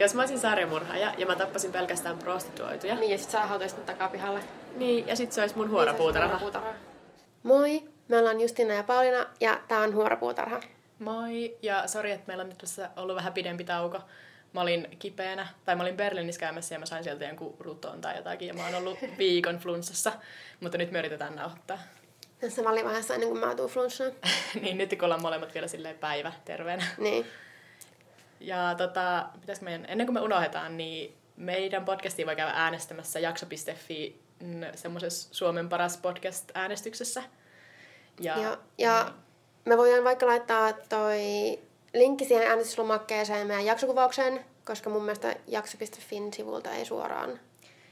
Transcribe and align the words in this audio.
Jos 0.00 0.14
mä 0.14 0.22
olisin 0.22 0.38
sarjamurhaaja 0.38 1.14
ja 1.18 1.26
mä 1.26 1.36
tappasin 1.36 1.72
pelkästään 1.72 2.18
prostituoituja. 2.18 2.94
Niin, 2.94 3.10
ja 3.10 3.18
sit 3.18 3.30
sä 3.30 3.46
hautaisit 3.46 3.86
takapihalle. 3.86 4.40
Niin, 4.76 5.06
ja 5.06 5.16
sit 5.16 5.32
se 5.32 5.40
olisi 5.40 5.56
mun 5.56 5.70
huorapuutarha. 5.70 6.28
Huorapuutarha. 6.28 6.72
Moi, 7.42 7.82
me 8.08 8.18
ollaan 8.18 8.40
Justina 8.40 8.74
ja 8.74 8.82
Pauliina 8.82 9.26
ja 9.40 9.60
tää 9.68 9.80
on 9.80 9.94
Huorapuutarha. 9.94 10.60
Moi, 10.98 11.56
ja 11.62 11.88
sori, 11.88 12.10
että 12.10 12.24
meillä 12.26 12.42
on 12.42 12.48
nyt 12.48 12.58
tässä 12.58 12.90
ollut 12.96 13.16
vähän 13.16 13.32
pidempi 13.32 13.64
tauko. 13.64 14.00
Mä 14.52 14.60
olin 14.60 14.88
kipeänä, 14.98 15.48
tai 15.64 15.76
mä 15.76 15.82
olin 15.82 15.96
Berliinissä 15.96 16.40
käymässä 16.40 16.74
ja 16.74 16.78
mä 16.78 16.86
sain 16.86 17.04
sieltä 17.04 17.24
jonkun 17.24 17.56
ruton 17.60 18.00
tai 18.00 18.16
jotakin, 18.16 18.48
ja 18.48 18.54
mä 18.54 18.64
oon 18.64 18.74
ollut 18.74 18.98
viikon 19.18 19.58
flunssassa, 19.58 20.12
mutta 20.60 20.78
nyt 20.78 20.90
me 20.90 20.98
yritetään 20.98 21.36
nauhoittaa. 21.36 21.78
Tässä 22.40 22.64
välivaiheessa 22.64 23.14
ennen 23.14 23.28
kuin 23.28 23.40
mä 23.40 23.54
tuun 23.54 23.70
flunssaan. 23.70 24.12
niin 24.62 24.78
nyt 24.78 24.90
kun 24.90 25.04
ollaan 25.04 25.22
molemmat 25.22 25.54
vielä 25.54 25.68
silleen 25.68 25.98
päivä 25.98 26.32
terveenä. 26.44 26.84
Niin. 26.98 27.26
Ja 28.40 28.74
tota, 28.78 29.28
pitäisikö 29.40 29.64
meidän, 29.64 29.86
ennen 29.88 30.06
kuin 30.06 30.14
me 30.14 30.20
unohdetaan, 30.20 30.76
niin 30.76 31.16
meidän 31.36 31.84
podcastiin 31.84 32.26
voi 32.26 32.36
käydä 32.36 32.52
äänestämässä 32.54 33.20
jakso.fi 33.20 34.20
semmoisessa 34.74 35.28
Suomen 35.34 35.68
paras 35.68 35.96
podcast-äänestyksessä. 35.96 37.22
Ja, 38.20 38.38
ja, 38.38 38.58
ja 38.78 39.14
me 39.64 39.76
voidaan 39.76 40.04
vaikka 40.04 40.26
laittaa 40.26 40.72
toi 40.72 41.20
linkki 41.94 42.24
siihen 42.24 42.46
äänestyslomakkeeseen 42.46 43.46
meidän 43.46 43.64
jaksokuvaukseen, 43.64 44.44
koska 44.64 44.90
mun 44.90 45.02
mielestä 45.02 45.36
jakso.fin 45.46 46.32
sivulta 46.32 46.70
ei 46.70 46.84
suoraan 46.84 47.40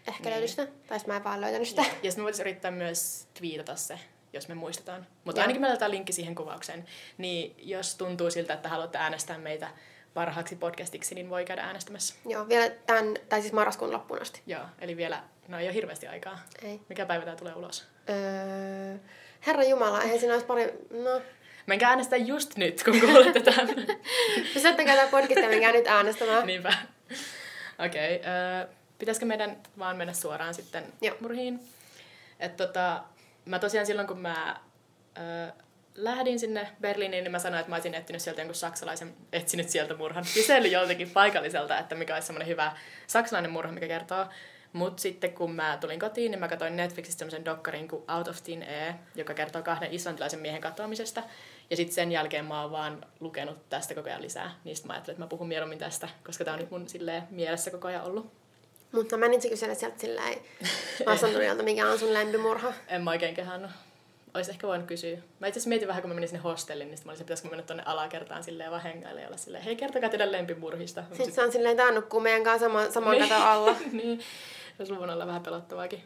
ehkä 0.09 0.23
niin. 0.23 0.33
löydy 0.33 0.49
sitä. 0.49 0.67
Tai 0.87 0.99
mä 1.07 1.17
en 1.17 1.25
vaan 1.25 1.41
löytänyt 1.41 1.69
sitä. 1.69 1.83
Ja, 1.83 1.89
ja 1.89 1.93
sitten 1.93 2.21
me 2.21 2.23
voitaisiin 2.23 2.47
yrittää 2.47 2.71
myös 2.71 3.27
twiitata 3.35 3.77
se, 3.77 3.99
jos 4.33 4.49
me 4.49 4.55
muistetaan. 4.55 5.07
Mutta 5.25 5.41
ainakin 5.41 5.61
me 5.61 5.67
laitetaan 5.67 5.91
linkki 5.91 6.13
siihen 6.13 6.35
kuvaukseen. 6.35 6.85
Niin 7.19 7.55
jos 7.59 7.95
tuntuu 7.95 8.31
siltä, 8.31 8.55
että 8.55 8.69
haluatte 8.69 8.99
äänestää 8.99 9.39
meitä 9.39 9.71
parhaaksi 10.17 10.57
podcastiksi, 10.57 11.15
niin 11.15 11.31
voi 11.31 11.45
käydä 11.45 11.63
äänestämässä. 11.63 12.15
Joo, 12.29 12.49
vielä 12.49 12.71
tämän, 12.87 13.15
tai 13.29 13.41
siis 13.41 13.53
marraskuun 13.53 13.93
loppuun 13.93 14.23
asti. 14.23 14.43
Joo, 14.47 14.63
eli 14.81 14.97
vielä, 14.97 15.23
no 15.49 15.59
ei 15.59 15.67
ole 15.67 15.75
hirveästi 15.75 16.07
aikaa. 16.07 16.39
Ei. 16.63 16.81
Mikä 16.89 17.07
päivä 17.07 17.25
tämä 17.25 17.37
tulee 17.37 17.55
ulos? 17.55 17.87
Öö, 18.09 18.97
Herra 19.47 19.65
Jumala, 19.65 20.03
eihän 20.03 20.19
siinä 20.19 20.33
olisi 20.33 20.47
pari, 20.47 20.73
no... 20.91 21.23
Menkää 21.67 21.91
äänestää 21.91 22.19
just 22.19 22.57
nyt, 22.57 22.83
kun 22.85 23.01
kuulette 23.01 23.41
tämän. 23.41 23.69
Pysäyttäkää 24.55 24.97
tämä 25.07 25.11
podcast 25.11 25.43
ja 25.43 25.49
menkää 25.49 25.73
nyt 25.73 25.87
äänestämään. 25.87 26.47
Niinpä. 26.47 26.73
Okei, 27.87 28.17
okay, 28.17 28.33
öö, 28.33 28.69
pitäisikö 28.99 29.27
meidän 29.27 29.57
vaan 29.79 29.97
mennä 29.97 30.13
suoraan 30.13 30.55
sitten 30.55 30.85
Joo. 31.03 31.17
murhiin? 31.21 31.61
Et 32.41 32.57
tota, 32.57 33.05
mä 33.45 33.59
tosiaan 33.59 33.87
silloin, 33.87 34.09
kun 34.09 34.19
mä 34.19 34.61
öö, 35.19 35.53
lähdin 35.97 36.39
sinne 36.39 36.69
Berliiniin, 36.81 37.25
niin 37.25 37.33
mä 37.33 37.39
sanoin, 37.39 37.61
että 37.61 37.71
mä 37.71 37.77
olisin 37.77 37.95
etsinyt 37.95 38.23
sieltä 38.23 38.41
jonkun 38.41 38.55
saksalaisen, 38.55 39.15
etsinyt 39.33 39.69
sieltä 39.69 39.97
murhan. 39.97 40.25
Kysely 40.35 40.69
joltakin 40.69 41.11
paikalliselta, 41.11 41.79
että 41.79 41.95
mikä 41.95 42.15
olisi 42.15 42.27
semmoinen 42.27 42.49
hyvä 42.49 42.77
saksalainen 43.07 43.51
murha, 43.51 43.73
mikä 43.73 43.89
kertoo. 43.89 44.27
Mutta 44.73 45.03
sitten 45.03 45.33
kun 45.33 45.55
mä 45.55 45.79
tulin 45.81 46.01
kotiin, 46.01 46.31
niin 46.31 46.41
mä 46.41 46.49
katsoin 46.49 46.77
Netflixistä 46.77 47.19
semmoisen 47.19 47.45
dokkarin 47.45 47.89
kuin 47.89 48.03
Out 48.17 48.29
of 48.29 48.43
Thin 48.43 48.63
Air, 48.63 48.93
joka 49.15 49.35
kertoo 49.35 49.63
kahden 49.63 49.93
islantilaisen 49.93 50.41
miehen 50.41 50.61
katoamisesta. 50.61 51.23
Ja 51.71 51.77
sitten 51.77 51.95
sen 51.95 52.13
jälkeen 52.13 52.45
mä 52.45 52.63
oon 52.63 52.71
vaan 52.71 53.07
lukenut 53.21 53.69
tästä 53.69 53.95
koko 53.95 54.09
ajan 54.09 54.23
lisää. 54.23 54.55
Niistä 54.65 54.87
mä 54.87 54.93
ajattelin, 54.93 55.15
että 55.15 55.25
mä 55.25 55.29
puhun 55.29 55.49
mieluummin 55.49 55.79
tästä, 55.79 56.09
koska 56.25 56.45
tää 56.45 56.55
on 56.55 56.61
nyt 56.61 56.71
mun 56.71 56.89
silleen, 56.89 57.23
mielessä 57.31 57.71
koko 57.71 57.89
ajan 57.89 58.05
ollut. 58.05 58.33
Mutta 58.93 59.17
mä 59.17 59.21
menisin 59.21 59.51
kysyä 59.51 59.75
sieltä 59.75 60.01
silleen 60.01 60.39
mikä 61.63 61.89
on 61.91 61.99
sun 61.99 62.15
lempimurha. 62.15 62.73
En 62.89 63.03
mä 63.03 63.11
oikein 63.11 63.35
kehannut 63.35 63.71
olisi 64.37 64.51
ehkä 64.51 64.67
voinut 64.67 64.87
kysyä. 64.87 65.19
Mä 65.39 65.47
itse 65.47 65.59
asiassa 65.59 65.69
mietin 65.69 65.89
vähän, 65.89 66.03
kun 66.03 66.11
mä 66.11 66.15
menin 66.15 66.29
sinne 66.29 66.43
hostellin, 66.43 66.89
niin 66.89 66.99
mä 67.05 67.11
olisin, 67.11 67.27
pitäisikö 67.27 67.49
mennä 67.49 67.63
tuonne 67.63 67.83
alakertaan 67.87 68.45
silleen 68.45 68.71
vaan 68.71 68.83
hengaille 68.83 69.21
ja 69.21 69.27
olla 69.27 69.37
silleen, 69.37 69.65
hei 69.65 69.77
kertokaa 69.77 70.09
teidän 70.09 70.33
lempimurhista. 70.33 71.05
Sitten 71.13 71.33
se 71.33 71.43
on 71.43 71.53
silleen, 71.53 71.77
tää 71.77 71.93
nukkuu 71.93 72.21
meidän 72.21 72.45
kanssa 72.45 72.67
sama, 72.67 72.91
saman 72.91 73.11
niin, 73.11 73.29
katon 73.29 73.47
alla. 73.47 73.77
niin, 73.93 74.21
olisi 74.79 74.93
luvun 74.93 75.11
olla 75.11 75.27
vähän 75.27 75.43
pelottavaakin. 75.43 76.03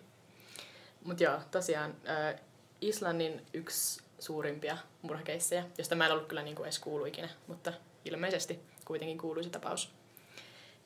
Mutta 1.04 1.22
joo, 1.22 1.38
tosiaan 1.50 1.94
äh, 2.08 2.40
Islannin 2.80 3.46
yksi 3.54 4.02
suurimpia 4.18 4.76
murhakeissejä, 5.02 5.64
josta 5.78 5.94
mä 5.94 6.06
en 6.06 6.12
ollut 6.12 6.26
kyllä 6.26 6.42
niinku 6.42 6.62
edes 6.62 6.78
kuulu 6.78 7.04
ikinä, 7.04 7.28
mutta 7.46 7.72
ilmeisesti 8.04 8.60
kuitenkin 8.84 9.18
kuuluisi 9.18 9.50
tapaus. 9.50 9.92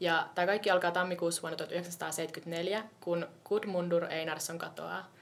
Ja 0.01 0.29
tämä 0.35 0.47
kaikki 0.47 0.71
alkaa 0.71 0.91
tammikuussa 0.91 1.43
vuonna 1.43 1.57
1974, 1.57 2.85
kun 3.01 3.29
Gudmundur 3.45 4.05
Einarsson 4.05 4.59
katoaa. 4.59 5.14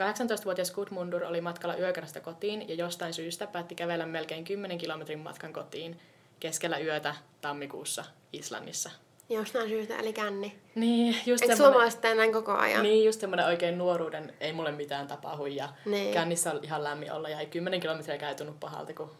18-vuotias 0.00 0.70
Gudmundur 0.70 1.24
oli 1.24 1.40
matkalla 1.40 1.76
yökerrasta 1.76 2.20
kotiin 2.20 2.68
ja 2.68 2.74
jostain 2.74 3.14
syystä 3.14 3.46
päätti 3.46 3.74
kävellä 3.74 4.06
melkein 4.06 4.44
10 4.44 4.78
kilometrin 4.78 5.18
matkan 5.18 5.52
kotiin 5.52 6.00
keskellä 6.40 6.78
yötä 6.78 7.14
tammikuussa 7.40 8.04
Islannissa. 8.32 8.90
Jostain 9.28 9.68
syystä, 9.68 9.96
eli 9.96 10.12
känni. 10.12 10.58
Niin, 10.74 11.16
just 11.26 11.42
Eikö 11.42 11.56
suomalaiset 11.56 12.02
näin 12.02 12.32
koko 12.32 12.52
ajan? 12.52 12.82
Niin, 12.82 13.04
just 13.04 13.20
semmoinen 13.20 13.46
oikein 13.46 13.78
nuoruuden, 13.78 14.34
ei 14.40 14.52
mulle 14.52 14.72
mitään 14.72 15.06
tapahdu 15.06 15.46
ja 15.46 15.68
niin. 15.86 16.14
kännissä 16.14 16.50
on 16.50 16.60
ihan 16.62 16.84
lämmin 16.84 17.12
olla 17.12 17.28
ja 17.28 17.40
ei 17.40 17.46
10 17.46 17.80
kilometriä 17.80 18.18
käytunut 18.18 18.60
pahalta, 18.60 18.94
kun 18.94 19.10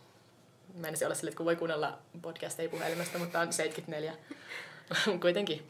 menisin 0.75 1.07
olla 1.07 1.15
sille, 1.15 1.29
että 1.29 1.37
kun 1.37 1.47
voi 1.47 1.57
kuunnella 1.57 1.99
podcasteja 2.23 2.69
puhelimesta, 2.69 3.19
mutta 3.19 3.41
on 3.41 3.53
74. 3.53 4.15
Kuitenkin. 5.21 5.67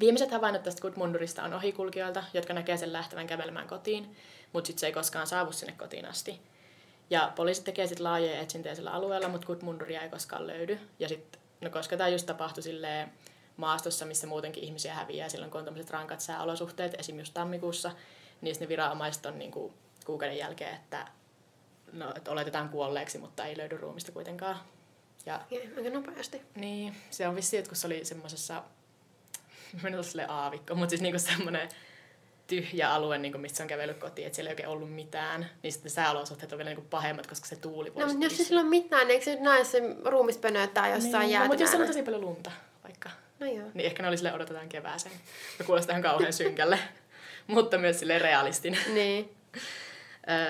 Viimeiset 0.00 0.30
havainnot 0.30 0.62
tästä 0.62 0.82
Gudmundurista 0.82 1.42
on 1.42 1.54
ohikulkijoilta, 1.54 2.24
jotka 2.34 2.52
näkee 2.52 2.76
sen 2.76 2.92
lähtevän 2.92 3.26
kävelemään 3.26 3.68
kotiin, 3.68 4.16
mutta 4.52 4.66
sitten 4.66 4.80
se 4.80 4.86
ei 4.86 4.92
koskaan 4.92 5.26
saavu 5.26 5.52
sinne 5.52 5.72
kotiin 5.72 6.06
asti. 6.06 6.40
Ja 7.10 7.32
poliisit 7.36 7.64
tekee 7.64 7.86
sitten 7.86 8.04
laajoja 8.04 8.40
etsintöjä 8.40 8.74
sillä 8.74 8.90
alueella, 8.90 9.28
mutta 9.28 9.46
Gudmunduria 9.46 10.02
ei 10.02 10.08
koskaan 10.08 10.46
löydy. 10.46 10.78
Ja 10.98 11.08
sitten, 11.08 11.40
no 11.60 11.70
koska 11.70 11.96
tämä 11.96 12.08
just 12.08 12.26
tapahtui 12.26 12.62
silleen 12.62 13.12
maastossa, 13.56 14.06
missä 14.06 14.26
muutenkin 14.26 14.64
ihmisiä 14.64 14.94
häviää 14.94 15.28
silloin, 15.28 15.50
kun 15.50 15.58
on 15.58 15.64
tämmöiset 15.64 15.90
rankat 15.90 16.20
sääolosuhteet, 16.20 16.94
esimerkiksi 16.98 17.34
tammikuussa, 17.34 17.90
niin 18.40 18.56
ne 18.60 18.68
viranomaiset 18.68 19.26
on 19.26 19.38
niinku 19.38 19.74
kuukauden 20.06 20.38
jälkeen, 20.38 20.74
että, 20.74 21.08
no, 21.92 22.12
että 22.16 22.30
oletetaan 22.30 22.68
kuolleeksi, 22.68 23.18
mutta 23.18 23.44
ei 23.44 23.56
löydy 23.56 23.76
ruumista 23.76 24.12
kuitenkaan. 24.12 24.60
Ja, 25.26 25.40
ja 25.50 25.60
aika 25.76 25.90
nopeasti. 25.90 26.42
Niin, 26.54 26.96
se 27.10 27.28
on 27.28 27.36
vissi, 27.36 27.56
että 27.56 27.68
kun 27.68 27.76
se 27.76 27.86
oli 27.86 28.04
semmoisessa 28.04 28.62
mä 29.82 29.88
en 29.88 30.04
sille 30.04 30.26
aavikko, 30.28 30.74
mutta 30.74 30.90
siis 30.90 31.02
niinku 31.02 31.18
semmoinen 31.18 31.68
tyhjä 32.48 32.90
alue, 32.90 33.18
niinku, 33.18 33.38
mistä 33.38 33.56
se 33.56 33.62
on 33.62 33.68
kävellyt 33.68 33.98
kotiin, 33.98 34.26
että 34.26 34.36
siellä 34.36 34.48
ei 34.48 34.52
oikein 34.52 34.68
ollut 34.68 34.94
mitään, 34.94 35.46
niin 35.62 35.72
sitten 35.72 35.90
sääolosuhteet 35.90 36.52
on 36.52 36.58
vielä 36.58 36.70
niinku 36.70 36.86
pahemmat, 36.90 37.26
koska 37.26 37.46
se 37.46 37.56
tuuli 37.56 37.94
voisi... 37.94 38.14
No, 38.14 38.22
jos 38.22 38.38
ei 38.40 38.44
sillä 38.44 38.60
ole 38.60 38.68
mitään, 38.68 39.06
niin 39.06 39.12
eikö 39.12 39.24
se 39.24 39.30
nyt 39.30 39.40
näe 39.40 39.64
se 39.64 39.82
ruumis 40.04 40.36
pönöttää 40.38 40.88
jossain 40.88 41.20
niin, 41.20 41.30
jäätymään? 41.30 41.42
No, 41.42 41.48
mutta 41.48 41.62
jos 41.62 41.74
on 41.74 41.86
tosi 41.86 42.02
paljon 42.02 42.20
lunta, 42.20 42.50
vaikka. 42.84 43.10
No 43.40 43.46
joo. 43.46 43.66
Niin 43.74 43.86
ehkä 43.86 44.02
ne 44.02 44.08
oli 44.08 44.16
sille 44.16 44.32
odotetaan 44.32 44.68
kevääseen. 44.68 45.14
Me 45.58 45.64
kuulostaa 45.64 45.92
ihan 45.92 46.02
kauhean 46.02 46.32
synkälle, 46.42 46.78
mutta 47.46 47.78
myös 47.78 47.98
sille 47.98 48.18
realistin. 48.18 48.78
Niin. 48.94 49.34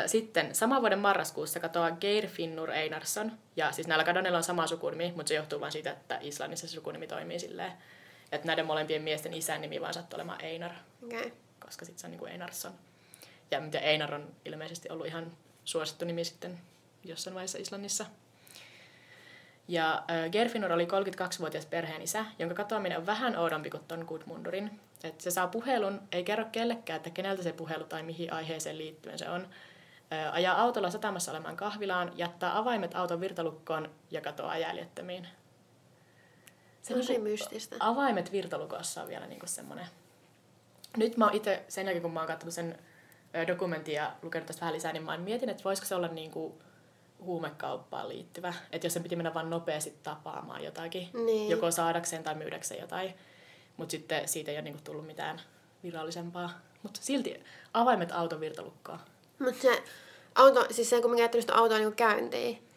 Sitten 0.07 0.55
saman 0.55 0.81
vuoden 0.81 0.99
marraskuussa 0.99 1.61
katoaa 1.61 1.91
Geir 1.91 2.27
Finnur 2.27 2.71
Einarsson. 2.71 3.33
Ja 3.57 3.73
siis 3.73 3.87
näillä 3.87 4.05
kadonneilla 4.05 4.39
on 4.39 4.45
sama 4.45 4.67
sukunimi, 4.67 5.13
mutta 5.17 5.29
se 5.29 5.35
johtuu 5.35 5.61
vain 5.61 5.73
siitä, 5.73 5.91
että 5.91 6.19
Islannissa 6.21 6.69
se 6.69 6.75
sukunimi 6.75 7.07
toimii 7.07 7.39
silleen 7.39 7.73
että 8.33 8.47
näiden 8.47 8.67
molempien 8.67 9.03
miesten 9.03 9.35
isän 9.35 9.61
nimi 9.61 9.81
vaan 9.81 9.95
sattui 9.95 10.17
olemaan 10.17 10.45
Einar. 10.45 10.73
Okay. 11.05 11.31
Koska 11.61 11.85
sitten 11.85 12.01
se 12.01 12.07
on 12.07 12.11
niin 12.11 12.19
kuin 12.19 12.33
Einarsson. 12.33 12.73
Ja 13.51 13.61
mitä 13.61 13.79
Einar 13.79 14.15
on 14.15 14.35
ilmeisesti 14.45 14.89
ollut 14.91 15.07
ihan 15.07 15.33
suosittu 15.65 16.05
nimi 16.05 16.25
sitten 16.25 16.59
jossain 17.05 17.35
vaiheessa 17.35 17.59
Islannissa. 17.59 18.07
Ja 19.69 20.05
äh, 20.11 20.31
Gerfinur 20.31 20.73
oli 20.73 20.85
32-vuotias 20.85 21.67
perheen 21.67 22.03
isä, 22.03 22.25
jonka 22.39 22.55
katoaminen 22.55 22.99
on 22.99 23.07
vähän 23.07 23.37
oudompi 23.37 23.71
kuin 23.71 23.83
ton 23.89 24.05
Gudmundurin. 24.09 24.81
Et 25.05 25.21
se 25.21 25.31
saa 25.31 25.47
puhelun, 25.47 26.01
ei 26.13 26.25
kerro 26.25 26.45
kellekään, 26.53 26.97
että 26.97 27.11
keneltä 27.11 27.43
se 27.43 27.53
puhelu 27.53 27.85
tai 27.85 28.03
mihin 28.03 28.33
aiheeseen 28.33 28.79
liittyen 28.79 29.19
se 29.19 29.29
on. 29.29 29.49
Äh, 30.13 30.35
ajaa 30.35 30.61
autolla 30.61 30.91
satamassa 30.91 31.31
olemaan 31.31 31.57
kahvilaan, 31.57 32.13
jättää 32.17 32.59
avaimet 32.59 32.95
auton 32.95 33.21
virtalukkoon 33.21 33.91
ja 34.11 34.21
katoaa 34.21 34.59
jäljettömiin. 34.59 35.29
Se 36.89 36.95
Tosi 36.95 37.13
niinku, 37.13 37.29
mystistä. 37.29 37.77
Avaimet 37.81 38.33
virtalukossa 38.33 39.03
on 39.03 39.09
vielä 39.09 39.27
niinku 39.27 39.47
semmoinen. 39.47 39.87
Nyt 40.97 41.17
mä 41.17 41.31
itse, 41.33 41.65
sen 41.69 41.85
jälkeen 41.85 42.03
kun 42.03 42.13
mä 42.13 42.21
oon 42.21 42.27
katsonut 42.27 42.55
sen 42.55 42.79
dokumentin 43.47 43.95
ja 43.95 44.13
lukenut 44.23 44.47
tästä 44.47 44.61
vähän 44.61 44.75
lisää, 44.75 44.93
niin 44.93 45.03
mä 45.03 45.17
mietin, 45.17 45.49
että 45.49 45.65
voisiko 45.65 45.87
se 45.87 45.95
olla 45.95 46.09
niinku 46.09 46.59
huumekauppaan 47.21 48.09
liittyvä. 48.09 48.55
Että 48.73 48.87
jos 48.87 48.95
sen 48.95 49.03
piti 49.03 49.17
mennä 49.17 49.35
vaan 49.35 49.51
nopeasti 49.51 49.95
tapaamaan 50.03 50.65
jotakin, 50.65 51.09
niin. 51.13 51.51
joko 51.51 51.71
saadakseen 51.71 52.23
tai 52.23 52.35
myydäkseen 52.35 52.81
jotain. 52.81 53.15
Mutta 53.77 53.91
sitten 53.91 54.29
siitä 54.29 54.51
ei 54.51 54.57
ole 54.57 54.63
niinku 54.63 54.81
tullut 54.85 55.07
mitään 55.07 55.41
virallisempaa. 55.83 56.51
Mutta 56.83 57.01
silti 57.03 57.45
avaimet 57.75 58.13
auton 58.13 58.41
virtalukkoa. 58.41 58.99
Mutta 59.39 59.63
se 59.63 59.83
auto, 60.35 60.67
siis 60.71 60.91
se 60.91 61.01
kun 61.01 61.11
mä 61.11 61.17
käyttänyt 61.17 61.43
sitä 61.43 61.55
autoa 61.55 61.79
niin 61.79 61.95
käyntiin, 61.95 62.68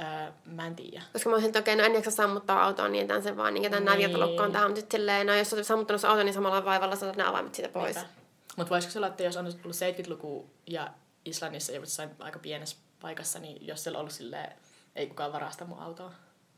Öö, 0.00 0.32
mä 0.44 0.66
en 0.66 0.76
tiedä. 0.76 1.02
Koska 1.12 1.30
mä 1.30 1.34
olisin, 1.34 1.48
että 1.48 1.58
okei, 1.58 1.76
no 1.76 1.84
en 1.84 1.94
jaksa 1.94 2.10
sammuttaa 2.10 2.64
autoa, 2.64 2.88
niin 2.88 3.02
jätän 3.02 3.22
sen 3.22 3.36
vaan, 3.36 3.54
niin 3.54 3.64
jätän 3.64 3.78
niin. 3.78 3.84
nämä 3.84 3.98
vietolukkoon 3.98 4.52
tähän. 4.52 4.68
Mutta 4.68 4.80
sitten 4.80 5.00
silleen, 5.00 5.26
no 5.26 5.34
jos 5.34 5.52
olet 5.52 5.66
sammuttanut 5.66 6.00
se 6.00 6.06
auto, 6.06 6.22
niin 6.22 6.34
samalla 6.34 6.64
vaivalla 6.64 6.96
saatat 6.96 7.16
ne 7.16 7.24
avaimet 7.24 7.54
siitä 7.54 7.68
pois. 7.68 7.96
Mutta 8.56 8.70
voisiko 8.70 8.92
se 8.92 8.98
olla, 8.98 9.06
että 9.06 9.22
jos 9.22 9.36
on 9.36 9.44
tullut 9.44 9.76
70-luku 9.76 10.50
ja 10.66 10.88
Islannissa 11.24 11.72
jossain 11.72 12.10
aika 12.18 12.38
pienessä 12.38 12.76
paikassa, 13.00 13.38
niin 13.38 13.66
jos 13.66 13.82
siellä 13.82 13.96
on 13.96 14.00
ollut 14.00 14.12
silleen, 14.12 14.52
ei 14.96 15.06
kukaan 15.06 15.32
varasta 15.32 15.64
mun 15.64 15.78
autoa. 15.78 16.12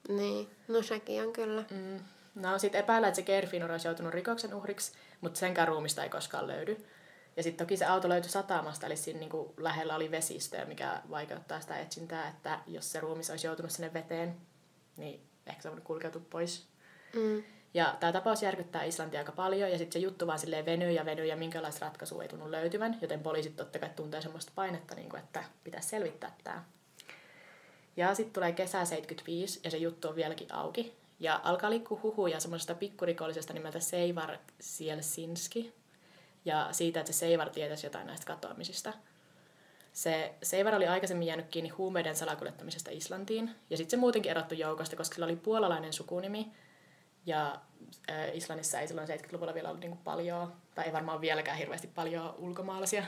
Niin, 0.09 0.51
no 0.69 0.83
sekin 0.83 1.23
on 1.23 1.33
kyllä. 1.33 1.65
Mm. 1.71 2.01
No 2.35 2.59
sit 2.59 2.75
epäillä, 2.75 3.09
että 3.09 3.17
se 3.17 3.23
Gerfinur 3.23 3.73
olisi 3.73 3.89
joutunut 3.89 4.15
rikoksen 4.15 4.55
uhriksi, 4.55 4.93
mutta 5.21 5.39
senkään 5.39 5.69
ruumista 5.69 6.03
ei 6.03 6.09
koskaan 6.09 6.47
löydy. 6.47 6.87
Ja 7.37 7.43
sitten 7.43 7.67
toki 7.67 7.77
se 7.77 7.85
auto 7.85 8.09
löytyi 8.09 8.31
satamasta, 8.31 8.87
eli 8.87 8.97
siinä 8.97 9.21
niinku 9.21 9.55
lähellä 9.57 9.97
oli 9.97 10.11
vesistöä, 10.11 10.65
mikä 10.65 11.03
vaikeuttaa 11.11 11.61
sitä 11.61 11.79
etsintää, 11.79 12.29
että 12.29 12.59
jos 12.67 12.93
se 12.93 13.01
ruumis 13.01 13.31
olisi 13.31 13.47
joutunut 13.47 13.71
sinne 13.71 13.93
veteen, 13.93 14.37
niin 14.97 15.21
ehkä 15.47 15.63
se 15.63 15.69
on 15.69 15.83
kulkeutua 15.83 16.23
pois. 16.31 16.67
Mm. 17.15 17.43
Ja 17.75 17.97
tämä 18.01 18.13
tapaus 18.13 18.43
järkyttää 18.43 18.85
Islantia 18.85 19.21
aika 19.21 19.33
paljon, 19.33 19.71
ja 19.71 19.79
sitten 19.79 20.01
se 20.01 20.05
juttu 20.05 20.27
vaan 20.27 20.39
silleen 20.39 20.67
venyy 20.67 20.91
ja 20.91 21.05
venyy, 21.05 21.27
ja 21.27 21.37
minkälaista 21.37 21.87
ratkaisua 21.87 22.23
ei 22.23 22.29
tunnu 22.29 22.51
löytyvän, 22.51 22.99
joten 23.03 23.21
poliisit 23.21 23.57
totta 23.57 23.79
kai 23.79 23.91
tuntee 23.97 24.23
semmoista 24.23 24.53
painetta, 24.55 24.95
niin 24.95 25.09
kuin, 25.09 25.23
että 25.23 25.45
pitäisi 25.65 25.89
selvittää 25.89 26.37
tämä. 26.45 26.65
Ja 27.97 28.15
sitten 28.15 28.33
tulee 28.33 28.53
kesä 28.53 28.85
75, 28.85 29.61
ja 29.65 29.71
se 29.71 29.77
juttu 29.77 30.09
on 30.09 30.17
vieläkin 30.17 30.55
auki. 30.55 30.97
Ja 31.21 31.41
alkaa 31.45 31.71
liikkua 31.71 32.01
huhuja 32.03 32.41
semmoisesta 32.41 32.75
pikkurikollisesta 32.75 33.53
nimeltä 33.53 33.81
Seivar 33.81 34.39
Sielsinski, 34.61 35.75
ja 36.47 36.69
siitä, 36.73 37.01
että 37.01 37.13
se 37.13 37.19
Seivar 37.19 37.51
tietäisi 37.51 37.87
jotain 37.87 38.07
näistä 38.07 38.27
katoamisista. 38.27 38.93
Se 39.93 40.35
Seivar 40.43 40.75
oli 40.75 40.87
aikaisemmin 40.87 41.27
jäänyt 41.27 41.49
kiinni 41.49 41.69
huumeiden 41.69 42.17
salakuljettamisesta 42.17 42.91
Islantiin, 42.91 43.51
ja 43.71 43.77
sitten 43.77 43.91
se 43.91 43.97
muutenkin 43.97 44.31
erottu 44.31 44.55
joukosta, 44.55 44.97
koska 44.97 45.15
sillä 45.15 45.27
oli 45.27 45.37
puolalainen 45.37 45.93
sukunimi, 45.93 46.53
ja 47.27 47.61
äh, 48.11 48.37
Islannissa 48.37 48.81
ei 48.81 48.89
silloin 48.89 49.09
70-luvulla 49.09 49.55
vielä 49.55 49.69
ollut 49.69 49.81
niinku 49.81 49.99
paljon, 50.05 50.53
tai 50.75 50.85
ei 50.85 50.93
varmaan 50.93 51.21
vieläkään 51.21 51.59
hirveästi 51.59 51.87
paljon 51.95 52.35
ulkomaalaisia, 52.39 53.05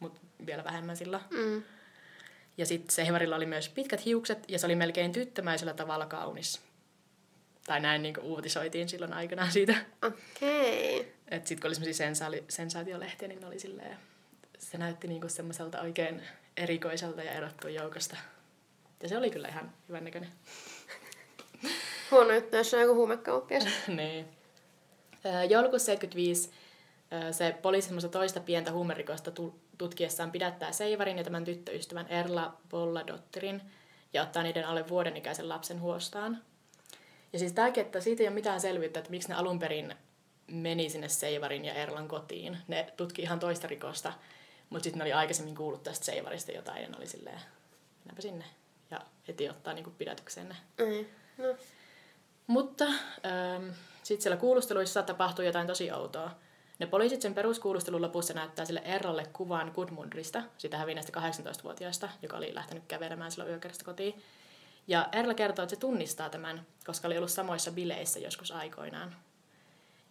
mutta 0.00 0.20
vielä 0.46 0.64
vähemmän 0.64 0.96
sillä. 0.96 1.20
Mm. 1.30 1.62
Ja 2.56 2.66
sitten 2.66 2.94
Seivarilla 2.94 3.36
oli 3.36 3.46
myös 3.46 3.68
pitkät 3.68 4.04
hiukset, 4.04 4.44
ja 4.48 4.58
se 4.58 4.66
oli 4.66 4.76
melkein 4.76 5.12
tyttömäisellä 5.12 5.74
tavalla 5.74 6.06
kaunis. 6.06 6.60
Tai 7.66 7.80
näin 7.80 8.02
niin 8.02 8.20
uutisoitiin 8.20 8.88
silloin 8.88 9.12
aikanaan 9.12 9.52
siitä. 9.52 9.74
Okei. 10.02 11.00
Okay. 11.00 11.21
Että 11.32 11.48
sitten 11.48 11.62
kun 11.62 11.68
oli 11.68 11.74
semmoisia 11.74 12.06
sensaali- 12.06 12.44
sensaatiolehtiä, 12.48 13.28
niin 13.28 13.40
ne 13.40 13.46
oli 13.46 13.58
silleen, 13.58 13.96
se 14.58 14.78
näytti 14.78 15.08
niinku 15.08 15.28
semmoiselta 15.28 15.80
oikein 15.80 16.22
erikoiselta 16.56 17.22
ja 17.22 17.32
erottua 17.32 17.70
joukosta. 17.70 18.16
Ja 19.02 19.08
se 19.08 19.16
oli 19.16 19.30
kyllä 19.30 19.48
ihan 19.48 19.72
hyvän 19.88 20.04
näköinen. 20.04 20.32
Huono 22.10 22.32
juttu, 22.32 22.56
jos 22.56 22.74
on 22.74 22.80
joku 22.80 22.94
huumekauppias. 22.94 23.64
niin. 23.96 24.28
Joulukuussa 25.48 25.86
75 25.86 26.50
se 27.30 27.58
poliisi 27.62 27.86
semmoista 27.86 28.08
toista 28.08 28.40
pientä 28.40 28.72
huumerikosta 28.72 29.32
tutkiessaan 29.78 30.30
pidättää 30.30 30.72
Seivarin 30.72 31.18
ja 31.18 31.24
tämän 31.24 31.44
tyttöystävän 31.44 32.08
Erla 32.08 32.56
Bolladottirin 32.70 33.62
ja 34.12 34.22
ottaa 34.22 34.42
niiden 34.42 34.66
alle 34.66 34.88
vuoden 34.88 35.16
ikäisen 35.16 35.48
lapsen 35.48 35.80
huostaan. 35.80 36.42
Ja 37.32 37.38
siis 37.38 37.52
tämäkin, 37.52 37.84
että 37.84 38.00
siitä 38.00 38.22
ei 38.22 38.28
ole 38.28 38.34
mitään 38.34 38.60
selvyyttä, 38.60 38.98
että 38.98 39.10
miksi 39.10 39.28
ne 39.28 39.34
alun 39.34 39.58
perin 39.58 39.94
meni 40.46 40.90
sinne 40.90 41.08
Seivarin 41.08 41.64
ja 41.64 41.74
Erlan 41.74 42.08
kotiin. 42.08 42.58
Ne 42.68 42.92
tutki 42.96 43.22
ihan 43.22 43.40
toista 43.40 43.66
rikosta, 43.66 44.12
mutta 44.70 44.84
sitten 44.84 44.98
ne 44.98 45.04
oli 45.04 45.12
aikaisemmin 45.12 45.54
kuullut 45.54 45.82
tästä 45.82 46.04
Seivarista 46.04 46.52
jotain 46.52 46.82
ja 46.82 46.88
ne 46.88 46.96
oli 46.96 47.06
silleen, 47.06 47.40
mennäpä 48.04 48.22
sinne. 48.22 48.44
Ja 48.90 49.00
heti 49.28 49.48
ottaa 49.48 49.74
niinku 49.74 49.90
pidätykseen 49.90 50.48
ne. 50.48 50.56
Mm. 50.78 51.06
No. 51.44 51.56
Mutta 52.46 52.84
ähm, 52.84 53.68
sitten 54.02 54.22
siellä 54.22 54.36
kuulusteluissa 54.36 55.02
tapahtuu 55.02 55.44
jotain 55.44 55.66
tosi 55.66 55.92
outoa. 55.92 56.30
Ne 56.78 56.86
poliisit 56.86 57.22
sen 57.22 57.34
peruskuulustelun 57.34 58.02
lopussa 58.02 58.34
näyttää 58.34 58.64
sille 58.64 58.82
Erralle 58.84 59.26
kuvan 59.32 59.72
Gudmundrista, 59.74 60.42
sitä 60.58 60.78
hävinneestä 60.78 61.20
18-vuotiaasta, 61.20 62.08
joka 62.22 62.36
oli 62.36 62.54
lähtenyt 62.54 62.84
kävelemään 62.88 63.30
silloin 63.30 63.50
yökerrasta 63.50 63.84
kotiin. 63.84 64.22
Ja 64.86 65.08
Erla 65.12 65.34
kertoo, 65.34 65.62
että 65.62 65.74
se 65.74 65.80
tunnistaa 65.80 66.30
tämän, 66.30 66.66
koska 66.86 67.08
oli 67.08 67.16
ollut 67.16 67.30
samoissa 67.30 67.70
bileissä 67.70 68.18
joskus 68.18 68.50
aikoinaan. 68.50 69.16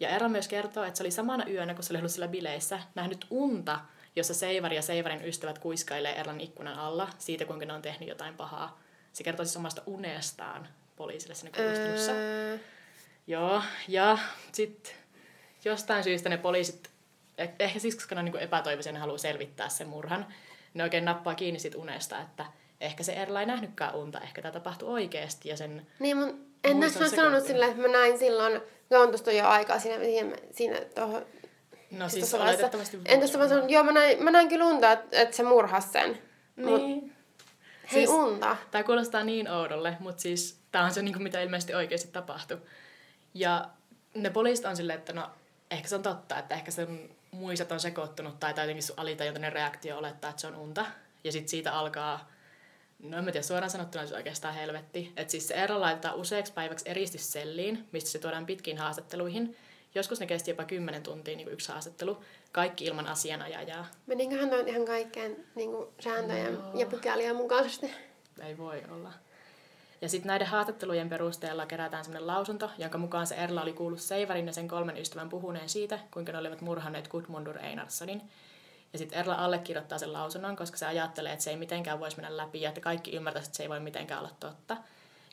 Ja 0.00 0.08
Erla 0.08 0.28
myös 0.28 0.48
kertoo, 0.48 0.84
että 0.84 0.96
se 0.96 1.02
oli 1.02 1.10
samana 1.10 1.44
yönä, 1.48 1.74
kun 1.74 1.84
se 1.84 1.92
oli 1.92 1.98
ollut 1.98 2.12
sillä 2.12 2.28
bileissä, 2.28 2.80
nähnyt 2.94 3.26
unta, 3.30 3.80
jossa 4.16 4.34
Seivari 4.34 4.76
ja 4.76 4.82
Seivarin 4.82 5.24
ystävät 5.24 5.58
kuiskailee 5.58 6.20
Erlan 6.20 6.40
ikkunan 6.40 6.78
alla 6.78 7.08
siitä, 7.18 7.44
kuinka 7.44 7.66
ne 7.66 7.72
on 7.72 7.82
tehnyt 7.82 8.08
jotain 8.08 8.34
pahaa. 8.34 8.80
Se 9.12 9.24
kertoo 9.24 9.44
siis 9.44 9.56
omasta 9.56 9.82
unestaan 9.86 10.68
poliisille 10.96 11.34
siinä 11.34 11.56
kuulustelussa. 11.56 12.12
Öö. 12.12 12.58
Joo, 13.26 13.62
ja 13.88 14.18
sitten 14.52 14.94
jostain 15.64 16.04
syystä 16.04 16.28
ne 16.28 16.36
poliisit, 16.36 16.90
eh, 17.38 17.50
ehkä 17.58 17.78
siksi, 17.78 17.98
koska 17.98 18.14
ne 18.14 18.18
on 18.18 18.24
niin 18.24 18.36
epätoivoisia, 18.36 18.92
ne 18.92 18.98
haluaa 18.98 19.18
selvittää 19.18 19.68
sen 19.68 19.88
murhan, 19.88 20.26
ne 20.74 20.82
oikein 20.82 21.04
nappaa 21.04 21.34
kiinni 21.34 21.60
siitä 21.60 21.78
unesta, 21.78 22.20
että 22.20 22.46
ehkä 22.80 23.02
se 23.02 23.12
Erla 23.12 23.40
ei 23.40 23.46
nähnytkään 23.46 23.94
unta, 23.94 24.20
ehkä 24.20 24.42
tämä 24.42 24.52
tapahtui 24.52 24.88
oikeasti 24.88 25.48
ja 25.48 25.56
sen 25.56 25.86
Niin, 25.98 26.16
mutta 26.16 26.42
en 26.64 26.80
näistä 26.80 27.08
sanonut 27.08 27.46
silleen, 27.46 27.70
että 27.70 27.82
mä 27.82 27.88
näin 27.88 28.18
silloin, 28.18 28.60
kun 28.92 29.02
on 29.02 29.08
tuosta 29.08 29.32
jo 29.32 29.48
aikaa 29.48 29.78
siinä, 29.78 30.04
siinä, 30.04 30.36
siinä 30.50 30.80
tuohon 30.94 31.26
No 31.90 32.08
siis, 32.08 32.30
siis 32.30 32.42
oletettavasti 32.42 33.00
Entäs 33.04 33.36
mä 33.36 33.48
sanon, 33.48 33.70
joo 33.70 33.84
mä 33.84 33.92
näin, 33.92 34.22
mä 34.22 34.30
näin 34.30 34.48
kyllä 34.48 34.64
unta, 34.64 34.92
että, 34.92 35.20
että 35.20 35.36
se 35.36 35.42
murhasi 35.42 35.88
sen. 35.88 36.18
Niin. 36.56 36.68
Mut, 36.68 37.12
hei 37.92 38.06
siis, 38.06 38.10
unta. 38.10 38.56
Tää 38.70 38.82
kuulostaa 38.82 39.24
niin 39.24 39.50
oudolle, 39.50 39.96
mutta 40.00 40.22
siis 40.22 40.58
tää 40.72 40.84
on 40.84 40.94
se, 40.94 41.02
niin 41.02 41.12
kuin, 41.12 41.22
mitä 41.22 41.42
ilmeisesti 41.42 41.74
oikeasti 41.74 42.08
tapahtui. 42.12 42.58
Ja 43.34 43.68
ne 44.14 44.30
poliisit 44.30 44.66
on 44.66 44.76
silleen, 44.76 44.98
että 44.98 45.12
no 45.12 45.30
ehkä 45.70 45.88
se 45.88 45.94
on 45.94 46.02
totta, 46.02 46.38
että 46.38 46.54
ehkä 46.54 46.70
sen 46.70 47.10
muistat 47.30 47.72
on 47.72 47.80
sekoittunut 47.80 48.40
tai 48.40 48.50
jotenkin 48.50 48.82
sun 48.82 48.98
alitajuntainen 48.98 49.52
reaktio 49.52 49.98
olettaa, 49.98 50.30
että 50.30 50.40
se 50.40 50.46
on 50.46 50.56
unta. 50.56 50.86
Ja 51.24 51.32
sitten 51.32 51.48
siitä 51.48 51.72
alkaa, 51.72 52.28
no 53.02 53.18
en 53.18 53.24
mä 53.24 53.32
tiedä, 53.32 53.46
suoraan 53.46 53.70
sanottuna 53.70 54.06
se 54.06 54.14
oikeastaan 54.14 54.54
helvetti. 54.54 55.12
Että 55.16 55.30
siis 55.30 55.48
se 55.48 55.54
ero 55.54 55.80
laitetaan 55.80 56.14
useaksi 56.14 56.52
päiväksi 56.52 56.88
eristysselliin, 56.88 57.88
mistä 57.92 58.10
se 58.10 58.18
tuodaan 58.18 58.46
pitkiin 58.46 58.78
haastatteluihin. 58.78 59.56
Joskus 59.94 60.20
ne 60.20 60.26
kesti 60.26 60.50
jopa 60.50 60.64
10 60.64 61.02
tuntia 61.02 61.36
niin 61.36 61.46
kuin 61.46 61.54
yksi 61.54 61.72
haastattelu, 61.72 62.18
kaikki 62.52 62.84
ilman 62.84 63.06
asianajajaa. 63.06 63.86
Meniköhän 64.06 64.50
noin 64.50 64.68
ihan 64.68 64.84
kaikkeen 64.84 65.36
niin 65.54 65.70
kuin 65.70 65.88
sääntöjen 66.00 66.54
no. 66.54 66.80
ja 66.80 66.86
pykäliä 66.86 67.34
mukaisesti? 67.34 67.90
Ei 68.42 68.58
voi 68.58 68.82
olla. 68.90 69.12
Ja 70.00 70.08
sitten 70.08 70.28
näiden 70.28 70.46
haastattelujen 70.46 71.08
perusteella 71.08 71.66
kerätään 71.66 72.04
sellainen 72.04 72.26
lausunto, 72.26 72.70
jonka 72.78 72.98
mukaan 72.98 73.26
se 73.26 73.34
Erla 73.34 73.62
oli 73.62 73.72
kuullut 73.72 74.00
Seivarin 74.00 74.46
ja 74.46 74.52
sen 74.52 74.68
kolmen 74.68 74.98
ystävän 74.98 75.28
puhuneen 75.28 75.68
siitä, 75.68 75.98
kuinka 76.10 76.32
ne 76.32 76.38
olivat 76.38 76.60
murhanneet 76.60 77.08
Gudmundur 77.08 77.58
Einarssonin. 77.58 78.22
Ja 78.92 78.98
sitten 78.98 79.18
Erla 79.18 79.34
allekirjoittaa 79.34 79.98
sen 79.98 80.12
lausunnon, 80.12 80.56
koska 80.56 80.76
se 80.76 80.86
ajattelee, 80.86 81.32
että 81.32 81.42
se 81.42 81.50
ei 81.50 81.56
mitenkään 81.56 82.00
voisi 82.00 82.16
mennä 82.16 82.36
läpi 82.36 82.60
ja 82.60 82.68
että 82.68 82.80
kaikki 82.80 83.16
ymmärtäisivät, 83.16 83.48
että 83.48 83.56
se 83.56 83.62
ei 83.62 83.68
voi 83.68 83.80
mitenkään 83.80 84.20
olla 84.20 84.30
totta. 84.40 84.76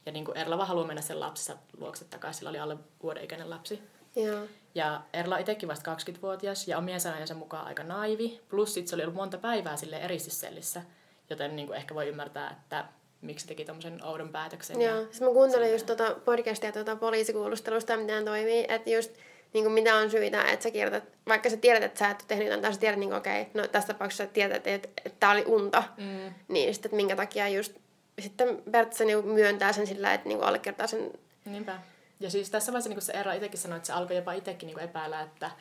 Ja 0.06 0.12
niin 0.12 0.26
kuin 0.26 0.38
Erla 0.38 0.58
vaan 0.58 0.68
haluaa 0.68 0.88
mennä 0.88 1.02
sen 1.02 1.20
lapsensa 1.20 1.60
luokse 1.78 2.06
takaisin, 2.06 2.38
sillä 2.40 2.50
oli 2.50 2.60
alle 2.60 2.78
vuoden 3.04 3.24
ikäinen 3.24 3.50
lapsi. 3.50 3.84
Joo. 4.16 4.44
Ja 4.76 5.02
Erla 5.14 5.38
itsekin 5.38 5.70
vasta 5.70 5.96
20-vuotias 5.96 6.68
ja 6.68 6.78
omien 6.78 7.02
sanojensa 7.02 7.34
mukaan 7.34 7.68
aika 7.68 7.84
naivi. 7.84 8.42
Plus 8.50 8.74
sit 8.74 8.88
se 8.88 8.96
oli 8.96 9.04
ollut 9.04 9.16
monta 9.16 9.38
päivää 9.38 9.78
sille 9.78 9.98
eristyssellissä, 9.98 10.82
joten 11.30 11.56
niin 11.56 11.68
kuin 11.68 11.78
ehkä 11.78 11.96
voi 11.96 12.08
ymmärtää, 12.08 12.52
että 12.52 12.86
miksi 13.22 13.48
teki 13.48 13.66
tämmöisen 13.66 14.04
oudon 14.04 14.30
päätöksen. 14.30 14.82
Joo, 14.82 15.06
siis 15.06 15.22
mä 15.22 15.28
kuuntelin 15.28 15.72
just 15.72 15.86
tota 15.86 16.16
podcastia 16.26 16.72
tota 16.72 16.96
poliisikuulustelusta, 16.96 17.98
miten 17.98 18.26
toimii, 18.26 18.66
että 18.70 18.90
just 18.90 19.12
niin 19.54 19.64
kuin 19.64 19.74
mitä 19.74 19.96
on 19.96 20.12
syitä, 20.12 20.44
että 20.44 20.64
sä 20.64 20.72
kirjoitat, 20.72 21.04
vaikka 21.28 21.50
sä 21.50 21.58
tiedät, 21.58 21.84
että 21.84 22.00
sä 22.00 22.10
et 22.10 22.22
ole 22.22 22.28
tehnyt 22.28 22.46
jotain, 22.46 22.62
tai 22.62 22.74
sä 22.74 22.80
tiedät, 22.80 23.00
niin 23.00 23.14
okei, 23.14 23.42
okay, 23.42 23.62
no 23.62 23.68
tässä 23.68 23.94
tapauksessa 23.94 24.24
sä 24.24 24.30
tiedät, 24.34 24.58
että, 24.58 24.70
että, 24.70 24.90
että 25.06 25.20
tää 25.20 25.32
oli 25.32 25.44
unta, 25.48 25.84
mm. 25.98 26.34
niin 26.48 26.74
sitten, 26.74 26.90
että 26.90 26.96
minkä 26.96 27.16
takia 27.16 27.48
just 27.48 27.74
sitten 28.20 28.62
periaatteessa 28.72 29.06
niin 29.06 29.28
myöntää 29.28 29.74
sen 29.74 29.88
sillä, 29.88 30.14
että 30.14 30.28
niin 30.28 30.44
allekirjoittaa 30.44 30.88
sen. 30.88 31.12
Niinpä. 31.46 31.80
Ja 32.20 32.30
siis 32.30 32.50
tässä 32.50 32.72
vaiheessa 32.72 32.90
niin 32.90 33.02
se 33.02 33.14
Eera 33.14 33.34
itsekin 33.34 33.60
sanoi, 33.60 33.78
että 33.78 33.88
se 33.88 33.94
alkoi 33.94 34.16
jopa 34.16 34.34
itsekin 34.34 34.68
niin 34.68 34.80
epäillä, 34.80 35.22
että 35.22 35.52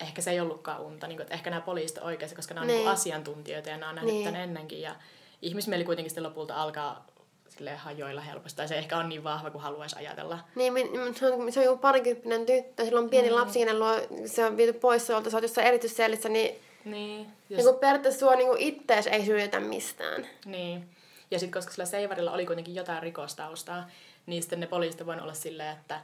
ehkä 0.00 0.22
se 0.22 0.30
ei 0.30 0.40
ollutkaan 0.40 0.80
unta, 0.80 1.06
niin 1.06 1.16
kuin, 1.16 1.22
että 1.22 1.34
ehkä 1.34 1.50
nämä 1.50 1.60
poliisit 1.60 1.98
on 1.98 2.04
oikeassa, 2.04 2.36
koska 2.36 2.54
nämä 2.54 2.62
on 2.62 2.68
niin. 2.68 2.78
Niin 2.78 2.88
asiantuntijoita 2.88 3.70
ja 3.70 3.76
nämä 3.76 3.88
on 3.88 3.94
nähnyt 3.94 4.14
niin. 4.14 4.24
tämän 4.24 4.40
ennenkin. 4.40 4.80
Ja 4.80 4.94
ihmismieli 5.42 5.84
kuitenkin 5.84 6.10
sitten 6.10 6.24
lopulta 6.24 6.54
alkaa 6.54 7.06
sille 7.56 7.76
hajoilla 7.76 8.20
helposti. 8.20 8.56
Tai 8.56 8.68
se 8.68 8.78
ehkä 8.78 8.98
on 8.98 9.08
niin 9.08 9.24
vahva 9.24 9.50
kuin 9.50 9.62
haluaisi 9.62 9.96
ajatella. 9.96 10.38
Niin, 10.54 10.74
se 11.16 11.26
on, 11.26 11.52
se 11.52 11.60
on 11.60 11.66
joku 11.66 11.78
parikymppinen 11.78 12.46
tyttö, 12.46 12.84
sillä 12.84 13.00
on 13.00 13.10
pieni 13.10 13.28
mm. 13.28 13.34
lapsi, 13.34 13.58
kenen 13.58 13.78
luo, 13.78 13.94
se 14.26 14.44
on 14.44 14.56
viety 14.56 14.72
pois 14.72 15.06
suolta, 15.06 15.30
sä 15.30 15.36
oot 15.36 15.42
jossain 15.42 15.66
erityissellissä, 15.66 16.28
niin, 16.28 16.60
niin 16.84 17.26
jos... 17.50 17.56
niin 17.56 17.70
kun 17.70 17.80
periaatteessa 17.80 18.20
sua 18.20 18.34
niin 18.34 18.58
ittees 18.58 19.06
ei 19.06 19.24
syytetä 19.24 19.60
mistään. 19.60 20.26
Niin. 20.44 20.88
Ja 21.30 21.38
sitten 21.38 21.60
koska 21.60 21.72
sillä 21.72 21.84
Seivarilla 21.84 22.32
oli 22.32 22.46
kuitenkin 22.46 22.74
jotain 22.74 23.02
rikostaustaa, 23.02 23.90
niin 24.26 24.42
sitten 24.42 24.60
ne 24.60 24.66
poliisit 24.66 25.06
voivat 25.06 25.22
olla 25.22 25.34
silleen, 25.34 25.76
että 25.76 26.00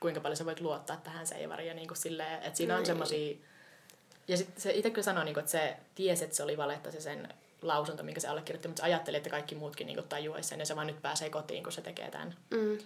kuinka 0.00 0.20
paljon 0.20 0.36
sä 0.36 0.44
voit 0.44 0.60
luottaa 0.60 0.96
tähän 0.96 1.26
Seivariin. 1.26 1.68
Ja 1.68 1.74
niin 1.74 1.88
kuin 1.88 1.98
silleen, 1.98 2.42
että 2.42 2.56
siinä 2.56 2.74
on 2.74 2.80
niin. 2.80 2.86
semmoisia... 2.86 3.36
Ja 4.28 4.36
sitten 4.36 4.60
se 4.62 4.72
itse 4.72 4.90
kyllä 4.90 5.04
sanoi, 5.04 5.24
niin 5.24 5.34
kuin, 5.34 5.42
että 5.42 5.50
se 5.52 5.76
tiesi, 5.94 6.24
että 6.24 6.36
se 6.36 6.42
oli 6.42 6.56
valetta 6.56 6.90
se 6.90 7.00
sen 7.00 7.28
lausunto, 7.62 8.02
minkä 8.02 8.20
se 8.20 8.28
allekirjoitti, 8.28 8.68
mutta 8.68 8.80
se 8.80 8.86
ajatteli, 8.86 9.16
että 9.16 9.30
kaikki 9.30 9.54
muutkin 9.54 9.86
niin 9.86 10.08
tajuaisi 10.08 10.48
sen 10.48 10.58
ja 10.58 10.66
se 10.66 10.76
vaan 10.76 10.86
nyt 10.86 11.02
pääsee 11.02 11.30
kotiin, 11.30 11.62
kun 11.62 11.72
se 11.72 11.82
tekee 11.82 12.10
tämän. 12.10 12.34
Mm. 12.50 12.78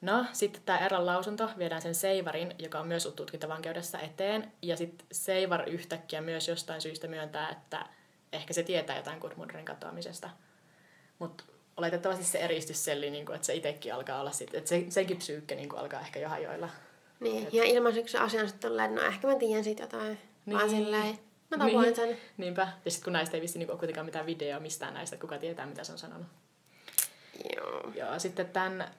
No, 0.00 0.24
sitten 0.32 0.62
tämä 0.64 0.78
Erlan 0.78 1.06
lausunto 1.06 1.50
viedään 1.58 1.82
sen 1.82 1.94
Seivarin, 1.94 2.54
joka 2.58 2.80
on 2.80 2.88
myös 2.88 3.12
tutkintavankeudessa 3.16 3.98
eteen. 3.98 4.52
Ja 4.62 4.76
sitten 4.76 5.06
Seivar 5.12 5.68
yhtäkkiä 5.68 6.20
myös 6.20 6.48
jostain 6.48 6.80
syystä 6.80 7.08
myöntää, 7.08 7.50
että 7.50 7.86
ehkä 8.32 8.54
se 8.54 8.62
tietää 8.62 8.96
jotain 8.96 9.18
Gudmundrin 9.18 9.64
katoamisesta. 9.64 10.30
Mutta 11.18 11.44
oletettavasti 11.76 12.24
se 12.24 12.38
eristysselli, 12.38 13.10
niin 13.10 13.26
kuin, 13.26 13.34
että 13.34 13.46
se 13.46 13.54
itsekin 13.54 13.94
alkaa 13.94 14.20
olla 14.20 14.32
sitten, 14.32 14.58
että 14.58 14.68
se, 14.68 14.84
senkin 14.88 15.16
psyykkä 15.16 15.54
niin 15.54 15.68
kuin, 15.68 15.80
alkaa 15.80 16.00
ehkä 16.00 16.20
jo 16.20 16.28
hajoilla. 16.28 16.68
Niin, 17.20 17.46
Et... 17.46 17.54
ja 17.54 17.64
ilmaiseksi 17.64 18.12
se 18.12 18.18
asian 18.18 18.48
sitten 18.48 18.70
tolleen, 18.70 18.94
no 18.94 19.02
ehkä 19.02 19.28
mä 19.28 19.34
tiedän 19.34 19.64
siitä 19.64 19.82
jotain. 19.82 20.18
Niin. 20.46 20.58
Vaan 20.58 20.70
silleen, 20.70 21.18
mä 21.56 21.64
tapoin 21.64 21.82
niin. 21.82 21.96
sen. 21.96 22.18
Niinpä. 22.36 22.68
Ja 22.84 22.90
sitten 22.90 23.04
kun 23.04 23.12
näistä 23.12 23.36
ei 23.36 23.40
vissi 23.40 23.58
niinku 23.58 23.76
kuitenkaan 23.78 24.06
mitään 24.06 24.26
videoa 24.26 24.60
mistään 24.60 24.94
näistä, 24.94 25.16
kuka 25.16 25.38
tietää 25.38 25.66
mitä 25.66 25.84
se 25.84 25.92
on 25.92 25.98
sanonut. 25.98 26.26
Joo. 27.56 27.92
Joo, 27.94 28.18
sitten 28.18 28.48
tämän 28.48 28.80
äh, 28.80 28.90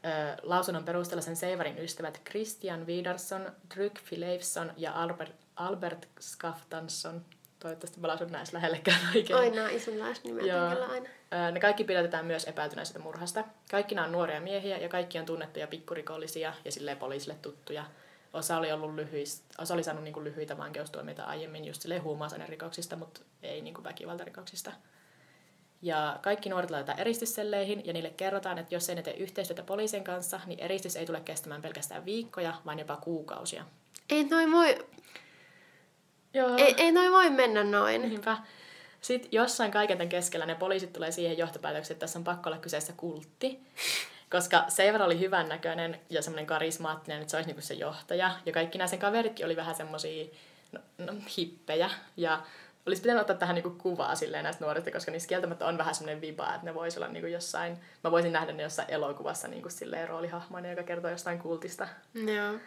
lausunnon 0.43 0.83
perusteella 0.83 1.21
sen 1.21 1.35
Seivarin 1.35 1.79
ystävät 1.79 2.21
Christian 2.29 2.88
Widarsson, 2.88 3.51
Dryck 3.75 4.03
Fileifson 4.03 4.71
ja 4.77 4.93
Albert, 4.93 5.35
Albert 5.55 6.07
Skaftansson 6.19 7.25
Toivottavasti 7.59 8.00
mä 8.00 8.07
lausun 8.07 8.31
näissä 8.31 8.57
lähellekään 8.57 9.00
oikein. 9.15 9.39
Aina 9.39 9.69
islanlaisnimet 9.69 10.43
aina. 10.89 11.51
Ne 11.51 11.59
kaikki 11.59 11.83
pidätetään 11.83 12.25
myös 12.25 12.43
epäiltynä 12.43 12.83
murhasta. 13.00 13.43
Kaikki 13.71 13.95
nämä 13.95 14.05
on 14.05 14.12
nuoria 14.12 14.41
miehiä 14.41 14.77
ja 14.77 14.89
kaikki 14.89 15.19
on 15.19 15.25
tunnettuja 15.25 15.67
pikkurikollisia 15.67 16.53
ja 16.65 16.71
silleen 16.71 16.97
poliisille 16.97 17.35
tuttuja. 17.41 17.85
Osa 18.36 18.58
oli, 18.58 18.72
ollut 18.72 18.96
lyhyis, 18.96 19.44
osa 19.58 19.74
oli 19.74 19.84
saanut 19.84 20.04
niinku 20.04 20.24
lyhyitä 20.24 20.58
vankeustuomioita 20.58 21.24
aiemmin 21.24 21.65
just 21.65 21.82
silleen 21.82 22.01
rikoksista, 22.48 22.96
mutta 22.96 23.22
ei 23.44 23.62
niinku 23.62 23.84
väkivaltarikoksista. 23.84 24.72
Ja 25.82 26.20
kaikki 26.22 26.50
nuoret 26.50 26.72
laitetaan 26.72 27.00
eristysselleihin 27.00 27.86
ja 27.86 27.94
niille 27.94 28.10
kerrotaan, 28.10 28.58
että 28.58 28.75
jos 28.75 28.89
ei 28.89 28.96
ne 28.96 29.01
tee 29.01 29.13
yhteistyötä 29.13 29.63
poliisin 29.63 30.04
kanssa, 30.04 30.39
niin 30.46 30.60
eristys 30.60 30.96
ei 30.96 31.06
tule 31.06 31.22
kestämään 31.22 31.62
pelkästään 31.62 32.06
viikkoja, 32.06 32.54
vaan 32.65 32.80
jopa 32.80 32.98
kuukausia. 32.98 33.65
Ei 34.10 34.24
noin 34.24 34.51
voi 34.51 34.86
Joo. 36.36 36.56
Ei, 36.58 36.75
ei 36.77 36.92
noin 36.92 37.12
voi 37.12 37.30
mennä 37.30 37.63
noin. 37.63 38.01
Niinpä. 38.01 38.38
Sitten 39.01 39.32
jossain 39.32 39.72
kaiken 39.72 39.98
tämän 39.98 40.10
keskellä 40.10 40.46
ne 40.46 40.56
poliisit 40.56 40.94
tulee 40.94 41.12
siihen 41.12 41.38
johtopäätökseen, 41.38 41.96
että 41.96 42.04
tässä 42.04 42.20
on 42.20 42.24
pakko 42.24 42.50
olla 42.50 42.60
kyseessä 42.60 42.94
kultti. 42.98 43.60
Koska 44.36 44.65
Seiver 44.68 45.04
oli 45.04 45.20
hyvännäköinen 45.20 46.00
ja 46.10 46.22
semmoinen 46.22 46.46
karismaattinen, 46.46 47.22
että 47.22 47.32
se 47.32 47.38
olisi 47.38 47.50
niinku 47.50 47.62
se 47.62 47.74
johtaja. 47.74 48.32
Ja 48.46 48.51
kaikki 48.51 48.77
nämä 48.77 48.88
sen 48.88 49.00
kaveritkin 49.00 49.46
oli 49.46 49.56
vähän 49.56 49.75
semmoisia 49.75 50.25
no, 50.72 50.80
no, 50.98 51.13
hippejä. 51.38 51.89
Ja 52.18 52.42
olisi 52.86 53.01
pitänyt 53.01 53.22
ottaa 53.22 53.36
tähän 53.36 53.56
niinku 53.56 53.70
kuvaa 53.70 54.15
silleen 54.15 54.44
näistä 54.44 54.65
nuorista, 54.65 54.92
koska 54.92 55.12
niissä 55.12 55.30
kieltämättä 55.30 55.65
on 55.65 55.77
vähän 55.77 55.96
semmoinen 55.96 56.22
viba, 56.22 56.54
että 56.54 56.65
ne 56.65 56.74
voisi 56.74 57.00
olla 57.00 57.08
niinku 57.08 57.27
jossain, 57.27 57.77
mä 58.04 58.12
voisin 58.12 58.34
nähdä 58.34 58.54
ne 58.54 58.63
jossain 58.63 58.92
elokuvassa 58.92 59.48
niinku 59.48 59.70
silleen 59.70 60.10
roolihahmoina, 60.10 60.70
joka 60.70 60.84
kertoo 60.84 61.12
jostain 61.12 61.39
kultista. 61.39 61.88
Joo. 62.13 62.60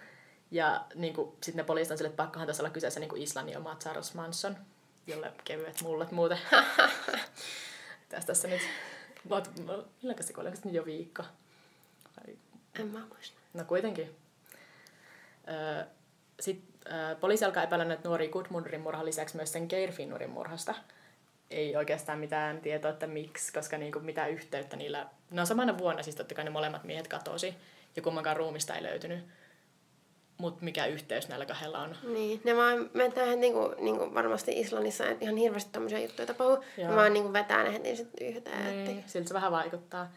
Ja 0.50 0.84
niin 0.94 1.14
sitten 1.14 1.56
ne 1.56 1.64
poliisit 1.64 1.90
on 1.90 1.98
sille, 1.98 2.08
että 2.08 2.22
pakkohan 2.22 2.46
tässä 2.46 2.62
olla 2.62 2.70
kyseessä 2.70 3.00
niin 3.00 3.16
Islannin 3.16 3.56
oma 3.58 3.76
Charles 3.80 4.14
Manson, 4.14 4.56
jolle 5.06 5.32
kevyet 5.44 5.82
mullet 5.82 6.12
muuten. 6.12 6.38
tässä 8.08 8.26
tässä 8.26 8.48
nyt, 8.48 8.62
milloin 9.24 10.24
se 10.24 10.32
kuoli, 10.32 10.50
jo 10.72 10.84
viikko? 10.84 11.22
En 12.78 12.86
mä 12.86 12.98
muista. 13.14 13.38
No 13.54 13.64
kuitenkin. 13.64 14.16
Sitten 16.40 16.84
poliisi 17.20 17.44
alkaa 17.44 17.62
epäillä 17.62 17.84
näitä 17.84 18.08
nuoria 18.08 18.30
Gudmundurin 18.30 18.80
murhan 18.80 19.06
lisäksi 19.06 19.36
myös 19.36 19.52
sen 19.52 19.66
Geirfinnurin 19.68 20.30
murhasta. 20.30 20.74
Ei 21.50 21.76
oikeastaan 21.76 22.18
mitään 22.18 22.60
tietoa, 22.60 22.90
että 22.90 23.06
miksi, 23.06 23.52
koska 23.52 23.78
niinku 23.78 24.00
mitään 24.00 24.30
yhteyttä 24.30 24.76
niillä... 24.76 25.06
No 25.30 25.46
samana 25.46 25.78
vuonna 25.78 26.02
siis 26.02 26.16
totta 26.16 26.34
kai 26.34 26.44
ne 26.44 26.50
molemmat 26.50 26.84
miehet 26.84 27.08
katosi 27.08 27.54
ja 27.96 28.02
kummankaan 28.02 28.36
ruumista 28.36 28.74
ei 28.74 28.82
löytynyt 28.82 29.24
mutta 30.38 30.64
mikä 30.64 30.86
yhteys 30.86 31.28
näillä 31.28 31.46
kahdella 31.46 31.78
on. 31.78 31.96
Niin, 32.02 32.40
ne 32.44 32.56
vaan 32.56 32.90
vetää 32.94 33.36
niinku, 33.36 33.74
niinku 33.78 34.14
varmasti 34.14 34.60
Islannissa 34.60 35.06
että 35.06 35.24
ihan 35.24 35.36
hirveästi 35.36 35.72
tämmöisiä 35.72 35.98
juttuja 35.98 36.26
tapahtuu. 36.26 36.64
Ne 36.76 36.96
vaan 36.96 37.12
niinku 37.12 37.32
vetää 37.32 37.64
ne 37.64 37.72
heti 37.72 37.96
sit 37.96 38.08
yhteen. 38.20 38.84
Niin, 38.84 38.98
että... 38.98 39.10
siltä 39.10 39.28
se 39.28 39.34
vähän 39.34 39.52
vaikuttaa. 39.52 40.12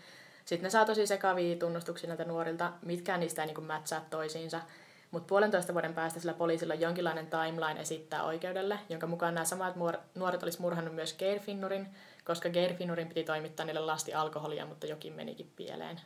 Sitten 0.46 0.64
ne 0.64 0.70
saa 0.70 0.86
tosi 0.86 1.08
sekavia 1.08 1.56
tunnustuksia 1.56 2.08
näiltä 2.08 2.26
nuorilta. 2.26 2.72
Mitkään 2.86 3.20
niistä 3.20 3.42
ei 3.42 3.46
niinku 3.46 3.62
matchaa 3.62 4.06
toisiinsa. 4.10 4.62
Mutta 5.12 5.28
puolentoista 5.28 5.74
vuoden 5.74 5.94
päästä 5.94 6.20
sillä 6.20 6.34
poliisilla 6.34 6.74
on 6.74 6.82
jonkinlainen 6.82 7.28
timeline 7.28 7.82
esittää 7.82 8.24
oikeudelle, 8.24 8.80
jonka 8.90 9.08
mukaan 9.08 9.34
nämä 9.34 9.46
samat 9.46 9.76
nuoret 10.16 10.44
olisi 10.44 10.62
murhannut 10.62 10.96
myös 10.96 11.14
Geirfinnurin, 11.14 11.88
koska 12.26 12.50
Geirfinnurin 12.50 13.08
piti 13.08 13.24
toimittaa 13.24 13.66
niille 13.66 13.80
lasti 13.80 14.14
alkoholia, 14.14 14.66
mutta 14.66 14.88
jokin 14.88 15.14
menikin 15.14 15.52
pieleen. 15.56 16.02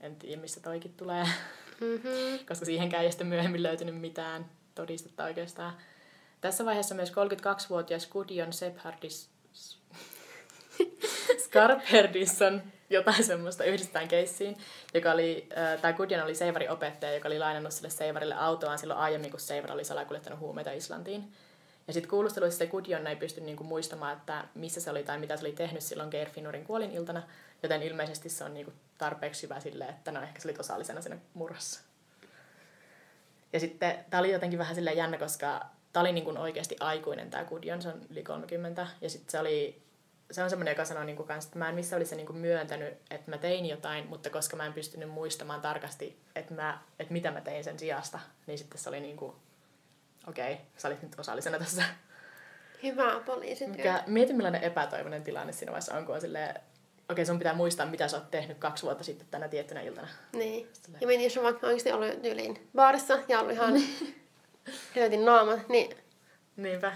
En 0.00 0.16
tiedä, 0.16 0.40
missä 0.40 0.60
toikin 0.60 0.94
tulee. 0.96 1.24
Mm-hmm. 1.80 2.38
koska 2.48 2.64
siihenkään 2.64 3.04
ei 3.04 3.10
sitten 3.10 3.26
myöhemmin 3.26 3.62
löytynyt 3.62 4.00
mitään 4.00 4.50
todistetta 4.74 5.24
oikeastaan. 5.24 5.76
Tässä 6.40 6.64
vaiheessa 6.64 6.94
myös 6.94 7.10
32-vuotias 7.10 8.06
Gudjon 8.06 8.52
Sephardis 8.52 9.30
Skarpherdisson 11.44 12.62
jotain 12.90 13.24
semmoista 13.34 13.64
yhdistetään 13.64 14.08
keissiin, 14.08 14.56
joka 14.94 15.12
oli, 15.12 15.48
äh, 15.58 15.80
tai 15.80 15.92
Gudjon 15.92 16.24
oli 16.24 16.34
Seivarin 16.34 16.70
opettaja, 16.70 17.14
joka 17.14 17.28
oli 17.28 17.38
lainannut 17.38 17.72
sille 17.72 17.90
Seivarille 17.90 18.34
autoaan 18.34 18.78
silloin 18.78 19.00
aiemmin, 19.00 19.30
kun 19.30 19.40
Seivar 19.40 19.72
oli 19.72 19.84
salakuljettanut 19.84 20.40
huumeita 20.40 20.72
Islantiin. 20.72 21.32
Ja 21.86 21.92
sitten 21.92 22.10
kuulusteluissa 22.10 22.58
se 22.58 22.66
Gudjon 22.66 23.06
ei 23.06 23.16
pysty 23.16 23.40
niinku 23.40 23.64
muistamaan, 23.64 24.16
että 24.16 24.44
missä 24.54 24.80
se 24.80 24.90
oli 24.90 25.02
tai 25.02 25.18
mitä 25.18 25.36
se 25.36 25.46
oli 25.46 25.52
tehnyt 25.52 25.82
silloin 25.82 26.10
Geirfinnurin 26.10 26.64
kuolin 26.64 26.90
iltana, 26.90 27.22
joten 27.62 27.82
ilmeisesti 27.82 28.28
se 28.28 28.44
on 28.44 28.54
niinku 28.54 28.72
tarpeeksi 28.98 29.42
hyvä 29.42 29.60
sille, 29.60 29.84
että 29.84 30.12
no 30.12 30.22
ehkä 30.22 30.40
se 30.40 30.48
oli 30.48 30.56
osallisena 30.58 31.00
siinä 31.00 31.18
murhassa. 31.34 31.80
Ja 33.52 33.60
sitten 33.60 34.04
tämä 34.10 34.18
oli 34.18 34.32
jotenkin 34.32 34.58
vähän 34.58 34.74
silleen 34.74 34.96
jännä, 34.96 35.18
koska 35.18 35.60
tämä 35.92 36.00
oli 36.00 36.12
niin 36.12 36.24
kuin 36.24 36.38
oikeasti 36.38 36.76
aikuinen 36.80 37.30
tämä 37.30 37.44
Gudjon, 37.44 37.82
se 37.82 37.88
on 37.88 38.00
yli 38.10 38.22
30. 38.22 38.86
Ja 39.00 39.10
sitten 39.10 39.30
se 39.30 39.38
oli, 39.38 39.82
se 40.34 40.42
on 40.42 40.50
semmoinen, 40.50 40.72
joka 40.72 40.84
sanoi 40.84 41.04
niin 41.04 41.16
kanssa, 41.16 41.48
että 41.48 41.58
mä 41.58 41.68
en 41.68 41.74
missä 41.74 41.96
olisi 41.96 42.16
niin 42.16 42.36
myöntänyt, 42.36 42.94
että 43.10 43.30
mä 43.30 43.38
tein 43.38 43.66
jotain, 43.66 44.06
mutta 44.06 44.30
koska 44.30 44.56
mä 44.56 44.66
en 44.66 44.72
pystynyt 44.72 45.10
muistamaan 45.10 45.60
tarkasti, 45.60 46.18
että, 46.34 46.54
mä, 46.54 46.78
että 46.98 47.12
mitä 47.12 47.30
mä 47.30 47.40
tein 47.40 47.64
sen 47.64 47.78
sijasta, 47.78 48.18
niin 48.46 48.58
sitten 48.58 48.80
se 48.80 48.88
oli 48.88 49.00
niin 49.00 49.16
kuin, 49.16 49.32
okei, 50.28 50.52
okay, 50.52 50.64
sä 50.76 50.88
olit 50.88 51.02
nyt 51.02 51.18
osallisena 51.18 51.58
tässä. 51.58 51.82
Hyvä 52.82 53.20
poliisityö. 53.26 53.94
Mietin 54.06 54.36
millainen 54.36 54.62
epätoivoinen 54.62 55.24
tilanne 55.24 55.52
siinä 55.52 55.72
vaiheessa 55.72 55.94
on, 55.94 56.06
kun 56.06 56.14
on 56.14 56.20
silleen, 56.20 56.60
okei, 57.08 57.26
sun 57.26 57.38
pitää 57.38 57.54
muistaa, 57.54 57.86
mitä 57.86 58.08
sä 58.08 58.16
oot 58.16 58.30
tehnyt 58.30 58.58
kaksi 58.58 58.82
vuotta 58.82 59.04
sitten 59.04 59.28
tänä 59.30 59.48
tiettynä 59.48 59.80
iltana. 59.80 60.08
Niin. 60.32 60.68
Sitten 60.72 60.96
ja 61.00 61.06
mietin, 61.06 61.24
jos 61.24 61.36
on 61.36 61.44
vaikka 61.44 61.66
oikeasti 61.66 61.92
ollut 61.92 62.22
tyyliin 62.22 62.68
baarissa 62.74 63.18
ja 63.28 63.40
ollut 63.40 63.52
ihan 63.52 63.74
helvetin 64.94 65.24
naama, 65.24 65.58
niin... 65.68 65.96
Niinpä. 66.56 66.92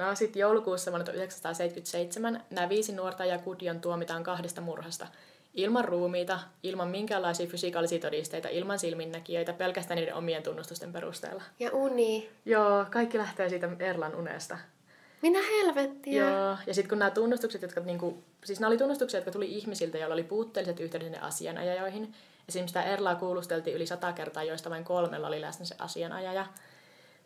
No 0.00 0.14
sitten 0.14 0.40
joulukuussa 0.40 0.90
vuonna 0.90 1.04
1977 1.04 2.44
nämä 2.50 2.68
viisi 2.68 2.92
nuorta 2.92 3.24
ja 3.24 3.38
Kudion 3.38 3.80
tuomitaan 3.80 4.22
kahdesta 4.22 4.60
murhasta. 4.60 5.06
Ilman 5.54 5.84
ruumiita, 5.84 6.40
ilman 6.62 6.88
minkäänlaisia 6.88 7.46
fysikaalisia 7.46 7.98
todisteita, 7.98 8.48
ilman 8.48 8.78
silminnäkijöitä, 8.78 9.52
pelkästään 9.52 9.96
niiden 9.96 10.14
omien 10.14 10.42
tunnustusten 10.42 10.92
perusteella. 10.92 11.42
Ja 11.58 11.70
uni. 11.72 12.30
Joo, 12.44 12.86
kaikki 12.90 13.18
lähtee 13.18 13.48
siitä 13.48 13.68
Erlan 13.78 14.14
unesta. 14.14 14.58
Minä 15.22 15.38
helvettiä? 15.42 16.30
Joo, 16.30 16.56
ja 16.66 16.74
sitten 16.74 16.88
kun 16.88 16.98
nämä 16.98 17.10
tunnustukset, 17.10 17.62
jotka 17.62 17.80
niinku, 17.80 18.24
siis 18.44 18.60
nämä 18.60 18.68
oli 18.68 18.78
tunnustuksia, 18.78 19.18
jotka 19.18 19.30
tuli 19.30 19.54
ihmisiltä, 19.54 19.98
joilla 19.98 20.14
oli 20.14 20.24
puutteelliset 20.24 20.80
yhteydet 20.80 21.18
asianajajoihin. 21.20 22.14
Esimerkiksi 22.48 22.74
tämä 22.74 22.86
Erlaa 22.86 23.14
kuulusteltiin 23.14 23.76
yli 23.76 23.86
sata 23.86 24.12
kertaa, 24.12 24.44
joista 24.44 24.70
vain 24.70 24.84
kolmella 24.84 25.26
oli 25.26 25.40
läsnä 25.40 25.64
se 25.64 25.74
asianajaja. 25.78 26.46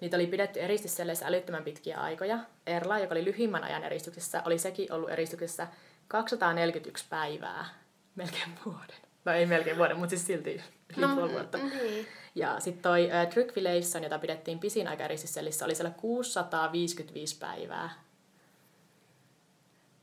Niitä 0.01 0.17
oli 0.17 0.27
pidetty 0.27 0.61
eristysselleissä 0.61 1.27
älyttömän 1.27 1.65
pitkiä 1.65 2.01
aikoja. 2.01 2.39
Erla, 2.67 2.99
joka 2.99 3.15
oli 3.15 3.25
lyhimmän 3.25 3.65
ajan 3.65 3.85
eristyksessä, 3.85 4.43
oli 4.45 4.59
sekin 4.59 4.93
ollut 4.93 5.11
eristyksessä 5.11 5.67
241 6.09 7.05
päivää, 7.11 7.65
melkein 8.15 8.53
vuoden. 8.67 8.97
No 9.25 9.33
ei 9.33 9.47
melkein 9.47 9.77
vuoden, 9.77 9.97
mutta 9.97 10.11
siis 10.11 10.27
silti 10.27 10.63
yli 10.97 11.07
no, 11.07 11.15
puoli 11.15 11.33
vuotta. 11.33 11.59
Niin. 11.59 12.07
Ja 12.35 12.61
sitten 12.61 12.83
toi 12.83 13.13
äh, 13.13 13.29
Tryggvileisson, 13.29 14.03
jota 14.03 14.19
pidettiin 14.19 14.59
pisin 14.59 14.89
aika 14.89 15.05
eristysselissä, 15.05 15.65
oli 15.65 15.75
siellä 15.75 15.95
655 15.97 17.39
päivää. 17.39 17.91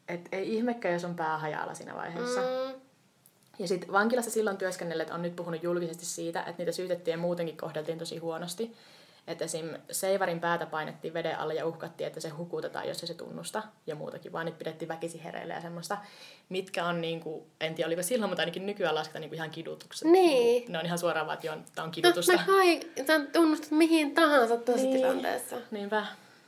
Et 0.07 0.29
ei 0.31 0.55
ihmekään, 0.55 0.93
jos 0.93 1.05
on 1.05 1.15
pää 1.15 1.37
hajalla 1.37 1.73
siinä 1.73 1.95
vaiheessa. 1.95 2.41
Mm. 2.41 2.81
Ja 3.59 3.67
sitten 3.67 3.91
vankilassa 3.91 4.31
silloin 4.31 4.57
työskennelleet 4.57 5.09
on 5.09 5.21
nyt 5.21 5.35
puhunut 5.35 5.63
julkisesti 5.63 6.05
siitä, 6.05 6.39
että 6.39 6.53
niitä 6.57 6.71
syytettiin 6.71 7.13
ja 7.13 7.17
muutenkin 7.17 7.57
kohdeltiin 7.57 7.97
tosi 7.97 8.17
huonosti. 8.17 8.75
Että 9.27 9.45
esim. 9.45 9.69
Seivarin 9.91 10.39
päätä 10.39 10.65
painettiin 10.65 11.13
veden 11.13 11.39
alle 11.39 11.53
ja 11.53 11.65
uhkattiin, 11.65 12.07
että 12.07 12.19
se 12.19 12.29
hukutetaan, 12.29 12.87
jos 12.87 13.01
ei 13.03 13.07
se 13.07 13.13
tunnusta 13.13 13.63
ja 13.87 13.95
muutakin, 13.95 14.31
vaan 14.31 14.45
niitä 14.45 14.57
pidettiin 14.57 14.89
väkisi 14.89 15.23
hereille 15.23 15.53
ja 15.53 15.61
semmoista, 15.61 15.97
mitkä 16.49 16.85
on 16.85 17.01
niinku, 17.01 17.47
en 17.59 17.75
tiedä 17.75 17.87
oliko 17.87 18.03
silloin, 18.03 18.29
mutta 18.29 18.41
ainakin 18.41 18.65
nykyään 18.65 18.95
lasketaan 18.95 19.21
niinku 19.21 19.35
ihan 19.35 19.51
kidutukset. 19.51 20.07
Niin. 20.07 20.71
Ne 20.71 20.79
on 20.79 20.85
ihan 20.85 20.99
suoraan 20.99 21.27
vaan, 21.27 21.37
että 21.37 21.71
tämä 21.75 21.85
on 21.85 21.91
kidutusta. 21.91 22.33
No 22.33 22.39
kai, 22.45 22.79
tunnustat 23.33 23.71
mihin 23.71 24.15
tahansa 24.15 24.57
tuossa 24.57 24.87
niin. 24.87 24.97
tilanteessa. 24.97 25.55
Niinpä. 25.71 26.05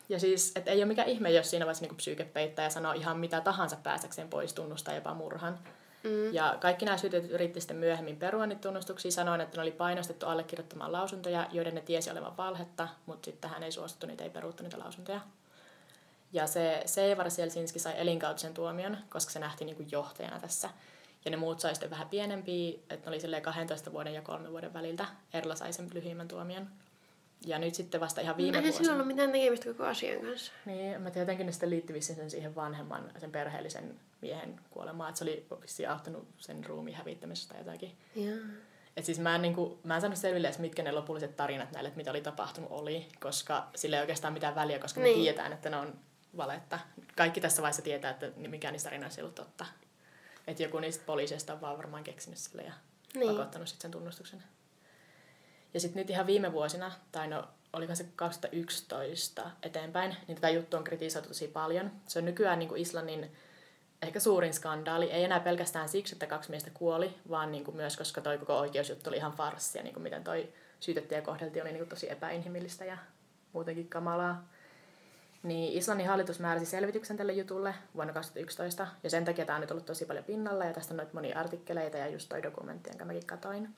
Ja 0.10 0.20
siis, 0.20 0.51
että 0.56 0.72
ei 0.72 0.77
ole 0.77 0.86
mikään 0.86 1.10
ihme, 1.10 1.32
jos 1.32 1.50
siinä 1.50 1.65
vaiheessa 1.65 1.84
niinku 1.84 1.96
psyyke 1.96 2.24
peittää 2.24 2.65
ja 2.65 2.70
sanoo 2.70 2.94
ihan 2.94 3.18
mitä 3.18 3.42
tahansa 3.42 3.77
päästäkseen 3.84 4.30
pois 4.30 4.53
tunnustaa 4.53 4.96
jopa 4.96 5.13
murhan. 5.13 5.60
Mm. 6.03 6.33
Ja 6.33 6.57
kaikki 6.60 6.86
nämä 6.86 6.98
syytetyt 6.98 7.31
yritti 7.31 7.62
sitten 7.62 7.77
myöhemmin 7.77 8.17
perua 8.17 8.45
niitä 8.45 8.62
tunnustuksia 8.62 9.12
sanoen, 9.12 9.41
että 9.41 9.57
ne 9.57 9.62
oli 9.62 9.72
painostettu 9.72 10.25
allekirjoittamaan 10.25 10.91
lausuntoja, 10.91 11.48
joiden 11.51 11.75
ne 11.75 11.81
tiesi 11.81 12.12
olevan 12.12 12.38
valhetta, 12.38 12.88
mutta 13.05 13.25
sitten 13.25 13.50
hän 13.50 13.63
ei 13.63 13.72
suostuttu, 13.72 14.07
niitä 14.07 14.24
ei 14.24 14.29
peruuttu 14.29 14.63
niitä 14.63 14.79
lausuntoja. 14.79 15.22
Ja 16.33 16.48
se 16.48 16.83
Seivar 16.86 17.31
Selsinski 17.31 17.79
sai 17.79 17.93
elinkautisen 17.98 18.53
tuomion, 18.53 18.98
koska 19.10 19.31
se 19.31 19.39
nähtiin 19.39 19.65
niin 19.65 19.75
kuin 19.75 19.91
johtajana 19.91 20.39
tässä. 20.39 20.69
Ja 21.25 21.31
ne 21.31 21.38
muut 21.38 21.60
sai 21.60 21.75
sitten 21.75 21.89
vähän 21.89 22.10
pienempiä, 22.10 22.79
että 22.89 23.10
ne 23.10 23.17
oli 23.27 23.41
12 23.41 23.91
vuoden 23.91 24.13
ja 24.13 24.22
kolmen 24.22 24.51
vuoden 24.51 24.74
väliltä. 24.74 25.05
Erla 25.33 25.55
sai 25.55 25.74
sen 25.74 25.89
lyhyimmän 25.93 26.27
tuomion. 26.27 26.67
Ja 27.46 27.60
nyt 27.60 27.76
sitten 27.76 28.02
vasta 28.02 28.22
ihan 28.22 28.38
viime 28.38 28.52
vuosina... 28.52 28.68
Eihän 28.68 28.84
sillä 28.84 28.94
ollut 28.94 29.08
mitään 29.08 29.32
tekemistä 29.32 29.66
koko 29.66 29.84
asian 29.84 30.22
kanssa. 30.22 30.52
Niin, 30.66 31.02
mä 31.02 31.12
tiedän, 31.12 31.24
jotenkin 31.26 31.46
ne 31.46 31.52
sitten 31.52 31.70
liitti 31.70 32.02
sen 32.02 32.30
siihen 32.30 32.56
vanhemman, 32.56 33.12
sen 33.18 33.32
perheellisen 33.32 34.00
miehen 34.22 34.60
kuolemaan. 34.70 35.10
Että 35.10 35.20
se 35.20 35.26
oli 35.26 35.46
vissiin 35.62 35.90
auttanut 35.90 36.28
sen 36.38 36.66
ruumiin 36.66 36.98
hävittämisestä 36.98 37.58
jotakin. 37.58 37.98
Joo. 38.16 38.38
Et 38.98 39.06
siis 39.06 39.20
mä 39.20 39.36
en, 39.36 39.42
niin 39.42 39.56
kuin, 39.56 39.80
mä 39.84 39.96
en 39.96 40.02
saanut 40.02 40.20
selville 40.20 40.48
edes, 40.48 40.60
mitkä 40.60 40.84
ne 40.84 40.92
lopulliset 40.92 41.36
tarinat 41.36 41.72
näille, 41.72 41.88
että 41.88 41.98
mitä 41.98 42.12
oli 42.12 42.22
tapahtunut, 42.22 42.72
oli, 42.72 43.08
koska 43.20 43.68
sillä 43.76 43.98
ei 43.98 44.02
oikeastaan 44.02 44.34
mitään 44.34 44.56
väliä, 44.56 44.80
koska 44.80 45.02
niin. 45.02 45.18
me 45.18 45.22
tiedetään, 45.22 45.54
että 45.54 45.70
ne 45.70 45.78
on 45.78 46.00
valetta. 46.38 46.80
Kaikki 47.16 47.42
tässä 47.42 47.62
vaiheessa 47.62 47.82
tietää, 47.82 48.12
että 48.12 48.32
mikään 48.36 48.72
niistä 48.72 48.90
tarinoista 48.90 49.22
ei 49.22 49.24
ollut 49.24 49.36
totta. 49.36 49.66
Että 50.48 50.64
joku 50.64 50.80
niistä 50.80 51.04
poliiseista 51.06 51.54
on 51.54 51.62
vaan 51.62 51.78
varmaan 51.78 52.04
keksinyt 52.04 52.40
sille 52.40 52.62
ja 52.62 52.74
niin. 53.16 53.32
pakottanut 53.32 53.68
sitten 53.68 53.82
sen 53.82 53.92
tunnustuksen. 53.92 54.44
Ja 55.74 55.80
sitten 55.80 56.01
nyt 56.01 56.10
ihan 56.10 56.27
viime 56.27 56.51
vuosina, 56.51 56.92
tai 57.12 57.27
no 57.27 57.48
oliko 57.74 57.96
se 57.96 58.06
2011 58.15 59.51
eteenpäin, 59.63 60.15
niin 60.27 60.36
tätä 60.36 60.50
juttua 60.50 60.77
on 60.77 60.84
kritisoitu 60.84 61.27
tosi 61.27 61.48
paljon. 61.48 61.92
Se 62.08 62.20
on 62.20 62.25
nykyään 62.25 62.60
niin 62.60 62.70
kuin 62.70 62.82
Islannin 62.82 63.32
ehkä 64.01 64.20
suurin 64.20 64.53
skandaali, 64.53 65.12
ei 65.12 65.24
enää 65.24 65.39
pelkästään 65.39 65.89
siksi, 65.89 66.15
että 66.15 66.27
kaksi 66.27 66.50
miestä 66.50 66.72
kuoli, 66.74 67.18
vaan 67.30 67.51
niin 67.51 67.63
kuin 67.63 67.77
myös, 67.77 67.98
koska 67.98 68.22
toi 68.22 68.38
koko 68.38 68.60
oikeusjuttu 68.60 69.10
oli 69.10 69.18
ihan 69.18 69.32
farssia, 69.32 69.84
niin 69.84 69.94
kuin 69.94 70.03
miten 70.03 70.24
toi 70.24 70.53
syytettiin 70.80 71.18
ja 71.18 71.22
kohdeltiin 71.22 71.63
oli 71.63 71.72
niin 71.72 71.80
kuin 71.80 71.89
tosi 71.89 72.12
epäinhimillistä 72.12 72.86
ja 72.86 72.98
muutenkin 73.53 73.89
kamalaa. 73.89 74.48
Niin 75.44 75.74
Islannin 75.74 76.08
hallitus 76.08 76.39
määräsi 76.39 76.65
selvityksen 76.65 77.18
tälle 77.18 77.34
jutulle 77.34 77.75
vuonna 77.96 78.13
2011, 78.13 78.88
ja 79.03 79.10
sen 79.10 79.25
takia 79.25 79.46
tämä 79.46 79.56
on 79.56 79.62
nyt 79.62 79.72
ollut 79.72 79.86
tosi 79.86 80.06
paljon 80.06 80.25
pinnalla, 80.25 80.65
ja 80.65 80.74
tästä 80.74 80.94
on 80.94 80.98
noita 80.98 81.13
monia 81.13 81.39
artikkeleita 81.39 81.98
ja 81.98 82.08
just 82.08 82.30
toi 82.30 82.44
dokumentti, 82.44 82.89
jonka 82.89 83.06
mäkin 83.06 83.25
katoin. 83.25 83.75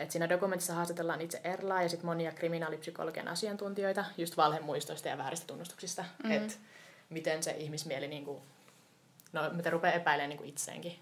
Et 0.00 0.10
siinä 0.10 0.28
dokumentissa 0.28 0.74
haastatellaan 0.74 1.20
itse 1.20 1.40
Erlaa 1.44 1.82
ja 1.82 1.88
sitten 1.88 2.06
monia 2.06 2.32
kriminaalipsykologian 2.32 3.28
asiantuntijoita 3.28 4.04
just 4.18 4.36
valhemuistoista 4.36 5.08
ja 5.08 5.18
vääristä 5.18 5.46
tunnustuksista, 5.46 6.02
mm-hmm. 6.02 6.30
että 6.32 6.54
miten 7.10 7.42
se 7.42 7.50
ihmismieli 7.50 8.08
niinku 8.08 8.42
no, 9.32 9.50
mitä 9.52 9.70
rupeaa 9.70 9.94
epäilemään 9.94 10.28
niin 10.28 10.38
kuin 10.38 10.48
itseenkin. 10.48 10.98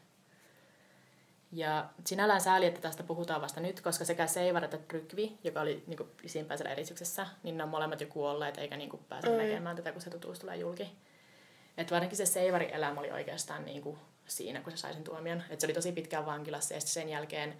Ja 1.52 1.88
sinällään 2.06 2.40
sääli, 2.40 2.66
että 2.66 2.80
tästä 2.80 3.02
puhutaan 3.02 3.40
vasta 3.40 3.60
nyt, 3.60 3.80
koska 3.80 4.04
sekä 4.04 4.26
Seivar 4.26 4.64
että 4.64 4.78
Trykvi, 4.78 5.38
joka 5.44 5.60
oli 5.60 5.84
niin 5.86 5.96
kuin, 5.96 6.08
siinä 6.26 6.54
erityksessä, 6.70 7.26
niin 7.42 7.56
ne 7.56 7.62
on 7.62 7.68
molemmat 7.68 8.00
jo 8.00 8.06
kuolleet, 8.06 8.58
eikä 8.58 8.76
niin 8.76 8.90
kuin, 8.90 9.04
pääse 9.08 9.28
mm. 9.28 9.36
näkemään 9.36 9.76
tätä, 9.76 9.92
kun 9.92 10.00
se 10.00 10.10
tutuus 10.10 10.38
tulee 10.38 10.56
julki. 10.56 10.92
Että 11.76 11.94
varsinkin 11.94 12.16
se 12.16 12.26
Seivarin 12.26 12.70
elämä 12.70 13.00
oli 13.00 13.10
oikeastaan 13.10 13.64
niin 13.64 13.82
kuin, 13.82 13.98
siinä, 14.26 14.60
kun 14.60 14.72
se 14.72 14.76
sai 14.76 14.94
sen 14.94 15.04
tuomion. 15.04 15.42
Että 15.50 15.60
se 15.60 15.66
oli 15.66 15.74
tosi 15.74 15.92
pitkään 15.92 16.26
vankilassa 16.26 16.74
ja 16.74 16.80
sen 16.80 17.08
jälkeen 17.08 17.56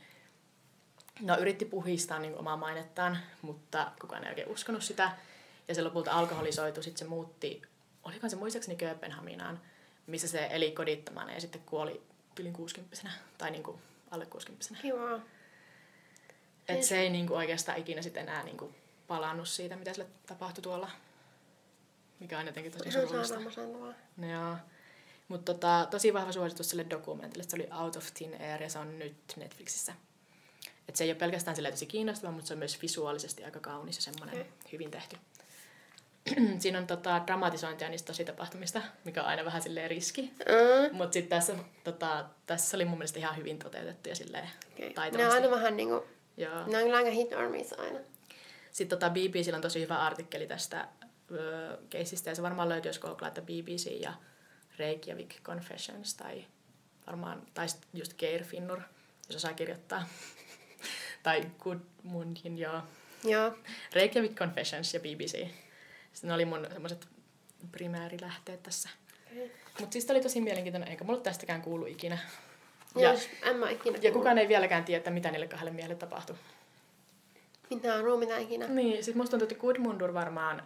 no, 1.21 1.39
yritti 1.39 1.65
puhistaa 1.65 2.19
niin 2.19 2.35
omaa 2.35 2.57
mainettaan, 2.57 3.19
mutta 3.43 3.93
kukaan 4.01 4.25
ei 4.25 4.31
oikein 4.31 4.49
uskonut 4.49 4.83
sitä. 4.83 5.11
Ja 5.69 5.75
se 5.75 5.83
lopulta 5.83 6.13
alkoholisoitu, 6.13 6.83
sitten 6.83 6.99
se 6.99 7.05
muutti, 7.05 7.63
olikohan 8.05 8.31
se 8.31 8.37
muistaakseni 8.37 8.77
Kööpenhaminaan, 8.77 9.61
missä 10.07 10.29
se 10.29 10.49
eli 10.51 10.71
kodittomana 10.71 11.33
ja 11.33 11.41
sitten 11.41 11.63
kuoli 11.67 12.03
yli 12.41 12.53
60 12.53 13.11
tai 13.39 13.51
niin 13.51 13.63
kuin 13.63 13.79
alle 14.11 14.27
60 14.27 14.75
Kiva. 14.83 15.21
Et 16.69 16.83
se 16.83 17.01
ei 17.01 17.11
niin 17.11 17.27
kuin 17.27 17.37
oikeastaan 17.37 17.79
ikinä 17.79 18.03
sitten 18.03 18.23
enää 18.23 18.43
niin 18.43 18.57
kuin 18.57 18.75
palannut 19.07 19.49
siitä, 19.49 19.77
mitä 19.77 19.93
sille 19.93 20.09
tapahtui 20.27 20.63
tuolla. 20.63 20.91
Mikä 22.21 22.39
on 22.39 22.47
jotenkin 22.47 22.73
tosi 22.73 22.91
surullista. 22.93 23.41
No, 24.17 24.31
joo. 24.31 24.57
Mutta 25.29 25.55
tota, 25.55 25.89
tosi 25.91 26.15
vahva 26.15 26.33
suositus 26.33 26.71
sille 26.71 26.87
dokumentille. 26.91 27.45
Se 27.45 27.57
oli 27.57 27.69
Out 27.83 27.97
of 27.97 28.07
Thin 28.15 28.41
Air 28.41 28.63
ja 28.63 28.71
se 28.71 28.79
on 28.79 28.99
nyt 28.99 29.17
Netflixissä. 29.37 29.95
Et 30.88 30.97
se 30.97 31.04
ei 31.04 31.11
ole 31.11 31.18
pelkästään 31.18 31.57
sille 31.57 31.71
tosi 31.71 31.87
kiinnostava, 31.87 32.33
mutta 32.33 32.49
se 32.49 32.54
on 32.54 32.59
myös 32.59 32.83
visuaalisesti 32.83 33.45
aika 33.45 33.61
kaunis 33.61 33.97
ja 33.97 34.02
semmoinen 34.02 34.40
okay. 34.40 34.52
hyvin 34.73 34.90
tehty. 34.90 35.16
siinä 36.59 36.78
on 36.78 36.87
tota, 36.87 37.23
dramatisointia 37.26 37.89
niistä 37.89 38.06
tositapahtumista, 38.06 38.82
mikä 39.04 39.23
on 39.23 39.28
aina 39.28 39.45
vähän 39.45 39.63
silleen 39.63 39.91
riski. 39.91 40.23
Mm. 40.23 40.97
Mutta 40.97 41.13
sitten 41.13 41.39
tässä, 41.39 41.54
tota, 41.84 42.25
tässä 42.47 42.76
oli 42.76 42.84
mun 42.84 42.99
mielestä 42.99 43.19
ihan 43.19 43.36
hyvin 43.36 43.58
toteutettu 43.58 44.08
ja 44.08 44.15
silleen 44.15 44.50
okay. 44.73 44.91
taitavasti. 44.91 45.17
Ne 45.17 45.26
on 45.26 45.32
aina 45.32 45.50
vähän 45.50 45.76
niinku, 45.76 46.06
Joo. 46.36 46.67
ne 46.67 46.84
on 46.84 46.95
aika 46.95 47.10
hit 47.10 47.32
or 47.32 47.49
miss 47.49 47.73
aina. 47.73 47.99
Sitten 48.73 48.99
tota, 48.99 49.10
BBC 49.10 49.54
on 49.54 49.60
tosi 49.60 49.80
hyvä 49.80 49.99
artikkeli 49.99 50.47
tästä 50.47 50.89
öö, 51.32 51.76
keisistä 51.91 52.30
ja 52.30 52.34
se 52.34 52.43
varmaan 52.43 52.69
löytyy, 52.69 52.89
jos 52.89 52.99
googlaa, 52.99 53.28
että 53.28 53.43
BBC 53.43 54.00
ja 54.00 54.13
Reykjavik 54.78 55.43
Confessions 55.43 56.15
tai 56.15 56.45
varmaan, 57.06 57.43
tai 57.54 57.67
just 57.95 58.15
Geir 58.19 58.45
Finnur, 58.45 58.80
jos 59.28 59.36
osaa 59.36 59.52
kirjoittaa. 59.52 60.08
Tai 61.28 61.50
Good 61.58 61.78
Mundin, 62.02 62.58
joo. 62.58 62.82
Joo. 63.25 63.52
Reykjavik 63.93 64.34
Confessions 64.34 64.95
ja 64.95 65.00
BBC. 65.00 65.47
Sitten 66.12 66.28
ne 66.28 66.34
oli 66.34 66.45
mun 66.45 66.67
semmoiset 66.73 67.08
primäärilähteet 67.73 68.62
tässä. 68.62 68.88
Okay. 69.32 69.49
Mutta 69.80 69.93
siis 69.93 70.10
oli 70.10 70.21
tosi 70.21 70.41
mielenkiintoinen, 70.41 70.88
eikä 70.88 71.04
mulle 71.04 71.21
tästäkään 71.21 71.62
kuulu 71.62 71.86
ikinä. 71.86 72.19
Ja, 72.97 73.12
Jos, 73.12 73.28
en 73.43 73.56
mä 73.56 73.71
ikinä 73.71 73.99
ja 74.02 74.12
kukaan 74.12 74.38
ei 74.38 74.49
vieläkään 74.49 74.84
tiedä, 74.84 74.99
että 74.99 75.10
mitä 75.10 75.30
niille 75.30 75.47
kahdelle 75.47 75.71
miehelle 75.71 75.97
tapahtui. 75.97 76.36
Mitä 77.71 77.95
on 77.95 78.04
ruumina 78.04 78.36
ikinä? 78.36 78.67
Niin, 78.67 79.04
sit 79.04 79.14
musta 79.14 79.30
tuntuu, 79.30 79.49
että 79.49 79.60
Gudmundur 79.60 80.14
varmaan... 80.14 80.62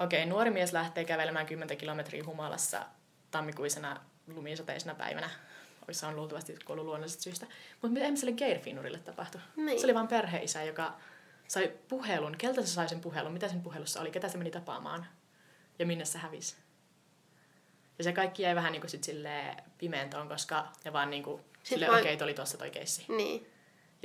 Okei, 0.00 0.22
okay, 0.22 0.30
nuori 0.30 0.50
mies 0.50 0.72
lähtee 0.72 1.04
kävelemään 1.04 1.46
10 1.46 1.76
kilometriä 1.76 2.24
humalassa 2.24 2.86
tammikuisena 3.30 4.00
lumisateisena 4.34 4.94
päivänä. 4.94 5.30
Olisi 5.90 6.06
on 6.06 6.16
luultavasti 6.16 6.56
kuollut 6.64 6.86
luonnollisesta 6.86 7.22
syystä. 7.22 7.46
Mutta 7.82 8.00
mitä 8.00 8.16
sille 8.16 8.32
Geirfinnurille 8.32 8.98
tapahtui? 8.98 9.40
Niin. 9.56 9.80
Se 9.80 9.86
oli 9.86 9.94
vain 9.94 10.08
perheisä, 10.08 10.62
joka 10.62 10.94
sai 11.48 11.72
puhelun. 11.88 12.36
Keltä 12.38 12.62
se 12.62 12.66
sai 12.66 12.88
sen 12.88 13.00
puhelun? 13.00 13.32
Mitä 13.32 13.48
sen 13.48 13.60
puhelussa 13.60 14.00
oli? 14.00 14.10
Ketä 14.10 14.28
se 14.28 14.38
meni 14.38 14.50
tapaamaan? 14.50 15.06
Ja 15.78 15.86
minne 15.86 16.04
se 16.04 16.18
hävisi? 16.18 16.56
Ja 17.98 18.04
se 18.04 18.12
kaikki 18.12 18.42
jäi 18.42 18.54
vähän 18.54 18.72
niin 18.72 18.80
kuin 18.80 18.90
sit 18.90 19.06
pimentoon, 19.78 20.28
koska 20.28 20.68
ne 20.84 20.92
vaan 20.92 21.10
niin 21.10 21.22
kuin, 21.22 21.42
silleen, 21.62 21.92
okei, 21.92 22.14
okay, 22.14 22.24
oli 22.24 22.34
tuossa 22.34 22.58
toi 22.58 22.70
keissi. 22.70 23.04
Niin. 23.08 23.46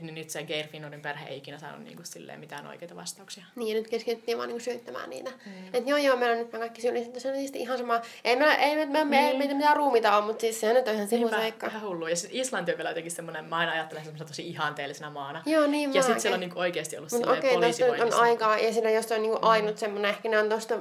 Niin 0.01 0.15
nyt 0.15 0.29
se 0.29 0.43
Geir 0.43 0.67
Finnorin 0.67 1.01
perhe 1.01 1.29
ei 1.29 1.37
ikinä 1.37 1.59
saanut 1.59 1.83
niinku 1.83 2.03
silleen 2.05 2.39
mitään 2.39 2.67
oikeita 2.67 2.95
vastauksia. 2.95 3.45
Niin, 3.55 3.75
ja 3.75 3.81
nyt 3.81 3.89
keskityttiin 3.89 4.37
vaan 4.37 4.49
niinku 4.49 4.63
syyttämään 4.63 5.09
niitä. 5.09 5.29
Mm. 5.45 5.67
Että 5.73 5.89
joo, 5.89 5.97
joo, 5.97 6.17
meillä 6.17 6.33
on 6.33 6.39
nyt 6.39 6.51
me 6.51 6.59
kaikki 6.59 6.81
syylliset. 6.81 7.19
Se 7.19 7.27
on 7.27 7.33
niistä 7.33 7.57
ihan 7.57 7.77
sama. 7.77 8.01
Ei 8.23 8.35
meillä, 8.35 8.55
ei, 8.55 8.75
me, 8.75 8.85
me, 8.85 9.03
me, 9.03 9.21
niin. 9.21 9.37
meitä 9.37 9.53
mitään 9.53 9.77
ruumita 9.77 10.17
ole, 10.17 10.25
mutta 10.25 10.41
siis 10.41 10.59
sehän 10.59 10.75
nyt 10.75 10.87
on 10.87 10.95
ihan 10.95 11.07
sivuseikka. 11.07 11.67
Ihan 11.67 11.81
hullu. 11.81 12.07
Ja 12.07 12.15
sitten 12.15 12.39
Islanti 12.39 12.71
on 12.71 12.77
vielä 12.77 12.89
jotenkin 12.89 13.11
semmoinen, 13.11 13.45
mä 13.45 13.57
aina 13.57 13.71
ajattelen 13.71 14.03
semmoisena 14.03 14.27
tosi 14.27 14.47
ihanteellisena 14.47 15.09
maana. 15.09 15.43
Joo, 15.45 15.67
niin 15.67 15.93
Ja 15.93 16.01
sitten 16.01 16.21
siellä 16.21 16.35
on 16.35 16.39
niinku 16.39 16.59
oikeasti 16.59 16.97
ollut 16.97 17.09
silleen 17.09 17.37
okei, 17.37 17.55
okay, 17.55 18.01
on 18.01 18.13
aikaa, 18.13 18.57
ja 18.57 18.73
siinä 18.73 18.89
jos 18.89 19.11
on 19.11 19.21
niinku 19.21 19.37
mm. 19.37 19.47
ainut 19.47 19.77
semmoinen, 19.77 20.09
ehkä 20.09 20.29
ne 20.29 20.39
on 20.39 20.49
tosta 20.49 20.79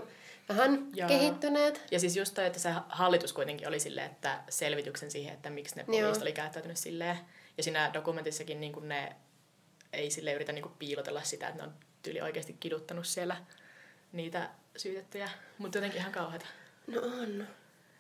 vähän 0.48 0.86
Joo. 0.94 1.08
kehittyneet. 1.08 1.82
Ja 1.90 2.00
siis 2.00 2.16
just 2.16 2.34
toi, 2.34 2.46
että 2.46 2.58
se 2.58 2.70
hallitus 2.88 3.32
kuitenkin 3.32 3.68
oli 3.68 3.80
silleen, 3.80 4.10
että 4.10 4.38
selvityksen 4.48 5.10
siihen, 5.10 5.34
että 5.34 5.50
miksi 5.50 5.76
ne 5.76 5.84
poliisit 5.84 6.22
oli 6.22 6.32
käyttäytynyt 6.32 6.76
silleen. 6.76 7.18
Ja 7.56 7.62
siinä 7.62 7.90
dokumentissakin 7.94 8.60
niin 8.60 8.88
ne 8.88 9.16
ei 9.92 10.10
sille 10.10 10.32
yritä 10.32 10.52
niinku 10.52 10.72
piilotella 10.78 11.22
sitä, 11.22 11.48
että 11.48 11.62
ne 11.62 11.68
on 11.68 11.74
tyyli 12.02 12.20
oikeasti 12.20 12.56
kiduttanut 12.60 13.06
siellä 13.06 13.36
niitä 14.12 14.50
syytettyjä. 14.76 15.30
Mutta 15.58 15.78
jotenkin 15.78 16.00
ihan 16.00 16.12
kauheata. 16.12 16.46
No 16.86 17.00
on. 17.00 17.46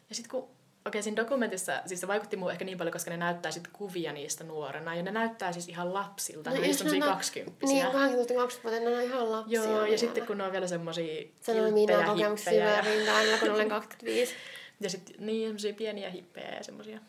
Ja 0.08 0.14
sitten 0.14 0.30
kun 0.30 0.54
Okei, 0.86 1.02
siinä 1.02 1.16
dokumentissa, 1.16 1.82
siis 1.86 2.00
se 2.00 2.06
vaikutti 2.06 2.36
muun 2.36 2.52
ehkä 2.52 2.64
niin 2.64 2.78
paljon, 2.78 2.92
koska 2.92 3.10
ne 3.10 3.16
näyttää 3.16 3.52
sit 3.52 3.68
kuvia 3.68 4.12
niistä 4.12 4.44
nuorena. 4.44 4.94
Ja 4.94 5.02
ne 5.02 5.10
näyttää 5.10 5.52
siis 5.52 5.68
ihan 5.68 5.94
lapsilta. 5.94 6.50
No, 6.50 6.56
ne 6.56 6.68
on 6.68 6.74
semmosia 6.74 7.04
kaksikymppisiä. 7.04 7.84
Niin, 7.84 7.92
18 7.92 8.34
20 8.34 8.90
ne 8.90 8.96
on 8.96 9.02
ihan 9.02 9.32
lapsia. 9.32 9.64
Joo, 9.64 9.78
ja 9.78 9.84
vielä. 9.84 9.96
sitten 9.96 10.26
kun 10.26 10.38
ne 10.38 10.44
on 10.44 10.52
vielä 10.52 10.66
semmosia 10.66 11.28
Sano 11.40 11.70
minä 11.70 12.04
kokemuksia 12.06 12.52
ja... 12.52 12.80
rintailla, 12.80 13.38
kun 13.38 13.50
olen 13.50 13.68
25. 13.68 14.34
ja 14.80 14.90
sitten 14.90 15.16
niin, 15.18 15.48
semmosia 15.48 15.74
pieniä 15.74 16.10
hippejä 16.10 16.56
ja 16.56 16.64
semmosia 16.64 17.00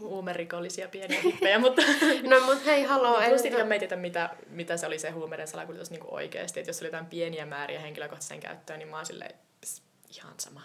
huumerikollisia 0.00 0.88
pieniä 0.88 1.20
hippejä, 1.20 1.58
mutta... 1.64 1.82
no 2.22 2.40
mut 2.40 2.66
hei, 2.66 2.82
haloo. 2.82 3.22
Plus 3.28 3.42
sitten 3.42 3.66
me 3.66 3.74
ei 3.74 3.78
tiedä, 3.78 3.96
mitä, 3.96 4.30
mitä 4.50 4.76
se 4.76 4.86
oli 4.86 4.98
se 4.98 5.10
huumeiden 5.10 5.48
salakuljetus 5.48 5.90
niin 5.90 6.02
oikeasti. 6.04 6.60
Että 6.60 6.70
jos 6.70 6.80
oli 6.80 6.88
jotain 6.88 7.06
pieniä 7.06 7.46
määriä 7.46 7.80
henkilökohtaisen 7.80 8.40
käyttöön, 8.40 8.78
niin 8.78 8.88
mä 8.88 8.96
oon 8.96 9.06
silleen, 9.06 9.34
ihan 10.16 10.34
sama. 10.38 10.62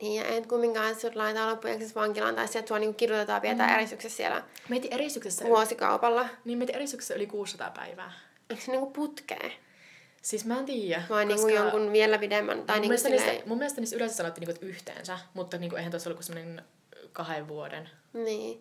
Niin, 0.00 0.22
ja 0.22 0.36
et 0.36 0.46
kumminkaan, 0.46 1.00
sut 1.00 1.16
laitetaan 1.16 1.50
loppujen 1.50 1.80
vankilaan 1.94 2.34
tai 2.34 2.48
sieltä 2.48 2.68
sua 2.68 2.78
niinku 2.78 2.96
kirjoitetaan 2.96 3.40
pidetään 3.40 3.70
mm. 3.70 3.76
eristyksessä 3.76 4.16
siellä 4.16 4.42
Meiti 4.68 4.88
eristyksessä... 4.90 5.44
Vuosikaupalla. 5.44 6.28
Niin, 6.44 6.58
meiti 6.58 6.72
eristyksessä 6.74 7.14
yli 7.14 7.26
600 7.26 7.70
päivää. 7.70 8.12
Eikö 8.50 8.62
se 8.62 8.70
niinku 8.70 8.90
putkee? 8.90 9.52
Siis 10.22 10.44
mä 10.44 10.58
en 10.58 10.64
tiedä. 10.64 11.02
Vai 11.08 11.24
niinku 11.24 11.42
koska... 11.42 11.60
niinku 11.60 11.76
jonkun 11.76 11.92
vielä 11.92 12.18
pidemmän? 12.18 12.62
Tai 12.62 12.76
mun, 12.76 12.80
niinku 12.80 12.86
mielestä 12.86 13.08
silleen... 13.08 13.28
niistä, 13.28 13.48
mun 13.48 13.58
mielestä 13.58 13.80
niistä 13.80 13.96
yleensä 13.96 14.16
sanottiin 14.16 14.48
niinku, 14.48 14.66
yhteensä, 14.66 15.18
mutta 15.34 15.58
niinku, 15.58 15.76
eihän 15.76 15.90
tuossa 15.90 16.10
ollut 16.10 16.16
kuin 16.16 16.26
semmoinen 16.26 16.64
kahden 17.12 17.48
vuoden. 17.48 17.90
Niin. 18.12 18.60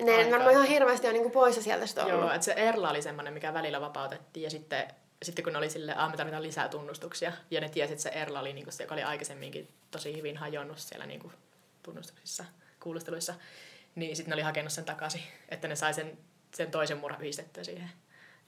Ne 0.00 0.12
aikaa. 0.12 0.30
varmaan 0.30 0.52
ihan 0.52 0.66
hirveästi 0.66 1.06
on 1.06 1.12
niinku 1.12 1.30
poissa 1.30 1.62
sieltä 1.62 1.86
sitä 1.86 2.02
Joo, 2.02 2.32
että 2.32 2.44
se 2.44 2.52
Erla 2.52 2.90
oli 2.90 3.02
semmoinen, 3.02 3.34
mikä 3.34 3.54
välillä 3.54 3.80
vapautettiin 3.80 4.44
ja 4.44 4.50
sitten, 4.50 4.88
sitten 5.22 5.44
kun 5.44 5.56
oli 5.56 5.70
silleen, 5.70 5.98
ah, 5.98 6.10
me 6.10 6.16
tarvitaan 6.16 6.42
lisää 6.42 6.68
tunnustuksia 6.68 7.32
ja 7.50 7.60
ne 7.60 7.68
tiesi, 7.68 7.92
että 7.92 8.02
se 8.02 8.08
Erla 8.08 8.40
oli 8.40 8.52
niinku 8.52 8.70
se, 8.70 8.84
joka 8.84 8.94
oli 8.94 9.02
aikaisemminkin 9.02 9.68
tosi 9.90 10.16
hyvin 10.16 10.36
hajonnut 10.36 10.78
siellä 10.78 11.06
niinku 11.06 11.32
tunnustuksissa, 11.82 12.44
kuulusteluissa, 12.80 13.34
Niin 13.94 14.16
sitten 14.16 14.30
ne 14.30 14.34
oli 14.34 14.42
hakenut 14.42 14.72
sen 14.72 14.84
takaisin, 14.84 15.22
että 15.48 15.68
ne 15.68 15.76
sai 15.76 15.94
sen, 15.94 16.18
sen 16.54 16.70
toisen 16.70 16.98
murhan 16.98 17.20
yhdistettyä 17.20 17.64
siihen 17.64 17.90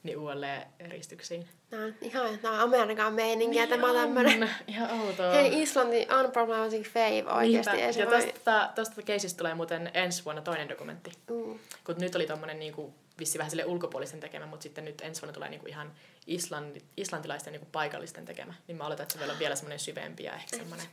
niin 0.05 0.17
uudelleen 0.17 0.67
eristyksiin. 0.79 1.47
Nämä 1.71 1.85
on 1.85 1.93
ihan 2.01 2.39
nämä 2.43 2.55
on 2.55 2.61
Amerikan 2.61 3.13
meininkiä, 3.13 3.61
niin 3.61 3.69
tämä 3.69 3.89
on 3.89 3.95
tämmöinen. 3.95 4.49
Ihan 4.67 4.99
outoa. 4.99 5.31
Hei, 5.31 5.61
Islanti 5.61 6.07
unproblematic 6.19 6.87
fave 6.87 7.33
oikeasti. 7.33 7.81
Ei 7.81 7.93
se 7.93 7.99
ja 7.99 8.05
voi... 8.05 8.21
tosta, 8.21 8.69
tosta 8.75 9.01
keisistä 9.01 9.37
tulee 9.37 9.53
muuten 9.53 9.91
ensi 9.93 10.25
vuonna 10.25 10.41
toinen 10.41 10.69
dokumentti. 10.69 11.11
Uh. 11.31 11.59
Kun 11.83 11.95
nyt 11.99 12.15
oli 12.15 12.27
tommonen 12.27 12.59
niinku, 12.59 12.93
vissi 13.19 13.37
vähän 13.37 13.49
sille 13.49 13.65
ulkopuolisten 13.65 14.19
tekemä, 14.19 14.45
mutta 14.45 14.63
sitten 14.63 14.85
nyt 14.85 15.01
ensi 15.01 15.21
vuonna 15.21 15.33
tulee 15.33 15.49
niinku 15.49 15.67
ihan 15.67 15.91
Islandi, 16.27 16.79
islantilaisten 16.97 17.53
niinku 17.53 17.67
paikallisten 17.71 18.25
tekemä. 18.25 18.53
Niin 18.67 18.77
mä 18.77 18.85
oletan, 18.85 19.03
että 19.03 19.13
se 19.13 19.19
vielä 19.19 19.33
on 19.33 19.39
vielä 19.39 19.55
semmoinen 19.55 19.79
syvempi 19.79 20.23
ja 20.23 20.33
ehkä 20.33 20.57
semmoinen 20.57 20.87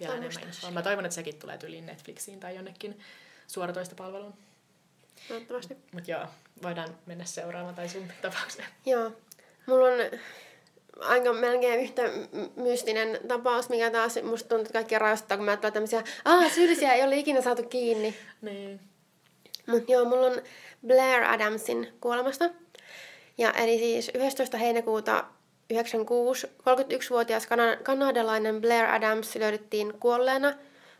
vielä 0.00 0.14
enemmän. 0.14 0.72
Mä 0.72 0.82
toivon, 0.82 1.04
että 1.04 1.14
sekin 1.14 1.38
tulee 1.38 1.58
tyyliin 1.58 1.86
Netflixiin 1.86 2.40
tai 2.40 2.56
jonnekin 2.56 3.00
suoratoistopalveluun. 3.46 4.34
Toivottavasti. 5.28 5.76
Mutta 5.92 6.10
joo, 6.10 6.26
voidaan 6.62 6.88
mennä 7.06 7.24
seuraamaan 7.24 7.74
tai 7.74 7.88
sun 7.88 8.12
tapaukseen. 8.22 8.68
Joo. 8.86 9.12
Mulla 9.66 9.86
on 9.86 10.18
aika 11.00 11.32
melkein 11.32 11.80
yhtä 11.80 12.02
mystinen 12.56 13.20
tapaus, 13.28 13.68
mikä 13.68 13.90
taas 13.90 14.18
musta 14.22 14.48
tuntuu, 14.48 14.62
että 14.62 14.72
kaikki 14.72 14.98
rajoittaa, 14.98 15.36
kun 15.36 15.44
mä 15.44 15.50
ajattelen 15.50 15.72
tämmöisiä, 15.72 16.02
aah, 16.24 16.52
syyllisiä 16.52 16.92
ei 16.92 17.02
ole 17.02 17.16
ikinä 17.16 17.40
saatu 17.40 17.62
kiinni. 17.62 18.14
niin. 18.42 18.80
Mut 19.66 19.88
joo, 19.88 20.04
mulla 20.04 20.26
on 20.26 20.42
Blair 20.86 21.24
Adamsin 21.24 21.88
kuolemasta. 22.00 22.50
Ja 23.38 23.52
eli 23.52 23.78
siis 23.78 24.10
11. 24.14 24.56
heinäkuuta 24.56 25.24
96 25.70 26.46
31-vuotias 26.46 27.48
kanadalainen 27.82 28.60
Blair 28.60 28.84
Adams 28.84 29.36
löydettiin 29.36 29.94
kuolleena 30.00 30.54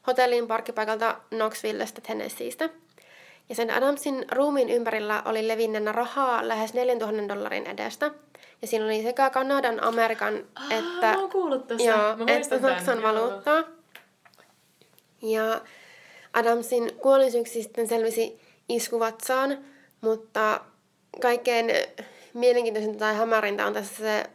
hotellin 0.07 0.47
parkkipaikalta 0.47 1.21
Knoxvillestä 1.31 2.01
Tennesseeistä. 2.01 2.69
Ja 3.51 3.57
sen 3.57 3.71
Adamsin 3.71 4.25
ruumiin 4.33 4.71
ympärillä 4.71 5.23
oli 5.25 5.49
levinneenä 5.49 5.93
rahaa 5.93 6.49
lähes 6.49 6.75
4000 6.75 7.29
dollarin 7.29 7.67
edestä. 7.67 8.11
Ja 8.63 8.67
siinä 8.67 8.85
oli 8.85 9.03
sekä 9.03 9.31
Kanadan, 9.31 9.83
Amerikan 9.83 10.47
ah, 10.55 10.73
että, 10.73 11.13
Joo, 11.85 12.27
että 12.27 12.61
Saksan 12.61 13.03
valuuttaa. 13.03 13.65
Ja 15.23 15.61
Adamsin 16.33 16.93
kuolinsyyksi 17.03 17.63
sitten 17.63 17.89
selvisi 17.89 18.41
iskuvatsaan, 18.69 19.59
mutta 20.01 20.61
kaikkein 21.21 21.71
mielenkiintoisinta 22.35 22.99
tai 22.99 23.15
hämärintä 23.15 23.67
on 23.67 23.73
tässä 23.73 23.95
se 23.97 24.31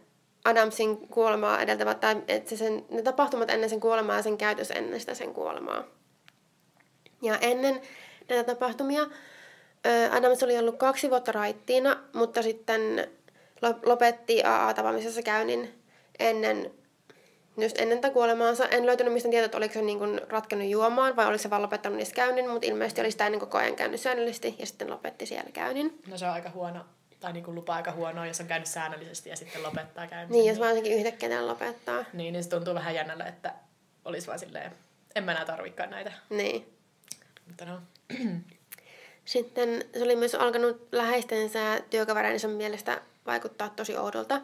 Adamsin 0.46 1.08
kuolemaa 1.08 1.62
edeltävä, 1.62 1.94
tai 1.94 2.24
että 2.28 2.50
se 2.50 2.58
sen, 2.58 2.86
ne 2.90 3.02
tapahtumat 3.02 3.50
ennen 3.50 3.70
sen 3.70 3.80
kuolemaa 3.80 4.16
ja 4.16 4.22
sen 4.22 4.38
käytös 4.38 4.72
ennen 4.72 5.00
sitä 5.00 5.14
sen 5.14 5.34
kuolemaa. 5.34 5.84
Ja 7.22 7.38
ennen 7.38 7.82
näitä 8.30 8.54
tapahtumia 8.54 9.02
Adams 10.12 10.44
oli 10.44 10.58
ollut 10.58 10.78
kaksi 10.78 11.10
vuotta 11.10 11.32
raittiina, 11.32 11.98
mutta 12.14 12.42
sitten 12.42 13.08
lopetti 13.86 14.44
AA-tapaamisessa 14.44 15.22
käynnin 15.22 15.82
ennen, 16.20 16.72
just 17.58 17.80
ennen 17.80 17.98
tätä 18.00 18.14
kuolemaansa. 18.14 18.68
En 18.68 18.86
löytänyt 18.86 19.14
mistä 19.14 19.30
tietoa, 19.30 19.46
että 19.46 19.58
oliko 19.58 19.74
se 19.74 19.82
niin 19.82 20.00
kuin 20.00 20.22
ratkennut 20.30 20.70
juomaan 20.70 21.16
vai 21.16 21.26
oliko 21.26 21.42
se 21.44 21.50
vaan 21.50 21.62
lopettanut 21.62 21.98
niistä 21.98 22.16
käynnin, 22.16 22.50
mutta 22.50 22.68
ilmeisesti 22.68 23.02
oli 23.02 23.12
sitä 23.12 23.26
ennen 23.26 23.40
koko 23.40 23.58
ajan 23.58 23.76
käynyt 23.76 24.02
säännöllisesti 24.02 24.56
ja 24.60 24.66
sitten 24.66 24.90
lopetti 24.90 25.26
siellä 25.26 25.52
käynnin. 25.52 26.00
No 26.08 26.18
se 26.18 26.26
on 26.26 26.32
aika 26.32 26.50
huono 26.50 26.86
tai 27.20 27.34
niin 27.34 27.44
kuin 27.44 27.56
lupa 27.56 27.76
aika 27.76 27.92
huonoa, 27.92 28.26
jos 28.26 28.42
on 28.42 28.48
käynyt 28.48 28.68
säännöllisesti 28.68 29.30
ja 29.30 29.36
sitten 29.36 29.64
lopettaa 29.64 30.08
käymisen. 30.08 30.32
Niin, 30.32 30.50
jos 30.50 30.60
vaan 30.60 30.78
yhtäkkiä 30.78 31.48
lopettaa. 31.48 32.06
Niin, 32.14 32.34
niin 32.34 32.44
se 32.44 32.50
tuntuu 32.50 32.74
vähän 32.74 32.96
jännällä, 32.96 33.26
että 33.26 33.54
olisi 34.06 34.28
vaan 34.28 34.40
silleen, 34.40 34.72
en 35.16 35.24
mä 35.24 35.32
enää 35.32 35.46
tarvikaan 35.46 35.90
näitä. 35.90 36.12
Niin. 36.30 36.74
Mutta 37.48 37.66
no. 37.66 37.80
Sitten 39.26 39.86
se 39.98 40.04
oli 40.04 40.16
myös 40.16 40.36
alkanut 40.36 40.88
läheistensä 40.92 41.82
työkavereidensa 41.90 42.48
mielestä 42.48 43.02
vaikuttaa 43.26 43.70
tosi 43.70 43.98
oudolta. 43.98 44.42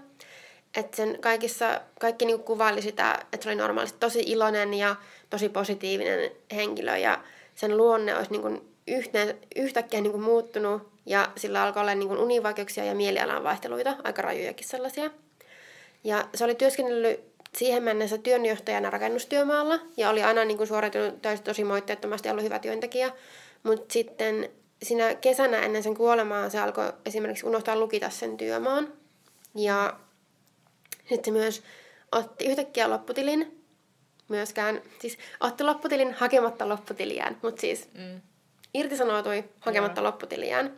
Että 0.77 0.97
sen 0.97 1.17
kaikissa, 1.21 1.81
kaikki 1.99 2.25
niinku 2.25 2.43
kuvaili 2.43 2.81
sitä, 2.81 3.19
että 3.33 3.43
se 3.43 3.49
oli 3.49 3.55
normaalisti 3.55 3.99
tosi 3.99 4.19
iloinen 4.19 4.73
ja 4.73 4.95
tosi 5.29 5.49
positiivinen 5.49 6.31
henkilö 6.55 6.97
ja 6.97 7.23
sen 7.55 7.77
luonne 7.77 8.17
olisi 8.17 8.31
niinku 8.31 8.71
yhteen, 8.87 9.37
yhtäkkiä 9.55 10.01
niinku 10.01 10.17
muuttunut 10.17 10.91
ja 11.05 11.31
sillä 11.37 11.63
alkoi 11.63 11.81
olla 11.81 11.95
niinku 11.95 12.23
univaikeuksia 12.23 12.85
ja 12.85 12.95
mielialan 12.95 13.43
vaihteluita, 13.43 13.95
aika 14.03 14.21
rajujakin 14.21 14.67
sellaisia. 14.67 15.11
Ja 16.03 16.27
se 16.35 16.43
oli 16.43 16.55
työskennellyt 16.55 17.19
siihen 17.57 17.83
mennessä 17.83 18.17
työnjohtajana 18.17 18.89
rakennustyömaalla 18.89 19.79
ja 19.97 20.09
oli 20.09 20.23
aina 20.23 20.45
niinku 20.45 20.65
suoritunut 20.65 21.21
tosi 21.43 21.63
moitteettomasti 21.63 22.27
ja 22.27 22.31
ollut 22.31 22.45
hyvä 22.45 22.59
työntekijä. 22.59 23.11
Mutta 23.63 23.93
sitten 23.93 24.49
siinä 24.83 25.15
kesänä 25.15 25.59
ennen 25.59 25.83
sen 25.83 25.95
kuolemaa 25.95 26.49
se 26.49 26.59
alkoi 26.59 26.93
esimerkiksi 27.05 27.45
unohtaa 27.45 27.75
lukita 27.75 28.09
sen 28.09 28.37
työmaan. 28.37 28.93
Ja 29.55 29.99
sitten 31.09 31.23
se 31.25 31.31
myös 31.31 31.63
otti 32.11 32.45
yhtäkkiä 32.45 32.89
lopputilin, 32.89 33.63
myöskään, 34.27 34.81
siis 34.99 35.17
otti 35.39 35.63
lopputilin 35.63 36.13
hakematta 36.13 36.69
lopputiliään, 36.69 37.37
mutta 37.41 37.61
siis 37.61 37.89
mm. 37.93 38.21
irtisanoutui 38.73 39.43
hakematta 39.59 40.01
yeah. 40.01 40.13
lopputiliään. 40.13 40.77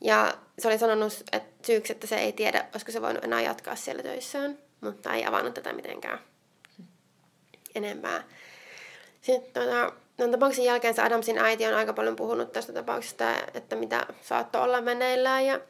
Ja 0.00 0.34
se 0.58 0.68
oli 0.68 0.78
sanonut 0.78 1.22
että 1.32 1.66
syyksi, 1.66 1.92
että 1.92 2.06
se 2.06 2.16
ei 2.16 2.32
tiedä, 2.32 2.66
olisiko 2.72 2.92
se 2.92 3.02
voinut 3.02 3.24
enää 3.24 3.40
jatkaa 3.40 3.76
siellä 3.76 4.02
töissään, 4.02 4.58
mutta 4.80 5.14
ei 5.14 5.24
avannut 5.24 5.54
tätä 5.54 5.72
mitenkään 5.72 6.18
enempää. 7.74 8.24
Sitten 9.20 9.62
tota, 9.62 9.92
Tämän 10.16 10.30
tapauksen 10.30 10.64
jälkeen 10.64 10.94
se 10.94 11.02
Adamsin 11.02 11.38
äiti 11.38 11.66
on 11.66 11.74
aika 11.74 11.92
paljon 11.92 12.16
puhunut 12.16 12.52
tästä 12.52 12.72
tapauksesta, 12.72 13.24
että 13.54 13.76
mitä 13.76 14.06
saattoi 14.22 14.62
olla 14.62 14.80
meneillään. 14.80 15.46
Ja 15.46 15.60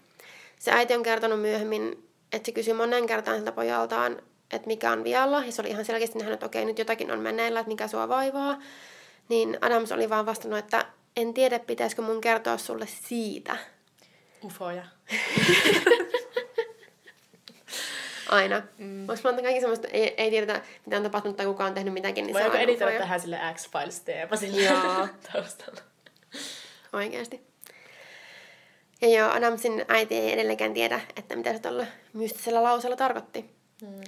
se 0.58 0.72
äiti 0.72 0.94
on 0.94 1.02
kertonut 1.02 1.40
myöhemmin, 1.40 2.08
että 2.32 2.46
se 2.46 2.52
kysyi 2.52 2.74
monen 2.74 3.06
kertaan 3.06 3.36
siltä 3.36 3.52
pojaltaan, 3.52 4.22
että 4.50 4.66
mikä 4.66 4.92
on 4.92 5.04
vialla. 5.04 5.44
Ja 5.44 5.52
se 5.52 5.62
oli 5.62 5.70
ihan 5.70 5.84
selkeästi 5.84 6.18
nähnyt, 6.18 6.34
että 6.34 6.46
okei, 6.46 6.64
nyt 6.64 6.78
jotakin 6.78 7.10
on 7.10 7.20
meneillä, 7.20 7.60
että 7.60 7.70
mikä 7.70 7.88
sua 7.88 8.08
vaivaa. 8.08 8.58
Niin 9.28 9.58
Adams 9.60 9.92
oli 9.92 10.10
vaan 10.10 10.26
vastannut, 10.26 10.58
että 10.58 10.86
en 11.16 11.34
tiedä, 11.34 11.58
pitäisikö 11.58 12.02
mun 12.02 12.20
kertoa 12.20 12.58
sulle 12.58 12.86
siitä. 12.86 13.56
Ufoja. 14.44 14.84
Aina. 18.32 18.62
Mm. 18.78 19.00
Onko 19.00 19.20
monta 19.24 19.42
kaikki 19.42 19.60
semmoista, 19.60 19.88
ei, 19.88 20.14
ei 20.16 20.30
tiedetä 20.30 20.60
mitä 20.86 20.96
on 20.96 21.02
tapahtunut 21.02 21.36
tai 21.36 21.46
kuka 21.46 21.64
on 21.64 21.74
tehnyt 21.74 21.94
mitäkin, 21.94 22.26
niin 22.26 22.34
Voi 22.34 22.42
joku 22.42 22.56
editoida 22.56 22.98
tähän 22.98 23.20
sille 23.20 23.38
X-Files 23.54 24.00
teema 24.00 24.36
sille 24.36 24.62
Joo. 24.62 25.08
taustalla. 25.32 25.80
Oikeasti. 26.92 27.40
Ja 29.00 29.08
joo, 29.08 29.30
Adamsin 29.30 29.84
äiti 29.88 30.14
ei 30.14 30.32
edelleenkään 30.32 30.74
tiedä, 30.74 31.00
että 31.16 31.36
mitä 31.36 31.52
se 31.52 31.58
tuolla 31.58 31.86
mystisellä 32.12 32.62
lauseella 32.62 32.96
tarkoitti. 32.96 33.50
Mm. 33.82 34.00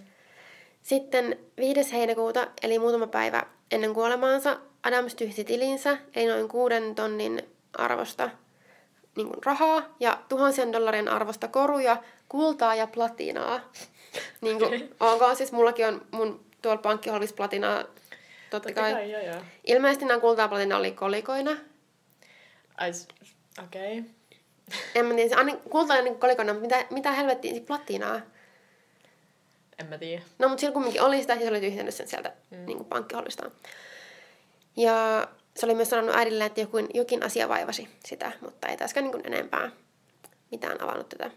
Sitten 0.83 1.39
5. 1.57 1.93
heinäkuuta, 1.93 2.47
eli 2.63 2.79
muutama 2.79 3.07
päivä 3.07 3.43
ennen 3.71 3.95
kuolemaansa, 3.95 4.59
Adams 4.83 5.15
tyhsi 5.15 5.45
tilinsä, 5.45 5.99
eli 6.15 6.27
noin 6.27 6.49
kuuden 6.49 6.95
tonnin 6.95 7.43
arvosta 7.79 8.31
niin 9.17 9.29
kuin 9.29 9.45
rahaa 9.45 9.97
ja 10.01 10.19
tuhansien 10.29 10.73
dollarien 10.73 11.09
arvosta 11.09 11.49
koruja, 11.49 11.97
kultaa 12.29 12.75
ja 12.75 12.87
platinaa. 12.87 13.61
niin 14.41 14.59
kuin, 14.59 14.95
onko 15.01 15.35
siis 15.35 15.53
mullakin 15.53 15.87
on 15.87 16.07
mun 16.11 16.45
tuolla 16.63 16.83
pankkiholvissa 16.83 17.37
platinaa, 17.37 17.83
totta, 17.85 17.95
totta 18.51 18.73
kai. 18.73 18.93
kai 18.93 19.11
joo, 19.11 19.23
joo. 19.23 19.41
Ilmeisesti 19.65 20.05
nämä 20.05 20.21
kultaa 20.21 20.49
platina 20.49 20.77
oli 20.77 20.93
kolikoina. 20.93 21.57
okei. 23.65 23.99
Okay. 23.99 24.11
En 24.95 25.07
mä 25.07 25.15
tiedä, 25.15 25.37
aina 25.37 25.57
kultaa 25.57 26.03
niin 26.03 26.19
kolikoina, 26.19 26.55
mitä, 26.55 26.87
mitä 26.91 27.13
helvettiä, 27.13 27.51
siis 27.51 27.65
platinaa? 27.65 28.21
En 29.79 29.87
mä 29.87 29.99
tiedä. 29.99 30.23
No, 30.39 30.49
mutta 30.49 30.61
siellä 30.61 30.75
kumminkin 30.75 31.03
oli 31.03 31.21
sitä, 31.21 31.35
ja 31.35 31.41
se 31.41 31.49
oli 31.49 31.61
tyhjennyt 31.61 31.95
sen 31.95 32.09
sieltä 32.09 32.33
mm. 32.51 32.67
niin 32.67 32.85
pankkiholvistaan. 32.85 33.53
Ja 34.77 35.29
se 35.57 35.67
oli 35.67 35.75
myös 35.75 35.91
sanonut 35.91 36.15
äidille, 36.15 36.45
että 36.45 36.61
jokin, 36.61 36.89
jokin 36.95 37.23
asia 37.23 37.49
vaivasi 37.49 37.89
sitä, 38.05 38.33
mutta 38.41 38.69
ei 38.69 38.77
taaskaan 38.77 39.07
niin 39.07 39.27
enempää 39.27 39.71
mitään 40.51 40.83
avannut 40.83 41.09
tätä. 41.09 41.31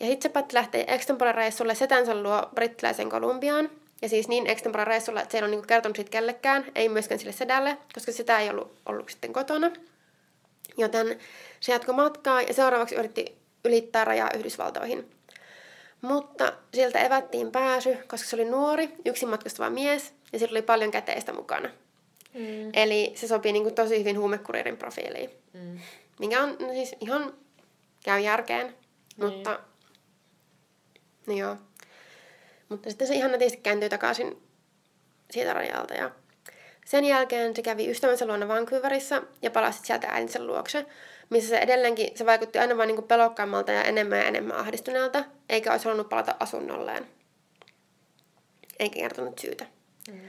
Ja 0.00 0.06
sitten 0.06 0.22
se 0.22 0.32
päätti 0.32 0.54
lähteä 0.54 0.84
extempore-reissulle 0.84 1.74
setänsä 1.74 2.22
luo 2.22 2.48
brittiläisen 2.54 3.10
Kolumbiaan. 3.10 3.70
Ja 4.02 4.08
siis 4.08 4.28
niin 4.28 4.46
extempore-reissulla, 4.46 5.22
että 5.22 5.32
se 5.32 5.38
ei 5.38 5.42
ole 5.42 5.50
niinku 5.50 5.66
kertonut 5.66 5.96
siitä 5.96 6.10
kellekään, 6.10 6.64
ei 6.74 6.88
myöskään 6.88 7.18
sille 7.18 7.32
sedälle, 7.32 7.76
koska 7.94 8.12
sitä 8.12 8.38
ei 8.38 8.50
ollut 8.50 8.76
ollut 8.86 9.10
sitten 9.10 9.32
kotona. 9.32 9.70
Joten 10.78 11.18
se 11.60 11.72
jatkoi 11.72 11.94
matkaa 11.94 12.42
ja 12.42 12.54
seuraavaksi 12.54 12.94
yritti 12.94 13.38
ylittää 13.64 14.04
rajaa 14.04 14.30
Yhdysvaltoihin. 14.34 15.10
Mutta 16.00 16.52
sieltä 16.74 16.98
evättiin 16.98 17.50
pääsy, 17.50 17.96
koska 18.06 18.28
se 18.28 18.36
oli 18.36 18.44
nuori, 18.44 18.88
yksin 19.04 19.28
matkustava 19.28 19.70
mies 19.70 20.12
ja 20.32 20.38
sillä 20.38 20.52
oli 20.52 20.62
paljon 20.62 20.90
käteistä 20.90 21.32
mukana. 21.32 21.68
Mm. 22.34 22.70
Eli 22.72 23.12
se 23.14 23.28
sopii 23.28 23.52
niin 23.52 23.62
kuin 23.62 23.74
tosi 23.74 23.98
hyvin 23.98 24.18
huumekuririn 24.18 24.76
profiiliin. 24.76 25.30
Mm. 25.52 25.78
Mikä 26.18 26.42
on 26.42 26.56
no 26.60 26.68
siis 26.68 26.96
ihan 27.00 27.34
käy 28.04 28.20
järkeen, 28.20 28.66
niin. 28.66 29.32
mutta 29.32 29.60
No 31.26 31.34
joo. 31.34 31.56
Mutta 32.68 32.90
sitten 32.90 33.06
se 33.06 33.14
ihan 33.14 33.30
nätisti 33.30 33.58
kääntyi 33.62 33.88
takaisin 33.88 34.42
siitä 35.30 35.52
rajalta 35.52 35.94
ja 35.94 36.10
Sen 36.84 37.04
jälkeen 37.04 37.56
se 37.56 37.62
kävi 37.62 37.90
ystävänsä 37.90 38.26
luona 38.26 38.48
Vancouverissa 38.48 39.22
ja 39.42 39.50
palasi 39.50 39.80
sieltä 39.82 40.08
äitinsä 40.08 40.46
luokse, 40.46 40.86
missä 41.30 41.48
se 41.48 41.58
edelleenkin 41.58 42.18
se 42.18 42.26
vaikutti 42.26 42.58
aina 42.58 42.76
vain 42.76 42.86
niin 42.86 43.02
pelokkaammalta 43.02 43.72
ja 43.72 43.82
enemmän 43.82 44.18
ja 44.18 44.24
enemmän 44.24 44.56
ahdistuneelta, 44.56 45.24
eikä 45.48 45.72
olisi 45.72 45.84
halunnut 45.84 46.08
palata 46.08 46.36
asunnolleen. 46.40 47.06
Eikä 48.78 48.94
kertonut 48.94 49.38
syytä. 49.38 49.66
Mm. 50.08 50.20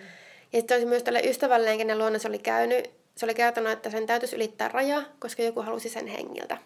Ja 0.54 0.60
sitten 0.60 0.76
olisi 0.76 0.88
myös 0.88 1.04
tälle 1.04 1.20
ystävälleen, 1.20 1.78
kenen 1.78 1.98
luona 1.98 2.20
se 2.20 2.28
oli 2.28 2.40
käynyt, 2.40 2.90
se 3.18 3.26
oli 3.26 3.34
kertonut, 3.34 3.72
että 3.72 3.90
sen 3.90 4.06
täytyisi 4.06 4.36
ylittää 4.36 4.68
raja, 4.68 5.04
koska 5.20 5.44
joku 5.44 5.62
halusi 5.62 5.90
sen 5.90 6.08
hengiltä. 6.08 6.58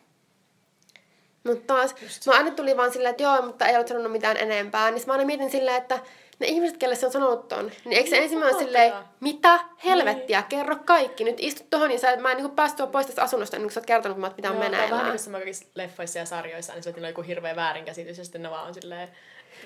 Mutta 1.50 1.74
taas, 1.74 1.96
Just. 2.02 2.26
mä 2.26 2.34
aina 2.34 2.52
tuli 2.52 2.78
vaan 2.78 2.92
silleen, 2.92 3.12
että 3.12 3.24
joo, 3.24 3.42
mutta 3.42 3.66
ei 3.66 3.76
ollut 3.76 3.88
sanonut 3.88 4.12
mitään 4.12 4.38
enempää. 4.38 4.92
Niin 4.92 5.04
mä 5.08 5.14
aina 5.14 5.26
mietin 5.26 5.50
silleen, 5.50 5.78
että 5.78 6.00
ne 6.40 6.48
ihmiset, 6.48 6.78
kelle 6.78 6.96
se 6.96 7.06
on 7.06 7.12
sanonut 7.12 7.48
ton, 7.48 7.72
niin 7.86 7.98
eikö 7.98 8.10
se 8.10 8.16
niin, 8.16 8.24
ensimmäinen 8.24 8.60
silleen, 8.60 8.94
mitä 9.20 9.60
helvettiä, 9.86 10.40
niin. 10.40 10.50
kerro 10.50 10.76
kaikki, 10.86 11.24
nyt 11.24 11.36
istut 11.40 11.70
tohon, 11.70 11.90
niin 11.90 12.00
sä, 12.00 12.16
mä 12.16 12.32
en 12.32 12.38
niin 12.38 12.52
päästyä 12.52 12.88
pois 12.88 13.06
tästä 13.06 13.24
asunnosta, 13.24 13.58
niin 13.58 13.64
kun 13.64 13.72
sä 13.72 13.80
oot 13.80 13.86
kertonut, 13.86 14.18
että 14.18 14.36
pitää 14.36 14.54
mennä. 14.54 14.78
Joo, 14.78 14.92
vähän 14.92 15.16
niin 15.26 15.44
kuin 15.44 15.56
leffoissa 15.76 16.20
ja 16.20 16.26
sarjoissa, 16.26 16.74
niin 16.74 16.84
se 16.84 16.94
on 16.98 17.08
joku 17.08 17.22
hirveä 17.22 17.56
väärinkäsitys, 17.56 18.18
ja 18.18 18.24
sitten 18.24 18.42
ne 18.44 18.50
vaan 18.50 18.68
on 18.68 18.74
silleen, 18.74 19.10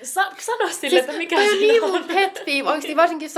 Sa- 0.02 0.32
sano 0.38 0.68
sille, 0.68 0.90
siis, 0.90 0.94
että 0.94 1.12
mikä 1.12 1.36
se 1.36 1.50
on. 1.50 1.58
niin 1.58 1.82
mun 1.82 2.04
pet 2.04 2.42
peeve, 2.44 2.68
oikeesti 2.68 2.96
varsinkin 2.96 3.30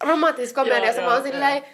romanttisessa 0.00 0.54
komediassa, 0.54 1.02
mä 1.02 1.14
oon 1.14 1.22
silleen, 1.22 1.64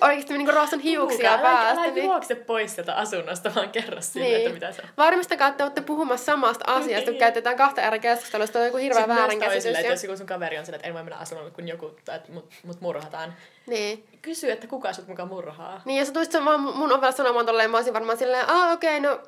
oikeasti 0.00 0.38
niinku 0.38 0.52
roostan 0.52 0.80
hiuksia 0.80 1.30
Puhukaa, 1.30 1.38
päästä. 1.38 1.82
Älä 1.82 1.92
niin... 1.92 2.04
juokse 2.04 2.34
pois 2.34 2.74
sieltä 2.74 2.94
asunnosta, 2.94 3.54
vaan 3.54 3.70
kerro 3.70 4.00
sille, 4.00 4.26
niin. 4.26 4.36
että 4.36 4.50
mitä 4.50 4.72
se 4.72 4.82
on. 4.82 4.88
Varmistakaa, 4.96 5.48
että 5.48 5.64
olette 5.64 5.80
puhumassa 5.80 6.24
samasta 6.24 6.64
asiasta, 6.72 7.04
kun 7.04 7.12
niin. 7.12 7.18
käytetään 7.18 7.56
kahta 7.56 7.82
eri 7.82 8.00
keskustelua, 8.00 8.46
on 8.54 8.64
joku 8.64 8.76
hirveä 8.76 9.08
väärinkäsitys. 9.08 9.62
Sitten 9.62 9.80
että 9.80 9.92
jos 9.92 10.04
joku 10.04 10.16
sun 10.16 10.26
kaveri 10.26 10.58
on 10.58 10.64
sille, 10.64 10.76
että 10.76 10.88
en 10.88 10.94
voi 10.94 11.02
mennä 11.02 11.18
asunnolle, 11.18 11.50
kun 11.50 11.68
joku, 11.68 11.86
että 11.86 12.32
mut, 12.32 12.50
mut 12.62 12.80
murhataan. 12.80 13.34
Niin. 13.66 14.04
Kysy, 14.22 14.50
että 14.50 14.66
kuka 14.66 14.92
sut 14.92 15.08
mukaan 15.08 15.28
murhaa. 15.28 15.82
Niin, 15.84 15.98
ja 15.98 16.04
sä 16.04 16.12
tulisit 16.12 16.44
vaan 16.44 16.60
mun 16.60 16.92
ovella 16.92 17.12
sanomaan 17.12 17.46
tolleen, 17.46 17.70
mä 17.70 17.76
olisin 17.76 17.94
varmaan 17.94 18.18
silleen, 18.18 18.48
ah 18.48 18.72
okei, 18.72 18.98
okay, 18.98 19.10
no, 19.10 19.20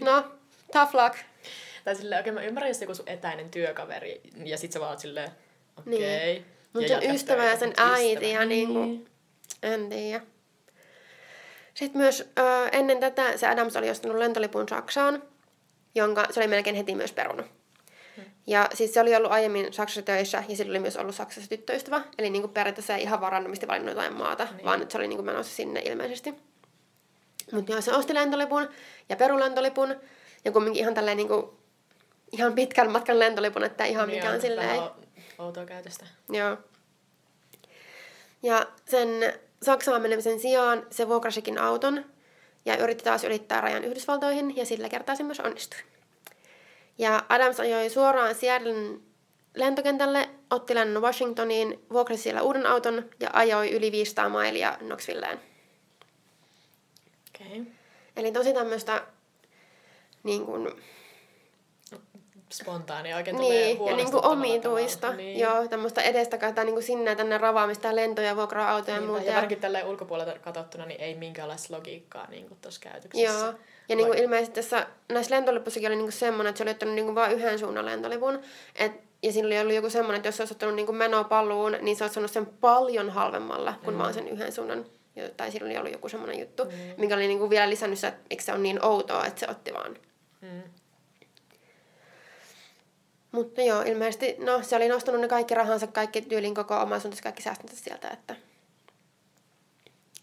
no, 0.12 0.24
tough 0.72 0.94
luck. 0.94 1.18
Tai 1.84 1.96
silleen, 1.96 2.20
okei, 2.20 2.32
okay, 2.32 2.42
mä 2.42 2.48
ymmärrän, 2.48 2.70
jos 2.70 2.80
joku 2.80 2.94
sun 2.94 3.08
etäinen 3.08 3.50
työkaveri, 3.50 4.20
ja 4.44 4.58
sit 4.58 4.72
sä 4.72 4.80
vaan 4.80 4.90
oot 4.90 4.98
silleen, 4.98 5.30
okei. 5.78 5.94
Okay. 5.96 6.08
Niin. 6.08 6.59
Mutta 6.72 6.88
sen 6.88 7.14
ystävä 7.14 7.44
ja 7.44 7.56
sen 7.56 7.72
äiti 7.76 8.30
ja 8.30 8.44
niin. 8.44 8.74
niinku, 8.74 9.06
en 9.62 9.88
tiedä. 9.88 10.20
Sitten 11.74 12.00
myös 12.00 12.30
ö, 12.38 12.68
ennen 12.72 13.00
tätä 13.00 13.36
se 13.36 13.46
Adams 13.46 13.76
oli 13.76 13.90
ostanut 13.90 14.18
lentolipun 14.18 14.68
Saksaan, 14.68 15.22
jonka 15.94 16.26
se 16.30 16.40
oli 16.40 16.48
melkein 16.48 16.76
heti 16.76 16.94
myös 16.94 17.12
perunut. 17.12 17.46
Hmm. 18.16 18.24
Ja 18.46 18.68
siis 18.74 18.94
se 18.94 19.00
oli 19.00 19.16
ollut 19.16 19.32
aiemmin 19.32 19.72
Saksassa 19.72 20.02
töissä 20.02 20.44
ja 20.48 20.56
sillä 20.56 20.70
oli 20.70 20.78
myös 20.78 20.96
ollut 20.96 21.14
Saksassa 21.14 21.48
tyttöystävä. 21.48 22.02
Eli 22.18 22.30
niin 22.30 22.42
kuin 22.42 22.52
periaatteessa 22.52 22.94
ei 22.94 23.02
ihan 23.02 23.20
varannomisti 23.20 23.68
valinnut 23.68 23.94
jotain 23.94 24.14
maata, 24.14 24.48
niin. 24.56 24.64
vaan 24.64 24.82
että 24.82 24.92
se 24.92 24.98
oli 24.98 25.08
niin 25.08 25.16
kuin 25.16 25.26
menossa 25.26 25.56
sinne 25.56 25.80
ilmeisesti. 25.80 26.34
Mutta 27.52 27.72
joo, 27.72 27.80
se 27.80 27.92
osti 27.92 28.14
lentolipun 28.14 28.68
ja 29.08 29.16
perulentolipun 29.16 29.96
ja 30.44 30.52
kumminkin 30.52 30.80
ihan 30.80 30.94
tälleen 30.94 31.16
niin 31.16 31.28
kuin, 31.28 31.46
ihan 32.32 32.52
pitkän 32.52 32.92
matkan 32.92 33.18
lentolipun, 33.18 33.64
että 33.64 33.84
ihan 33.84 34.08
niin 34.08 34.18
mikään 34.18 34.40
silleen... 34.40 34.80
Outoa 35.40 35.66
käytöstä. 35.66 36.06
Joo. 36.28 36.56
Ja 38.42 38.66
sen 38.84 39.08
Saksaan 39.62 40.02
menemisen 40.02 40.40
sijaan 40.40 40.86
se 40.90 41.08
vuokrasikin 41.08 41.58
auton 41.58 42.04
ja 42.64 42.76
yritti 42.76 43.04
taas 43.04 43.24
ylittää 43.24 43.60
rajan 43.60 43.84
Yhdysvaltoihin 43.84 44.56
ja 44.56 44.66
sillä 44.66 44.88
kertaa 44.88 45.14
se 45.16 45.22
myös 45.22 45.40
onnistui. 45.40 45.78
Ja 46.98 47.24
Adams 47.28 47.60
ajoi 47.60 47.90
suoraan 47.90 48.34
Seattlein 48.34 49.02
lentokentälle, 49.54 50.30
otti 50.50 50.74
lennon 50.74 51.02
Washingtoniin, 51.02 51.84
vuokrasi 51.92 52.22
siellä 52.22 52.42
uuden 52.42 52.66
auton 52.66 53.10
ja 53.20 53.30
ajoi 53.32 53.70
yli 53.70 53.92
500 53.92 54.28
mailia 54.28 54.76
Knoxvilleen. 54.78 55.40
Okay. 57.34 57.64
Eli 58.16 58.32
tosi 58.32 58.52
tämmöistä 58.52 59.06
niin 60.22 60.46
kuin, 60.46 60.82
spontaania 62.52 63.16
oikein 63.16 63.36
niin, 63.36 63.86
ja 63.86 63.96
niin 63.96 64.10
kuin 64.10 64.24
omituista. 64.24 65.12
Niin. 65.12 65.38
Joo, 65.38 65.68
tämmöistä 65.68 66.02
edestä 66.02 66.52
tai 66.52 66.64
niin 66.64 66.74
kuin 66.74 66.82
sinne 66.82 67.16
tänne 67.16 67.38
ravaamista 67.38 67.96
lentoja, 67.96 68.36
vuokra-autoja 68.36 68.96
ja 68.96 69.02
muuta. 69.02 69.22
Ja 69.22 69.34
varsinkin 69.34 69.60
tälleen 69.60 69.86
ulkopuolelta 69.86 70.38
katsottuna, 70.38 70.86
niin 70.86 71.00
ei 71.00 71.14
minkäänlaista 71.14 71.76
logiikkaa 71.76 72.30
niin 72.30 72.48
kuin 72.48 72.58
tuossa 72.60 72.80
käytöksessä. 72.80 73.38
Joo. 73.38 73.54
Ja 73.88 73.96
niin 73.96 74.06
kuin 74.06 74.18
ilmeisesti 74.18 74.54
tässä, 74.54 74.86
näissä 75.12 75.34
lentolipussakin 75.34 75.88
oli 75.88 75.96
niin 75.96 76.06
kuin 76.06 76.12
semmoinen, 76.12 76.50
että 76.50 76.58
se 76.58 76.62
oli 76.64 76.70
ottanut 76.70 76.94
niin 76.94 77.04
kuin 77.04 77.14
vain 77.14 77.32
yhden 77.32 77.58
suunnan 77.58 77.86
lentolipun. 77.86 78.40
Et, 78.74 78.92
ja 79.22 79.32
siinä 79.32 79.46
oli 79.46 79.60
ollut 79.60 79.74
joku 79.74 79.90
semmoinen, 79.90 80.16
että 80.16 80.28
jos 80.28 80.36
se 80.36 80.42
olisi 80.42 80.54
ottanut 80.54 80.74
niin 80.74 80.86
kuin 80.86 80.96
menopaluun, 80.96 81.76
niin 81.80 81.96
se 81.96 82.04
olisi 82.04 82.14
saanut 82.14 82.30
sen 82.30 82.46
paljon 82.46 83.10
halvemmalla 83.10 83.74
kuin 83.84 83.94
mm. 83.94 83.98
vaan 83.98 84.14
sen 84.14 84.28
yhden 84.28 84.52
suunnan. 84.52 84.86
Tai 85.36 85.50
siinä 85.50 85.66
oli 85.66 85.76
ollut 85.76 85.92
joku 85.92 86.08
semmoinen 86.08 86.40
juttu, 86.40 86.64
mm. 86.64 86.70
mikä 86.96 87.14
oli 87.14 87.26
niin 87.26 87.38
kuin 87.38 87.50
vielä 87.50 87.70
lisännyt 87.70 88.04
että 88.04 88.20
miksi 88.30 88.46
se 88.46 88.52
on 88.52 88.62
niin 88.62 88.84
outoa, 88.84 89.26
että 89.26 89.40
se 89.40 89.46
otti 89.50 89.74
vaan 89.74 89.96
mm. 90.40 90.62
Mutta 93.32 93.62
joo, 93.62 93.82
ilmeisesti, 93.82 94.36
no 94.38 94.62
se 94.62 94.76
oli 94.76 94.88
nostanut 94.88 95.20
ne 95.20 95.28
kaikki 95.28 95.54
rahansa, 95.54 95.86
kaikki 95.86 96.22
tyylin 96.22 96.54
koko 96.54 96.76
omaisuutensa, 96.76 97.22
kaikki 97.22 97.42
säästönsä 97.42 97.76
sieltä, 97.76 98.08
että 98.08 98.36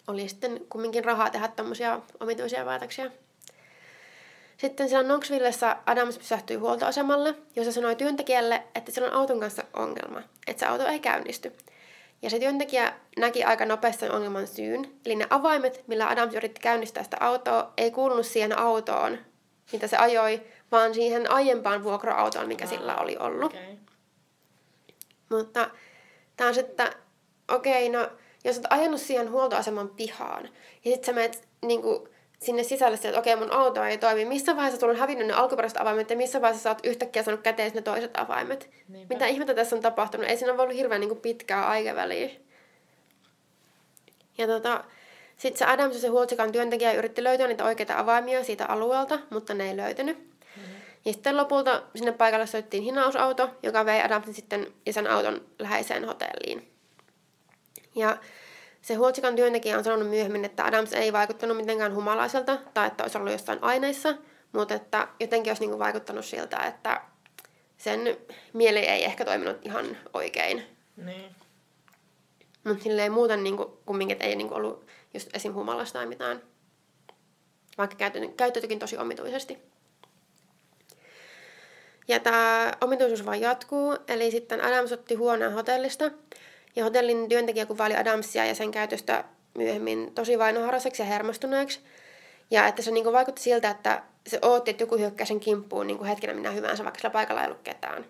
oli 0.07 0.29
sitten 0.29 0.61
kumminkin 0.69 1.05
rahaa 1.05 1.29
tehdä 1.29 1.47
tämmöisiä 1.47 1.99
omituisia 2.19 2.65
päätöksiä. 2.65 3.11
Sitten 4.57 4.89
siellä 4.89 5.03
Knoxvillessä 5.03 5.77
Adams 5.85 6.17
pysähtyi 6.17 6.57
huoltoasemalle, 6.57 7.35
jossa 7.55 7.71
sanoi 7.71 7.95
työntekijälle, 7.95 8.63
että 8.75 8.91
sillä 8.91 9.07
on 9.07 9.13
auton 9.13 9.39
kanssa 9.39 9.63
ongelma, 9.73 10.21
että 10.47 10.59
se 10.59 10.65
auto 10.65 10.87
ei 10.87 10.99
käynnisty. 10.99 11.53
Ja 12.21 12.29
se 12.29 12.39
työntekijä 12.39 12.93
näki 13.17 13.43
aika 13.43 13.65
nopeasti 13.65 13.99
sen 13.99 14.11
ongelman 14.11 14.47
syyn, 14.47 14.91
eli 15.05 15.15
ne 15.15 15.27
avaimet, 15.29 15.83
millä 15.87 16.09
Adams 16.09 16.35
yritti 16.35 16.61
käynnistää 16.61 17.03
sitä 17.03 17.17
autoa, 17.19 17.73
ei 17.77 17.91
kuulunut 17.91 18.25
siihen 18.25 18.59
autoon, 18.59 19.17
mitä 19.71 19.87
se 19.87 19.97
ajoi, 19.97 20.41
vaan 20.71 20.93
siihen 20.93 21.31
aiempaan 21.31 21.83
vuokra-autoon, 21.83 22.47
mikä 22.47 22.63
ah, 22.63 22.69
sillä 22.69 22.95
oli 22.95 23.17
ollut. 23.19 23.53
Okay. 23.53 23.75
Mutta 25.29 25.69
tämä 26.37 26.47
on 26.47 26.53
se, 26.53 26.59
että 26.59 26.93
okei, 27.47 27.89
okay, 27.89 28.01
no 28.01 28.09
jos 28.43 28.57
olet 28.57 28.67
ajanut 28.69 29.01
siihen 29.01 29.31
huoltoaseman 29.31 29.89
pihaan, 29.89 30.43
ja 30.85 30.91
sitten 30.91 31.05
sä 31.05 31.13
menet 31.13 31.47
niin 31.61 31.81
kuin, 31.81 32.09
sinne 32.39 32.63
sisälle 32.63 32.95
että 32.95 33.19
okei, 33.19 33.33
okay, 33.33 33.47
mun 33.47 33.55
auto 33.55 33.83
ei 33.83 33.97
toimi. 33.97 34.25
Missä 34.25 34.55
vaiheessa 34.55 34.79
sulla 34.79 34.93
on 34.93 34.99
hävinnyt 34.99 35.27
ne 35.27 35.33
alkuperäiset 35.33 35.81
avaimet, 35.81 36.09
ja 36.09 36.17
missä 36.17 36.41
vaiheessa 36.41 36.63
sä 36.63 36.69
oot 36.69 36.85
yhtäkkiä 36.85 37.23
saanut 37.23 37.41
käteen 37.41 37.71
ne 37.73 37.81
toiset 37.81 38.17
avaimet? 38.17 38.69
Niinpä. 38.87 39.13
Mitä 39.13 39.27
ihmettä 39.27 39.53
tässä 39.53 39.75
on 39.75 39.81
tapahtunut? 39.81 40.27
Ei 40.27 40.37
siinä 40.37 40.53
ole 40.53 40.61
ollut 40.61 40.77
hirveän 40.77 41.01
niin 41.01 41.09
kuin, 41.09 41.21
pitkää 41.21 41.67
aikaväliä. 41.67 42.29
Ja 44.37 44.47
tota, 44.47 44.83
sitten 45.37 45.57
se 45.59 45.65
Adams 45.65 45.95
ja 45.95 46.01
se 46.01 46.07
Huoltsikan 46.07 46.51
työntekijä 46.51 46.93
yritti 46.93 47.23
löytää 47.23 47.47
niitä 47.47 47.65
oikeita 47.65 47.99
avaimia 47.99 48.43
siitä 48.43 48.65
alueelta, 48.65 49.19
mutta 49.29 49.53
ne 49.53 49.69
ei 49.69 49.77
löytynyt. 49.77 50.36
Ja 51.07 51.13
sitten 51.13 51.37
lopulta 51.37 51.83
sinne 51.95 52.11
paikalle 52.11 52.47
soittiin 52.47 52.83
hinausauto, 52.83 53.49
joka 53.63 53.85
vei 53.85 54.01
Adamsin 54.01 54.33
sitten 54.33 54.73
isän 54.85 55.07
auton 55.07 55.41
läheiseen 55.59 56.05
hotelliin. 56.05 56.71
Ja 57.95 58.17
se 58.81 58.93
Huoltsikan 58.93 59.35
työntekijä 59.35 59.77
on 59.77 59.83
sanonut 59.83 60.09
myöhemmin, 60.09 60.45
että 60.45 60.65
Adams 60.65 60.93
ei 60.93 61.13
vaikuttanut 61.13 61.57
mitenkään 61.57 61.95
humalaiselta 61.95 62.57
tai 62.73 62.87
että 62.87 63.03
olisi 63.03 63.17
ollut 63.17 63.31
jossain 63.31 63.59
aineissa, 63.61 64.15
mutta 64.51 64.73
että 64.73 65.07
jotenkin 65.19 65.51
olisi 65.51 65.63
niinku 65.63 65.79
vaikuttanut 65.79 66.25
siltä, 66.25 66.57
että 66.57 67.01
sen 67.77 68.17
mieli 68.53 68.79
ei 68.79 69.03
ehkä 69.05 69.25
toiminut 69.25 69.65
ihan 69.65 69.97
oikein. 70.13 70.63
Niin. 70.97 71.35
Mutta 72.63 72.83
silleen 72.83 73.11
muuten 73.11 73.43
niinku, 73.43 73.79
kumminkin, 73.85 74.13
että 74.15 74.25
ei 74.25 74.35
niinku 74.35 74.55
ollut 74.55 74.87
just 75.13 75.29
esim. 75.33 75.53
humalasta 75.53 75.99
tai 75.99 76.05
mitään. 76.05 76.41
Vaikka 77.77 77.95
käyttäytyikin 78.37 78.79
tosi 78.79 78.97
omituisesti. 78.97 79.76
Ja 82.07 82.19
tämä 82.19 82.71
omituisuus 82.81 83.25
vaan 83.25 83.41
jatkuu, 83.41 83.97
eli 84.07 84.31
sitten 84.31 84.63
Adams 84.63 84.91
otti 84.91 85.15
huoneen 85.15 85.53
hotellista, 85.53 86.11
ja 86.75 86.83
hotellin 86.83 87.29
työntekijä 87.29 87.65
kuvaili 87.65 87.95
Adamsia 87.95 88.45
ja 88.45 88.55
sen 88.55 88.71
käytöstä 88.71 89.23
myöhemmin 89.57 90.11
tosi 90.15 90.39
vainoharaiseksi 90.39 91.01
ja 91.01 91.05
hermostuneeksi. 91.05 91.79
Ja 92.51 92.67
että 92.67 92.81
se 92.81 92.91
niinku 92.91 93.11
vaikutti 93.11 93.41
siltä, 93.41 93.69
että 93.69 94.03
se 94.27 94.39
ootti, 94.41 94.71
että 94.71 94.83
joku 94.83 94.97
hyökkää 94.97 95.25
sen 95.25 95.39
kimppuun 95.39 95.87
niinku 95.87 96.03
hetkenä 96.03 96.33
minä 96.33 96.51
hyvänsä, 96.51 96.83
vaikka 96.83 96.99
sillä 96.99 97.09
paikalla 97.09 97.41
ei 97.41 97.47
ollut 97.47 97.61
ketään. 97.63 98.05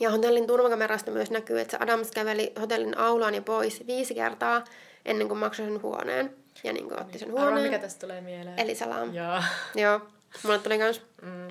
Ja 0.00 0.10
hotellin 0.10 0.46
turvakamerasta 0.46 1.10
myös 1.10 1.30
näkyy, 1.30 1.60
että 1.60 1.76
Adams 1.80 2.10
käveli 2.10 2.52
hotellin 2.60 2.98
aulaan 2.98 3.34
ja 3.34 3.42
pois 3.42 3.86
viisi 3.86 4.14
kertaa 4.14 4.64
ennen 5.04 5.28
kuin 5.28 5.38
maksoi 5.38 5.66
sen 5.66 5.82
huoneen. 5.82 6.36
Ja 6.64 6.72
niin 6.72 6.88
kuin 6.88 7.00
otti 7.00 7.18
sen 7.18 7.30
huoneen. 7.30 7.48
Arvaa, 7.48 7.62
mikä 7.62 7.78
tästä 7.78 8.00
tulee 8.00 8.20
mieleen. 8.20 8.58
Eli 8.58 8.74
Salam. 8.74 9.14
Joo. 9.14 9.42
Joo. 9.74 10.00
Mulle 10.42 10.58
tuli 10.58 10.78
kans. 10.78 11.02
Mm. 11.22 11.48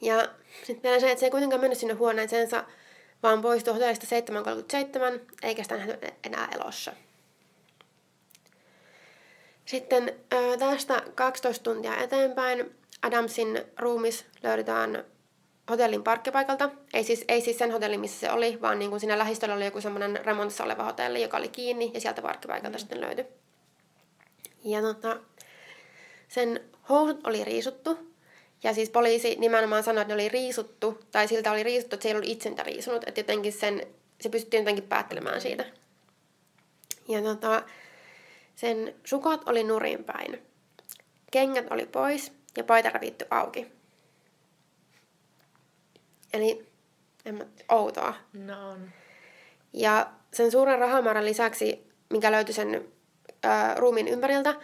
Ja 0.00 0.28
sitten 0.64 0.82
vielä 0.82 1.00
se, 1.00 1.10
että 1.10 1.20
se 1.20 1.26
ei 1.26 1.30
kuitenkaan 1.30 1.60
mennyt 1.60 1.78
sinne 1.78 1.94
huoneeseensa, 1.94 2.64
vaan 3.22 3.42
poistui 3.42 3.74
hotellista 3.74 4.06
7.37, 5.14 5.20
eikä 5.42 5.62
sitä 5.62 5.76
nähty 5.76 6.06
enää 6.24 6.48
elossa. 6.54 6.92
Sitten 9.64 10.14
tästä 10.58 11.02
12 11.14 11.64
tuntia 11.64 11.96
eteenpäin 11.96 12.74
Adamsin 13.02 13.64
ruumis 13.78 14.26
löydetään 14.42 15.04
hotellin 15.70 16.02
parkkipaikalta. 16.02 16.70
Ei 16.92 17.04
siis, 17.04 17.24
ei 17.28 17.40
siis 17.40 17.58
sen 17.58 17.72
hotellin, 17.72 18.00
missä 18.00 18.20
se 18.20 18.32
oli, 18.32 18.58
vaan 18.60 18.78
niin 18.78 18.90
kuin 18.90 19.00
siinä 19.00 19.18
lähistöllä 19.18 19.54
oli 19.54 19.64
joku 19.64 19.80
semmoinen 19.80 20.24
remontissa 20.24 20.64
oleva 20.64 20.84
hotelli, 20.84 21.22
joka 21.22 21.36
oli 21.36 21.48
kiinni 21.48 21.90
ja 21.94 22.00
sieltä 22.00 22.22
parkkipaikalta 22.22 22.78
mm. 22.78 22.80
sitten 22.80 23.00
löytyi. 23.00 23.26
Ja 24.64 24.82
tota, 24.82 25.16
sen 26.28 26.60
housut 26.88 27.26
oli 27.26 27.44
riisuttu. 27.44 28.09
Ja 28.62 28.74
siis 28.74 28.90
poliisi 28.90 29.36
nimenomaan 29.36 29.82
sanoi, 29.82 30.02
että 30.02 30.14
ne 30.14 30.22
oli 30.22 30.28
riisuttu, 30.28 31.00
tai 31.10 31.28
siltä 31.28 31.52
oli 31.52 31.62
riisuttu, 31.62 31.94
että 31.94 32.02
se 32.02 32.08
ei 32.08 32.14
ollut 32.14 32.28
itse 32.28 32.48
niitä 32.48 32.62
riisunut. 32.62 33.04
Että 33.06 33.20
jotenkin 33.20 33.52
sen, 33.52 33.86
se 34.20 34.28
pystyttiin 34.28 34.60
jotenkin 34.60 34.84
päättelemään 34.84 35.40
siitä. 35.40 35.64
Ja 37.08 37.22
tota, 37.22 37.62
sen 38.56 38.94
sukat 39.04 39.48
oli 39.48 39.64
nurin 39.64 40.04
päin. 40.04 40.42
Kengät 41.30 41.66
oli 41.70 41.86
pois 41.86 42.32
ja 42.56 42.64
paita 42.64 42.90
ravittu 42.90 43.24
auki. 43.30 43.66
Eli 46.32 46.66
en 47.24 47.34
mä, 47.34 47.44
outoa. 47.68 48.14
No 48.32 48.70
on. 48.70 48.90
Ja 49.72 50.10
sen 50.32 50.50
suuren 50.50 50.78
rahamäärän 50.78 51.24
lisäksi, 51.24 51.86
mikä 52.10 52.32
löytyi 52.32 52.54
sen 52.54 52.88
ää, 53.42 53.74
ruumiin 53.74 54.08
ympäriltä, 54.08 54.54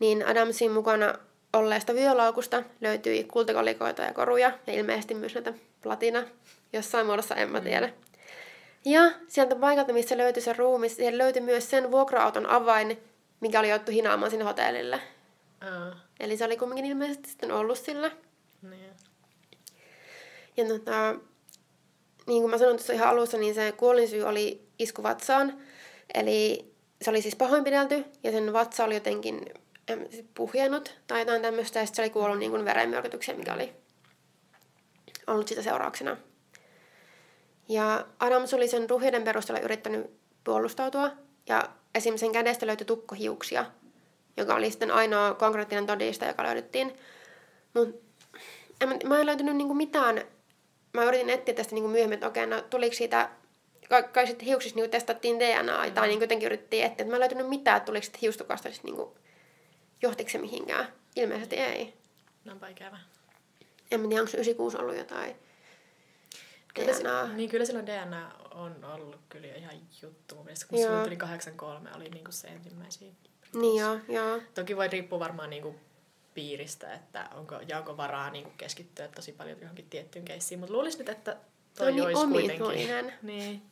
niin 0.00 0.26
Adamsin 0.26 0.70
mukana 0.70 1.14
olleesta 1.52 1.94
vyölaukusta 1.94 2.62
löytyi 2.80 3.24
kultakolikoita 3.24 4.02
ja 4.02 4.12
koruja 4.12 4.52
ja 4.66 4.72
ilmeisesti 4.72 5.14
myös 5.14 5.34
näitä 5.34 5.52
platina 5.82 6.24
jossain 6.72 7.06
muodossa, 7.06 7.34
en 7.34 7.50
mä 7.50 7.58
mm. 7.58 7.64
tiedä. 7.64 7.92
Ja 8.84 9.12
sieltä 9.28 9.56
paikalta, 9.56 9.92
missä 9.92 10.18
löytyi 10.18 10.42
se 10.42 10.52
ruumi, 10.52 10.88
siellä 10.88 11.18
löytyi 11.18 11.42
myös 11.42 11.70
sen 11.70 11.90
vuokra-auton 11.90 12.46
avain, 12.46 12.98
mikä 13.40 13.60
oli 13.60 13.72
otettu 13.72 13.92
hinaamaan 13.92 14.30
sinne 14.30 14.44
hotellille. 14.44 15.00
Uh. 15.62 15.96
Eli 16.20 16.36
se 16.36 16.44
oli 16.44 16.56
kumminkin 16.56 16.86
ilmeisesti 16.86 17.28
sitten 17.28 17.52
ollut 17.52 17.78
sillä. 17.78 18.10
Niin. 18.62 18.90
Ja 20.56 20.64
tota, 20.68 21.14
niin 22.26 22.42
kuin 22.42 22.50
mä 22.50 22.58
sanoin 22.58 22.76
tuossa 22.76 22.92
ihan 22.92 23.08
alussa, 23.08 23.38
niin 23.38 23.54
se 23.54 23.72
kuolinsyy 23.72 24.22
oli 24.22 24.68
isku 24.78 25.02
vatsaan. 25.02 25.58
Eli 26.14 26.72
se 27.02 27.10
oli 27.10 27.22
siis 27.22 27.36
pahoinpidelty 27.36 28.04
ja 28.22 28.32
sen 28.32 28.52
vatsa 28.52 28.84
oli 28.84 28.94
jotenkin 28.94 29.44
puhjennut 30.34 30.96
tai 31.06 31.20
jotain 31.20 31.42
tämmöistä. 31.42 31.78
Ja 31.78 31.86
sitten 31.86 31.96
se 31.96 32.02
oli 32.02 32.10
kuollut 32.10 32.38
niin 32.38 32.64
verenmyrkytykseen, 32.64 33.38
mikä 33.38 33.54
oli 33.54 33.72
ollut 35.26 35.48
sitä 35.48 35.62
seurauksena. 35.62 36.16
Ja 37.68 38.06
Adams 38.20 38.54
oli 38.54 38.68
sen 38.68 38.90
ruhjeiden 38.90 39.24
perusteella 39.24 39.64
yrittänyt 39.64 40.10
puolustautua. 40.44 41.10
Ja 41.48 41.68
esim. 41.94 42.16
sen 42.16 42.32
kädestä 42.32 42.66
löytyi 42.66 42.84
tukkohiuksia, 42.84 43.64
joka 44.36 44.54
oli 44.54 44.70
sitten 44.70 44.90
ainoa 44.90 45.34
konkreettinen 45.34 45.86
todiste, 45.86 46.26
joka 46.26 46.42
löydettiin. 46.42 46.98
Mutta 47.74 47.98
mä 49.06 49.20
en 49.20 49.26
löytänyt 49.26 49.56
niinku 49.56 49.74
mitään. 49.74 50.22
Mä 50.92 51.04
yritin 51.04 51.30
etsiä 51.30 51.54
tästä 51.54 51.74
niinku 51.74 51.88
myöhemmin, 51.88 52.14
että 52.14 52.26
okei, 52.26 52.46
no 52.46 52.62
tuliko 52.62 52.96
siitä 52.96 53.30
kai, 53.88 54.02
kai 54.02 54.26
sitten 54.26 54.46
hiuksissa 54.46 54.76
niinku 54.76 54.90
testattiin 54.90 55.40
DNA 55.40 55.86
mm. 55.86 55.92
tai 55.92 56.08
niinku 56.08 56.24
jotenkin 56.24 56.46
yritettiin 56.46 56.84
etsiä. 56.84 57.06
Mä 57.06 57.14
en 57.14 57.20
löytänyt 57.20 57.48
mitään, 57.48 57.76
että 57.76 57.86
tuliko 57.86 58.04
sitten 58.04 58.20
hiustukasta 58.20 58.68
niinku, 58.82 59.18
johtiko 60.02 60.30
se 60.30 60.38
mihinkään. 60.38 60.92
Ilmeisesti 61.16 61.56
ei. 61.56 61.94
No 62.44 62.52
onpa 62.52 62.68
ikävä. 62.68 62.98
En 63.90 64.08
tiedä, 64.08 64.22
onko 64.22 64.32
96 64.32 64.76
ollut 64.76 64.96
jotain 64.96 65.36
kyllä 66.74 66.98
DNA. 66.98 67.26
Se, 67.26 67.32
niin 67.34 67.50
kyllä 67.50 67.64
silloin 67.64 67.86
DNA 67.86 68.32
on 68.50 68.84
ollut 68.84 69.20
kyllä 69.28 69.46
ihan 69.46 69.74
juttu 70.02 70.34
mun 70.34 70.44
mielestä, 70.44 70.66
kun 70.66 70.78
silloin 70.78 71.04
tuli 71.04 71.16
83 71.16 71.90
oli 71.96 72.08
niinku 72.08 72.32
se 72.32 72.48
ensimmäisiä. 72.48 73.12
Niin 73.54 73.80
joo, 73.80 73.98
joo. 74.08 74.42
Toki 74.54 74.76
voi 74.76 74.88
riippua 74.88 75.18
varmaan 75.18 75.50
niinku 75.50 75.74
piiristä, 76.34 76.94
että 76.94 77.28
onko, 77.34 77.60
ja 77.68 77.78
onko 77.78 77.96
varaa 77.96 78.30
niinku 78.30 78.50
keskittyä 78.56 79.08
tosi 79.08 79.32
paljon 79.32 79.60
johonkin 79.60 79.90
tiettyyn 79.90 80.24
keissiin, 80.24 80.60
mutta 80.60 80.74
luulisin 80.74 80.98
nyt, 80.98 81.08
että 81.08 81.36
toi 81.76 81.86
no 81.86 81.96
niin, 81.96 82.02
olisi 82.02 82.26
kuitenkin. 82.26 83.12
Niin. 83.22 83.62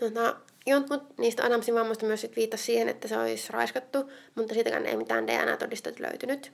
Tota, 0.00 0.36
jotkut 0.66 1.18
niistä 1.18 1.44
Adamsin 1.44 1.74
vammoista 1.74 2.06
myös 2.06 2.20
sit 2.20 2.36
viittasi 2.36 2.64
siihen, 2.64 2.88
että 2.88 3.08
se 3.08 3.18
olisi 3.18 3.52
raiskattu, 3.52 4.10
mutta 4.34 4.54
siitäkään 4.54 4.86
ei 4.86 4.96
mitään 4.96 5.26
DNA-todisteita 5.26 6.02
löytynyt. 6.02 6.52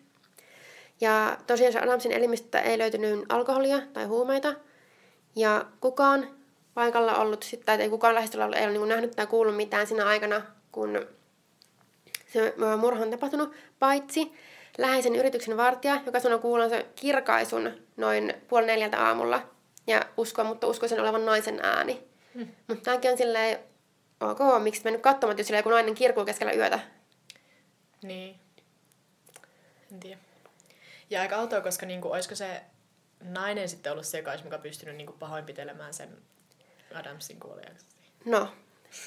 Ja 1.01 1.39
tosiaan 1.47 1.73
se 1.73 1.79
Adamsin 1.79 2.13
elimistä 2.13 2.61
ei 2.61 2.79
löytynyt 2.79 3.25
alkoholia 3.29 3.81
tai 3.93 4.05
huumeita. 4.05 4.55
Ja 5.37 5.65
kukaan 5.81 6.29
paikalla 6.75 7.15
ollut, 7.15 7.45
tai 7.65 7.83
ei 7.83 7.89
kukaan 7.89 8.15
lähistöllä 8.15 8.45
ollut, 8.45 8.59
ei 8.59 8.65
ole 8.65 8.73
niin 8.73 8.89
nähnyt 8.89 9.11
tai 9.11 9.27
kuullut 9.27 9.57
mitään 9.57 9.87
siinä 9.87 10.07
aikana, 10.07 10.43
kun 10.73 11.07
se 12.33 12.55
murha 12.77 13.03
on 13.03 13.11
tapahtunut, 13.11 13.53
paitsi 13.79 14.33
läheisen 14.79 15.17
yrityksen 15.17 15.57
vartija, 15.57 16.01
joka 16.07 16.21
sanoi 16.21 16.39
kuulonsa 16.39 16.77
kirkaisun 16.97 17.73
noin 17.97 18.35
puoli 18.49 18.67
neljältä 18.67 19.07
aamulla. 19.07 19.43
Ja 19.87 20.03
uskoa, 20.17 20.45
mutta 20.45 20.67
uskoi 20.67 20.89
sen 20.89 21.01
olevan 21.01 21.27
naisen 21.27 21.61
ääni. 21.63 22.03
Hmm. 22.35 22.49
Mutta 22.69 22.85
tämäkin 22.85 23.11
on 23.11 23.19
silleen, 23.19 23.59
ok, 24.31 24.63
miksi 24.63 24.85
mennyt 24.85 25.03
katsomaan, 25.03 25.39
jos 25.39 25.51
joku 25.51 25.71
nainen 25.71 25.95
kirkuu 25.95 26.25
keskellä 26.25 26.53
yötä? 26.53 26.81
Niin. 28.03 28.41
En 29.93 30.01
tiedä. 30.01 30.21
Ja 31.11 31.21
aika 31.21 31.37
autoa, 31.37 31.61
koska 31.61 31.87
niinku, 31.87 32.13
olisiko 32.13 32.35
se 32.35 32.63
nainen 33.21 33.69
sitten 33.69 33.93
ollut 33.93 34.07
se, 34.07 34.19
joka 34.19 34.31
olisi 34.31 34.45
pystynyt 34.63 34.97
niinku 34.97 35.13
pahoinpitelemään 35.13 35.95
sen 35.95 36.19
Adamsin 36.95 37.41
kuoliaksi? 37.41 37.87
No, 38.25 38.49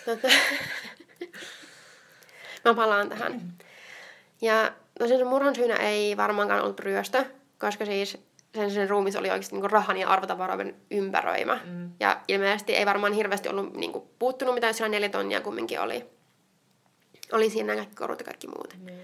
tota. 0.05 0.27
mä 2.65 2.73
palaan 2.73 3.09
tähän. 3.09 3.53
Ja 4.41 4.73
tosiaan 4.99 5.19
se 5.19 5.25
murhan 5.25 5.55
syynä 5.55 5.75
ei 5.75 6.17
varmaankaan 6.17 6.61
ollut 6.61 6.79
ryöstö, 6.79 7.25
koska 7.59 7.85
siis 7.85 8.17
sen, 8.55 8.71
sen 8.71 8.89
ruumis 8.89 9.15
oli 9.15 9.29
oikeasti 9.29 9.55
niinku 9.55 9.67
rahan 9.67 9.97
ja 9.97 10.09
arvotavaroiden 10.09 10.75
ympäröimä. 10.91 11.59
Mm. 11.65 11.91
Ja 11.99 12.21
ilmeisesti 12.27 12.75
ei 12.75 12.85
varmaan 12.85 13.13
hirveästi 13.13 13.49
ollut 13.49 13.73
niinku 13.73 14.09
puuttunut 14.19 14.53
mitään, 14.55 14.73
siellä 14.73 14.91
neljä 14.91 15.09
tonnia 15.09 15.41
kumminkin 15.41 15.79
oli. 15.79 16.05
Oli 17.31 17.49
siinä 17.49 17.75
kaikki 17.75 17.95
korut 17.95 18.19
ja 18.19 18.25
kaikki 18.25 18.47
muut. 18.47 18.73
Mm. 18.79 18.99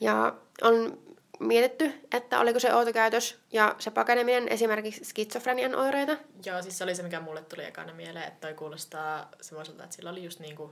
Ja 0.00 0.34
on 0.62 0.98
mietitty, 1.40 1.92
että 2.12 2.40
oliko 2.40 2.58
se 2.58 2.74
outokäytös 2.74 3.38
ja 3.52 3.74
se 3.78 3.90
pakeneminen 3.90 4.48
esimerkiksi 4.48 5.04
skitsofrenian 5.04 5.74
oireita. 5.74 6.16
Joo, 6.44 6.62
siis 6.62 6.78
se 6.78 6.84
oli 6.84 6.94
se, 6.94 7.02
mikä 7.02 7.20
mulle 7.20 7.42
tuli 7.42 7.64
ekana 7.64 7.94
mieleen, 7.94 8.28
että 8.28 8.46
toi 8.46 8.54
kuulostaa 8.54 9.28
semmoiselta, 9.40 9.84
että 9.84 9.96
sillä 9.96 10.10
oli 10.10 10.24
just 10.24 10.40
niinku 10.40 10.70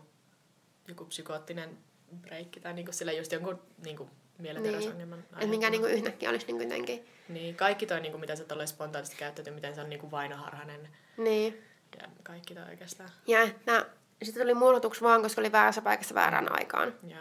joku 0.88 1.04
psykoottinen 1.04 1.78
breikki 2.20 2.60
tai 2.60 2.74
niinku 2.74 2.92
sillä 2.92 3.12
just 3.12 3.32
jonkun 3.32 3.62
niinku 3.84 4.10
mielenterveysongelman 4.38 5.18
niin. 5.18 5.35
Että 5.35 5.46
minkä 5.46 5.70
niinku 5.70 5.87
yhtäkkiä 5.87 6.31
olisi 6.31 6.46
niinku 6.46 6.62
jotenkin... 6.62 7.07
Niin, 7.29 7.57
kaikki 7.57 7.87
toi, 7.87 8.01
niinku, 8.01 8.18
mitä 8.18 8.37
se 8.37 8.44
tulee 8.44 8.66
spontaanisti 8.66 9.16
käyttäytyy, 9.16 9.55
miten 9.55 9.74
se 9.74 9.81
on 9.81 9.90
niinku 9.90 10.11
vainoharhainen. 10.11 10.88
Niin. 11.16 11.62
Ja 12.03 12.09
kaikki 12.22 12.55
toi 12.55 12.64
oikeastaan. 12.70 13.11
Ja 13.27 13.42
että 13.42 13.87
sitten 14.22 14.42
tuli 14.42 14.55
murhotuksi 14.55 15.01
vaan, 15.01 15.22
koska 15.22 15.40
oli 15.40 15.53
väärässä 15.53 15.83
paikassa 15.83 16.14
väärään 16.14 16.53
aikaan. 16.53 16.94
Joo. 17.09 17.20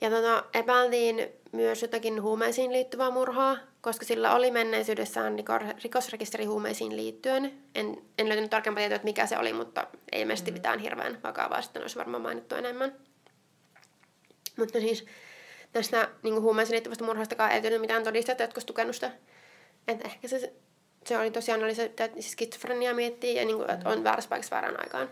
Ja 0.00 0.10
tota, 0.10 0.44
epäiltiin 0.54 1.28
myös 1.52 1.82
jotakin 1.82 2.22
huumeisiin 2.22 2.72
liittyvää 2.72 3.10
murhaa, 3.10 3.56
koska 3.80 4.04
sillä 4.04 4.34
oli 4.34 4.50
menneisyydessään 4.50 5.36
rikosrekisteri 5.82 6.44
huumeisiin 6.44 6.96
liittyen. 6.96 7.52
En, 7.74 8.02
en 8.18 8.28
löytänyt 8.28 8.50
tarkempaa 8.50 8.80
tietoa, 8.80 8.96
että 8.96 9.04
mikä 9.04 9.26
se 9.26 9.38
oli, 9.38 9.52
mutta 9.52 9.86
ei 10.12 10.20
ilmeisesti 10.20 10.50
mm. 10.50 10.54
mitään 10.54 10.78
hirveän 10.78 11.18
vakavaa, 11.22 11.62
sitten 11.62 11.82
olisi 11.82 11.98
varmaan 11.98 12.22
mainittu 12.22 12.54
enemmän. 12.54 12.96
Mutta 14.56 14.80
siis 14.80 15.06
tästä 15.74 16.08
niin 16.22 16.40
huumeisiin 16.42 16.74
liittyvästä 16.74 17.04
murhastakaan 17.04 17.50
ei 17.50 17.62
löytynyt 17.62 17.80
mitään 17.80 18.04
todisteita, 18.04 18.42
jotka 18.42 18.56
olisi 18.56 18.66
tukenut 18.66 18.94
sitä. 18.94 19.10
Että 19.88 20.08
ehkä 20.08 20.28
se, 20.28 20.52
se 21.04 21.18
oli 21.18 21.30
tosiaan 21.30 21.64
oli 21.64 21.74
se, 21.74 21.84
että 21.84 22.08
skitsofrenia 22.20 22.94
miettii 22.94 23.36
ja 23.36 23.44
niin 23.44 23.56
kuin, 23.56 23.70
että 23.70 23.88
on 23.88 24.04
väärässä 24.04 24.28
paikassa 24.28 24.54
väärään 24.56 24.80
aikaan. 24.80 25.10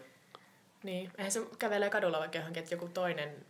Niin, 0.83 1.11
eihän 1.19 1.33
se 1.33 1.41
kävelee 1.59 1.91
kadulla 1.91 2.19
vaikka 2.19 2.39
johonkin, 2.39 2.63
että 2.63 2.75
joku 2.75 2.89
toinen 2.89 3.47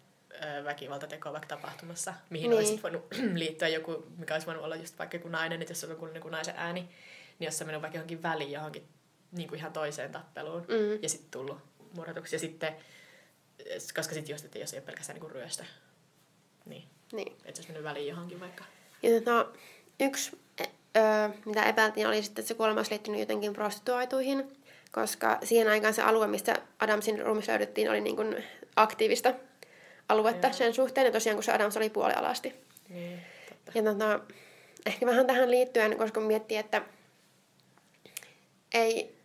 väkivaltateko 0.64 1.32
vaikka 1.32 1.48
tapahtumassa, 1.48 2.14
mihin 2.30 2.50
niin. 2.50 2.58
olisi 2.58 2.82
voinut 2.82 3.06
liittyä 3.34 3.68
joku, 3.68 4.04
mikä 4.16 4.34
olisi 4.34 4.46
voinut 4.46 4.64
olla 4.64 4.76
just 4.76 4.98
vaikka 4.98 5.16
joku 5.16 5.28
nainen, 5.28 5.62
että 5.62 5.70
jos 5.70 5.84
on 5.84 5.90
joku 5.90 6.08
kuin 6.20 6.32
naisen 6.32 6.54
ääni, 6.56 6.80
niin 7.38 7.46
jos 7.46 7.60
on 7.60 7.66
mennyt 7.66 7.82
vaikka 7.82 7.96
johonkin 7.96 8.22
väliin 8.22 8.52
johonkin 8.52 8.88
niin 9.32 9.48
kuin 9.48 9.58
ihan 9.58 9.72
toiseen 9.72 10.12
tappeluun 10.12 10.60
mm. 10.68 11.02
ja 11.02 11.08
sitten 11.08 11.30
tullut 11.30 11.58
murhatuksi. 11.94 12.34
Ja 12.34 12.40
sitten, 12.40 12.76
koska 13.94 14.14
sitten 14.14 14.36
että 14.44 14.58
jos 14.58 14.72
ei 14.72 14.78
ole 14.78 14.86
pelkästään 14.86 15.14
niin 15.14 15.20
kuin 15.20 15.32
ryöstö, 15.32 15.64
niin, 16.64 16.84
niin. 17.12 17.32
että 17.32 17.42
se 17.44 17.50
olisi 17.50 17.68
mennyt 17.68 17.84
väliin 17.84 18.08
johonkin 18.08 18.40
vaikka. 18.40 18.64
Ja 19.02 19.10
tota, 19.10 19.46
yksi, 20.00 20.38
öö, 20.96 21.28
mitä 21.44 21.62
epäiltiin, 21.62 22.06
oli 22.06 22.22
sitten, 22.22 22.42
että 22.42 22.48
se 22.48 22.54
kuolema 22.54 22.78
olisi 22.78 22.90
liittynyt 22.90 23.20
jotenkin 23.20 23.52
prostituoituihin, 23.52 24.56
koska 24.92 25.38
siihen 25.44 25.68
aikaan 25.68 25.94
se 25.94 26.02
alue, 26.02 26.26
mistä 26.26 26.54
Adamsin 26.78 27.26
ruumis 27.26 27.48
löydettiin, 27.48 27.90
oli 27.90 28.00
niin 28.00 28.16
kuin 28.16 28.44
aktiivista 28.76 29.34
aluetta 30.08 30.46
Joo. 30.46 30.54
sen 30.54 30.74
suhteen. 30.74 31.04
Ja 31.04 31.12
tosiaan, 31.12 31.36
kun 31.36 31.44
se 31.44 31.52
Adams 31.52 31.76
oli 31.76 31.90
puolialasti. 31.90 32.54
Niin, 32.88 33.20
totta. 33.48 33.72
Ja 33.78 33.82
tota, 33.82 34.20
ehkä 34.86 35.06
vähän 35.06 35.26
tähän 35.26 35.50
liittyen, 35.50 35.98
koska 35.98 36.20
miettii, 36.20 36.56
että 36.56 36.82
ei... 38.74 39.16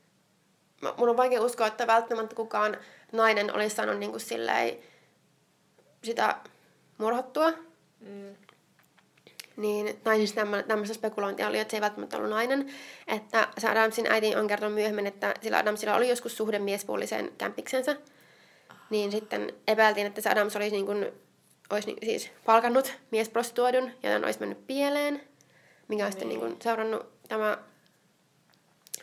Mun 0.97 1.09
on 1.09 1.17
vaikea 1.17 1.41
uskoa, 1.41 1.67
että 1.67 1.87
välttämättä 1.87 2.35
kukaan 2.35 2.77
nainen 3.11 3.55
olisi 3.55 3.75
saanut 3.75 3.99
niin 3.99 4.11
kuin 4.11 4.21
silleen, 4.21 4.77
sitä 6.03 6.35
murhattua. 6.97 7.53
Mm. 7.99 8.35
niin, 9.57 9.99
tai 10.03 10.17
siis 10.17 10.33
tämmöistä 10.67 10.93
spekulointia 10.93 11.47
oli, 11.47 11.59
että 11.59 11.71
se 11.71 11.77
ei 11.77 11.81
välttämättä 11.81 12.17
ollut 12.17 12.29
nainen. 12.29 12.69
Että 13.07 13.47
se 13.57 13.67
Adamsin 13.67 14.11
äiti 14.11 14.35
on 14.35 14.47
kertonut 14.47 14.75
myöhemmin, 14.75 15.07
että 15.07 15.33
sillä 15.41 15.57
Adamsilla 15.57 15.95
oli 15.95 16.09
joskus 16.09 16.37
suhde 16.37 16.59
miespuoliseen 16.59 17.31
kämpiksensä. 17.37 17.95
Niin 18.89 19.11
sitten 19.11 19.53
epäiltiin, 19.67 20.07
että 20.07 20.21
se 20.21 20.29
Adams 20.29 20.55
olisi, 20.55 20.75
niin 20.75 20.85
kuin, 20.85 21.11
olisi 21.69 21.87
niin, 21.87 21.97
siis 22.05 22.31
palkannut 22.45 22.93
miesprostituoidun, 23.11 23.91
joten 24.03 24.25
olisi 24.25 24.39
mennyt 24.39 24.67
pieleen, 24.67 25.21
mikä 25.87 26.05
on 26.05 26.11
sitten 26.11 26.29
niin 26.29 26.39
kuin, 26.39 26.55
seurannut 26.61 27.05
tämä 27.27 27.57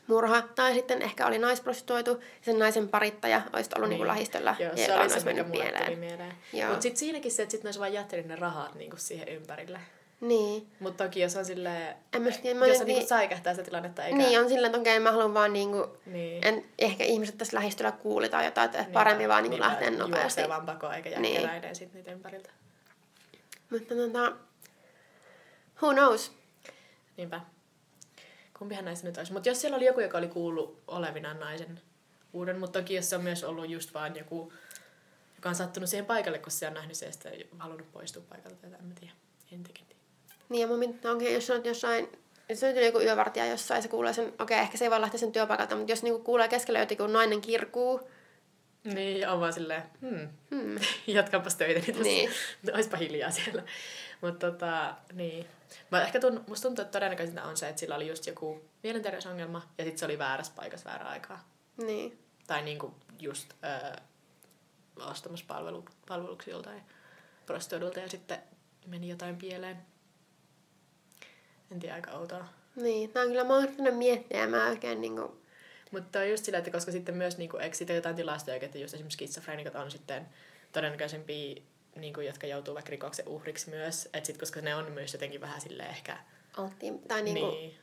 murha. 0.07 0.43
Tai 0.43 0.75
sitten 0.75 1.03
ehkä 1.03 1.27
oli 1.27 1.39
naisprostituoitu 1.39 2.11
ja 2.11 2.19
sen 2.43 2.59
naisen 2.59 2.89
parittaja 2.89 3.43
olisi 3.53 3.71
ollut 3.77 3.89
niin. 3.89 3.99
Niin 3.99 4.09
lahistöllä. 4.09 4.57
Joo, 4.59 4.77
se 4.77 4.95
oli 4.95 5.11
se, 5.11 5.21
mikä 5.25 5.45
mulle 5.45 5.73
tuli 5.85 5.97
mieleen. 5.97 6.37
Mutta 6.69 6.83
sitten 6.83 6.99
siinäkin 6.99 7.33
se, 7.33 7.43
että 7.43 7.51
sitten 7.51 7.69
olisi 7.69 7.81
vain 7.81 7.93
jättänyt 7.93 8.27
ne 8.27 8.37
rahat 8.37 8.75
niin 8.75 8.91
kuin 8.91 9.01
siihen 9.01 9.29
ympärille. 9.29 9.81
Niin. 10.21 10.67
Mutta 10.81 11.05
toki 11.05 11.21
jos 11.21 11.37
on 11.37 11.45
silleen, 11.45 11.97
en 12.13 12.23
mä, 12.23 12.29
jos 12.29 12.37
on 12.39 12.43
niin, 12.65 12.87
niinku 12.87 13.07
säikähtää 13.07 13.55
sitä 13.55 13.65
tilannetta, 13.65 14.05
eikä... 14.05 14.17
Niin, 14.19 14.41
on 14.41 14.49
silleen, 14.49 14.67
että 14.67 14.79
okei, 14.79 15.01
mä 15.01 15.13
haluan 15.13 15.35
vaan 15.35 15.53
niinku, 15.53 15.97
niin. 16.07 16.47
en, 16.47 16.65
ehkä 16.79 17.05
ihmiset 17.05 17.39
tässä 17.39 17.57
lähistöllä 17.57 17.93
kuuli 17.93 18.29
tai 18.29 18.45
jotain, 18.45 18.65
että 18.65 18.83
niin, 18.83 18.93
paremmin 18.93 19.29
vaan 19.29 19.43
niinku 19.43 19.61
lähteä 19.61 19.91
nopeasti. 19.91 20.41
Niin, 20.41 20.51
vaan 20.51 20.67
pakoon, 20.67 20.95
eikä 20.95 21.11
jäkkeräinen 21.11 21.63
niin. 21.63 21.77
sit 21.77 21.95
niitä 21.95 22.13
ympäriltä. 22.13 22.51
Mutta 23.71 23.95
tota, 23.95 24.33
who 25.83 25.93
knows? 25.93 26.33
Niinpä. 27.17 27.41
Kumpihan 28.65 28.85
näistä 28.85 29.07
nyt 29.07 29.19
olisi. 29.19 29.33
Mutta 29.33 29.49
jos 29.49 29.61
siellä 29.61 29.77
oli 29.77 29.85
joku, 29.85 30.01
joka 30.01 30.19
oli 30.19 30.29
kuullut 30.29 30.83
olevinaan 30.87 31.41
naisen 31.41 31.81
uuden, 32.33 32.59
mutta 32.59 32.81
toki 32.81 32.95
jos 32.95 33.11
se 33.11 33.17
on 33.17 33.23
myös 33.23 33.45
ollut 33.45 33.69
just 33.69 33.95
vaan 33.95 34.17
joku, 34.17 34.53
joka 35.37 35.49
on 35.49 35.55
sattunut 35.55 35.91
siihen 35.91 36.07
paikalle, 36.07 36.39
kun 36.39 36.53
se 36.53 36.67
on 36.67 36.75
nähnyt 36.75 36.97
se 36.97 37.11
ja 37.25 37.45
halunnut 37.59 37.93
poistua 37.93 38.23
paikalta, 38.29 38.57
tai 38.57 38.71
en 38.79 38.85
mä 38.85 38.95
tiedä. 39.01 39.13
En 39.53 39.63
tiedä. 39.63 39.81
Niin 40.49 40.61
ja 40.61 40.67
mun 40.67 41.11
onkin, 41.11 41.35
jos 41.35 41.51
on 41.51 41.65
jossain, 41.65 42.09
jos 42.49 42.63
on 42.63 42.85
joku 42.85 43.01
yövartija 43.01 43.47
jossain, 43.47 43.83
se 43.83 43.89
kuulee 43.89 44.13
sen, 44.13 44.27
okei, 44.27 44.43
okay, 44.43 44.59
ehkä 44.59 44.79
se 44.79 44.85
ei 44.85 44.91
vaan 44.91 45.01
lähteä 45.01 45.21
sen 45.21 45.33
työpaikalta, 45.33 45.77
mutta 45.77 45.93
jos 45.93 46.03
niinku 46.03 46.25
kuulee 46.25 46.49
keskellä 46.49 46.79
jotenkin, 46.79 47.07
kun 47.07 47.13
nainen 47.13 47.41
kirkuu, 47.41 48.09
niin, 48.85 49.29
on 49.29 49.41
vaan 49.41 49.53
silleen, 49.53 49.83
hmm, 50.01 50.29
hmm. 50.51 50.79
jatkaanpas 51.07 51.55
töitä, 51.55 51.81
niin, 51.81 52.03
niin. 52.03 52.31
olisipa 52.75 52.97
hiljaa 52.97 53.31
siellä. 53.31 53.63
Mutta 54.21 54.51
tota, 54.51 54.95
niin. 55.13 55.47
Mä 55.91 56.03
ehkä 56.03 56.21
tunt, 56.21 56.49
musta 56.49 56.69
tuntuu, 56.69 56.83
että 56.83 56.93
todennäköisintä 56.93 57.45
on 57.45 57.57
se, 57.57 57.69
että 57.69 57.81
sillä 57.81 57.97
oli 57.97 58.09
just 58.09 58.27
joku 58.27 58.65
mielenterveysongelma 58.83 59.69
ja 59.79 59.85
sitten 59.85 59.99
se 59.99 60.05
oli 60.05 60.19
väärässä 60.19 60.53
paikassa 60.57 60.91
väärä 60.91 61.05
aikaa. 61.05 61.49
Niin. 61.77 62.19
Tai 62.47 62.63
niinku 62.63 62.95
just 63.21 63.53
öö, 63.65 63.97
ostamassa 64.97 65.45
palvelu, 65.49 65.85
palveluksia 66.09 66.55
joltain 66.55 66.83
prostituoidulta 67.47 68.01
ja 68.01 68.09
sitten 68.09 68.39
meni 68.87 69.09
jotain 69.09 69.37
pieleen. 69.37 69.79
En 71.73 71.81
tiedä, 71.81 71.95
aika 71.95 72.11
outoa. 72.11 72.49
Niin, 72.77 73.11
tämä 73.11 73.23
on 73.23 73.31
kyllä 73.31 73.45
mahdollista 73.45 73.93
miettiä 73.93 74.41
ja 74.41 74.49
mä 74.49 74.69
oikein 74.69 75.01
niinku... 75.01 75.45
Mutta 75.91 76.19
on 76.19 76.31
just 76.31 76.45
sillä, 76.45 76.59
että 76.59 76.71
koska 76.71 76.93
sitten 76.93 77.15
myös, 77.15 77.39
niinku, 77.39 77.57
eikö 77.57 77.95
jotain 77.95 78.17
tilastoja, 78.17 78.57
että 78.57 78.79
just 78.79 78.95
esimerkiksi 78.95 79.17
skitsofreenikot 79.17 79.75
on 79.75 79.91
sitten 79.91 80.29
todennäköisempiä, 80.73 81.63
niinku, 81.97 82.21
jotka 82.21 82.47
joutuu 82.47 82.75
vaikka 82.75 82.91
rikoksen 82.91 83.29
uhriksi 83.29 83.71
myös, 83.71 84.09
että 84.13 84.27
sit, 84.27 84.39
koska 84.39 84.61
ne 84.61 84.75
on 84.75 84.93
myös 84.93 85.13
jotenkin 85.13 85.41
vähän 85.41 85.61
sille 85.61 85.83
ehkä... 85.83 86.17
Alttiin, 86.57 86.99
tai 87.09 87.23
niinku... 87.23 87.51
Niin, 87.51 87.79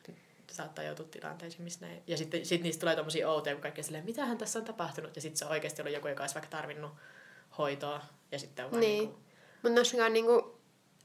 saattaa 0.51 0.85
joutua 0.85 1.05
tilanteisiin, 1.11 1.63
missä 1.63 1.85
ne... 1.85 2.03
Ja 2.07 2.17
sitten 2.17 2.45
sit 2.45 2.63
niistä 2.63 2.79
tulee 2.79 2.95
tommosia 2.95 3.29
outoja, 3.29 3.55
kun 3.55 3.61
kaikki 3.61 3.83
silleen, 3.83 4.05
mitähän 4.05 4.37
tässä 4.37 4.59
on 4.59 4.65
tapahtunut, 4.65 5.15
ja 5.15 5.21
sitten 5.21 5.37
se 5.37 5.45
on 5.45 5.51
oikeasti 5.51 5.81
ollut 5.81 5.93
joku, 5.93 6.07
joka 6.07 6.23
olisi 6.23 6.35
vaikka 6.35 6.57
tarvinnut 6.57 6.91
hoitoa, 7.57 8.01
ja 8.31 8.39
sitten 8.39 8.65
on 8.65 8.71
vaan 8.71 8.81
niin. 8.81 8.99
niinku... 8.99 9.19
Mutta 9.63 9.75
noissakaan 9.75 10.13
niinku 10.13 10.61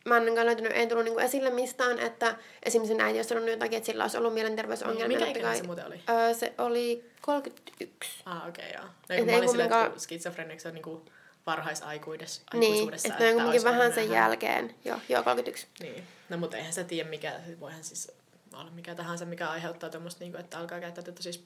mä 0.07 0.15
ainakaan 0.15 0.47
löytynyt, 0.47 0.73
ei 0.73 0.87
tullut 0.87 1.05
niinku 1.05 1.21
esille 1.21 1.51
mistään, 1.51 1.99
että 1.99 2.37
esimerkiksi 2.63 3.03
äiti 3.03 3.19
olisi 3.19 3.29
sanonut 3.29 3.51
jotakin, 3.51 3.77
että 3.77 3.87
sillä 3.87 4.05
olisi 4.05 4.19
ollut 4.19 4.35
mielenterveysongelmia. 4.35 5.19
Mikä 5.19 5.31
ikäinen 5.31 5.57
se 5.57 5.63
muuten 5.63 5.87
oli? 5.87 6.01
Öö, 6.09 6.35
se 6.35 6.55
oli 6.59 7.11
31. 7.21 8.23
Ah, 8.25 8.49
okei, 8.49 8.71
okay, 8.71 8.81
joo. 8.81 8.85
No, 8.85 9.17
kun 9.17 9.27
mä 9.27 9.39
olin 9.39 9.49
silleen, 9.49 9.73
että 9.73 9.99
skitsofreniaksi 9.99 10.69
on 10.69 10.75
niinku 10.75 11.05
varhaisaikuudessa. 11.47 12.43
Niin, 12.55 12.95
että 12.95 13.19
ne 13.19 13.29
on 13.29 13.35
kuitenkin 13.35 13.65
vähän 13.65 13.93
sen 13.93 14.09
nähdä. 14.09 14.21
jälkeen. 14.21 14.75
Joo, 14.85 14.99
joo, 15.09 15.23
31. 15.23 15.67
Niin. 15.81 16.05
No 16.29 16.37
mutta 16.37 16.57
eihän 16.57 16.73
sä 16.73 16.85
tiedä, 16.85 17.09
mikä, 17.09 17.33
voihan 17.61 17.85
siis 17.85 18.13
olla 18.55 18.71
mikä 18.71 18.95
tahansa, 18.95 19.25
mikä 19.25 19.49
aiheuttaa 19.49 19.91
tuommoista, 19.91 20.25
niinku, 20.25 20.39
että 20.39 20.59
alkaa 20.59 20.81
käyttää 20.81 21.05
tätä 21.05 21.23
siis 21.23 21.45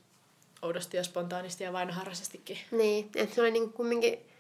oudosti 0.63 0.97
ja 0.97 1.05
spontaanisti 1.05 1.65
ja 1.65 1.73
vainoharraisestikin. 1.73 2.59
Niin, 2.71 3.11
että 3.17 3.35
se 3.35 3.41
oli 3.41 3.51
niinku 3.51 3.77
kumminkin 3.77 4.31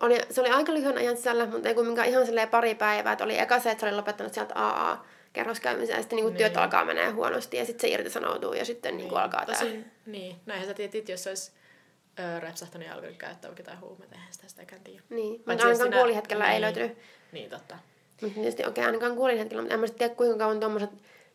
oli, 0.00 0.20
se 0.30 0.40
oli 0.40 0.50
aika 0.50 0.74
lyhyen 0.74 0.98
ajan 0.98 1.16
sisällä, 1.16 1.46
mutta 1.46 1.68
ei 1.68 1.74
kumminkaan 1.74 2.08
ihan 2.08 2.26
silleen 2.26 2.48
pari 2.48 2.74
päivää. 2.74 3.12
Että 3.12 3.24
oli 3.24 3.38
eka 3.38 3.60
se, 3.60 3.70
että 3.70 3.80
se 3.80 3.86
oli 3.86 3.96
lopettanut 3.96 4.34
sieltä 4.34 4.54
AA 4.54 5.06
kerroskäymisen 5.32 5.94
ja 5.94 6.02
sitten 6.02 6.16
niinku 6.16 6.30
niin. 6.30 6.38
työt 6.38 6.56
alkaa 6.56 6.84
menee 6.84 7.10
huonosti 7.10 7.56
ja 7.56 7.66
sitten 7.66 7.80
se 7.80 7.94
irtisanoutuu 7.94 8.52
ja 8.52 8.64
sitten 8.64 8.90
niin. 8.92 8.98
Niinku 8.98 9.14
alkaa 9.14 9.46
tämä. 9.46 9.58
Niin, 10.06 10.36
näinhän 10.46 10.68
sä 10.68 10.74
tietit, 10.74 11.08
jos 11.08 11.26
olisi 11.26 11.52
öö, 12.18 12.40
repsahtanut 12.40 12.86
ja 12.86 12.94
alkanut 12.94 13.16
käyttää 13.16 13.48
vaikka 13.48 13.60
jotain 13.60 13.80
huumeita, 13.80 14.14
eihän 14.14 14.32
sitä 14.32 14.48
sitäkään 14.48 14.82
tiedä. 14.82 15.02
Niin, 15.10 15.32
mutta 15.32 15.50
ainakaan 15.50 15.76
sinä... 15.76 15.96
kuolihetkellä 15.96 16.44
niin. 16.44 16.54
ei 16.54 16.60
löytynyt. 16.60 16.98
Niin, 17.32 17.50
totta. 17.50 17.78
Mutta 18.22 18.34
tietysti 18.34 18.62
okei, 18.62 18.70
okay, 18.70 18.84
ainakaan 18.84 19.16
kuolihetkellä, 19.16 19.62
mutta 19.62 19.74
en 19.74 19.80
mä 19.80 19.88
tiedä 19.88 20.14
kuinka 20.14 20.38
kauan 20.38 20.60
tuommoiset 20.60 20.90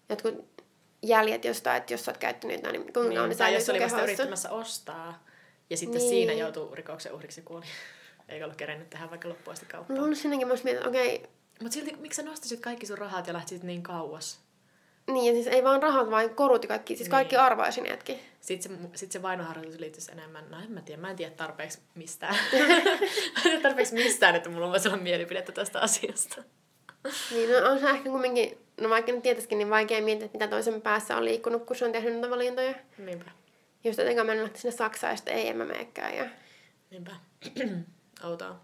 jotkut 0.10 0.46
jäljet 1.04 1.46
jostain, 1.46 1.78
että 1.78 1.94
jos 1.94 2.06
sä 2.06 2.12
oot 2.12 2.18
käyttänyt 2.18 2.58
jotain, 2.58 2.74
niin 2.74 2.84
kuinka 2.84 3.02
niin, 3.02 3.14
kauan 3.14 3.30
niin, 3.30 3.38
Tai 3.38 3.54
jos 3.54 3.70
oli 3.70 3.80
vasta 3.80 4.04
yrittämässä 4.04 4.50
ostaa 4.50 5.24
ja 5.70 5.78
sitten 5.78 6.00
niin. 6.00 6.10
siinä 6.10 6.34
joutuu 6.34 6.76
rikoksen 6.76 7.14
uhriksi 7.14 7.42
kuoli 7.42 7.66
eikä 8.30 8.46
ollut 8.46 8.58
kerennyt 8.58 8.90
tehdä 8.90 9.10
vaikka 9.10 9.30
loppuun 9.30 9.54
asti 9.54 9.66
kauppaa. 9.66 9.98
No 9.98 10.16
sinnekin 10.16 10.48
mä 10.48 10.54
mietin, 10.64 10.88
okei. 10.88 11.16
Okay. 11.16 11.30
Mutta 11.62 11.74
silti, 11.74 11.96
miksi 12.00 12.18
sä 12.22 12.30
nostasit 12.30 12.60
kaikki 12.60 12.86
sun 12.86 12.98
rahat 12.98 13.28
ja 13.28 13.34
lähtisit 13.34 13.64
niin 13.64 13.84
kauas? 13.84 14.40
Niin, 15.08 15.26
ja 15.26 15.44
siis 15.44 15.56
ei 15.56 15.64
vaan 15.64 15.84
rahat, 15.84 16.12
vaan 16.12 16.36
korut 16.36 16.64
ja 16.64 16.68
kaikki, 16.68 16.96
siis 16.96 17.06
niin. 17.06 17.12
kaikki 17.12 17.36
arvaesineetkin. 17.36 18.20
Sitten 18.42 18.78
se, 18.78 18.98
sit 18.98 19.12
se 19.12 19.22
vainoharjoitus 19.22 19.80
liittyisi 19.80 20.12
enemmän, 20.12 20.52
no 20.52 20.60
en 20.60 20.72
mä 20.72 20.82
tiedä, 20.82 21.02
mä 21.02 21.10
en 21.10 21.16
tiedä 21.16 21.36
tarpeeksi 21.36 21.80
mistään. 21.96 22.36
mä 22.54 22.76
en 23.38 23.44
tiedä 23.44 23.62
tarpeeksi 23.62 23.94
mistään, 23.94 24.36
että 24.36 24.50
mulla 24.50 24.66
on 24.66 24.72
voisi 24.72 24.88
olla 24.88 24.98
mielipidettä 24.98 25.52
tästä 25.52 25.80
asiasta. 25.80 26.44
niin, 27.32 27.50
no 27.50 27.70
on 27.70 27.80
se 27.80 27.90
ehkä 27.90 28.10
kumminkin, 28.10 28.58
no 28.82 28.90
vaikka 28.90 29.12
nyt 29.12 29.24
tietäisikin, 29.24 29.58
niin 29.58 29.70
vaikea 29.70 30.02
miettiä, 30.02 30.26
että 30.26 30.38
mitä 30.38 30.48
toisen 30.48 30.82
päässä 30.82 31.18
on 31.18 31.26
liikkunut, 31.26 31.66
kun 31.66 31.76
se 31.76 31.86
on 31.86 31.92
tehnyt 31.92 32.14
näitä 32.14 32.30
valintoja. 32.30 32.74
Niinpä. 32.98 33.32
Just 33.84 34.00
jotenkin 34.00 34.26
mä 34.26 34.38
lähti 34.38 34.60
sinne 34.60 34.78
Saksaan 34.78 35.14
ja 35.14 35.18
sitten 35.18 35.34
ei, 35.34 35.48
en 35.48 35.58
mä 35.58 35.66
meekään. 35.66 36.16
Ja... 36.18 36.26
Niinpä. 36.92 37.12
Outoa. 38.28 38.60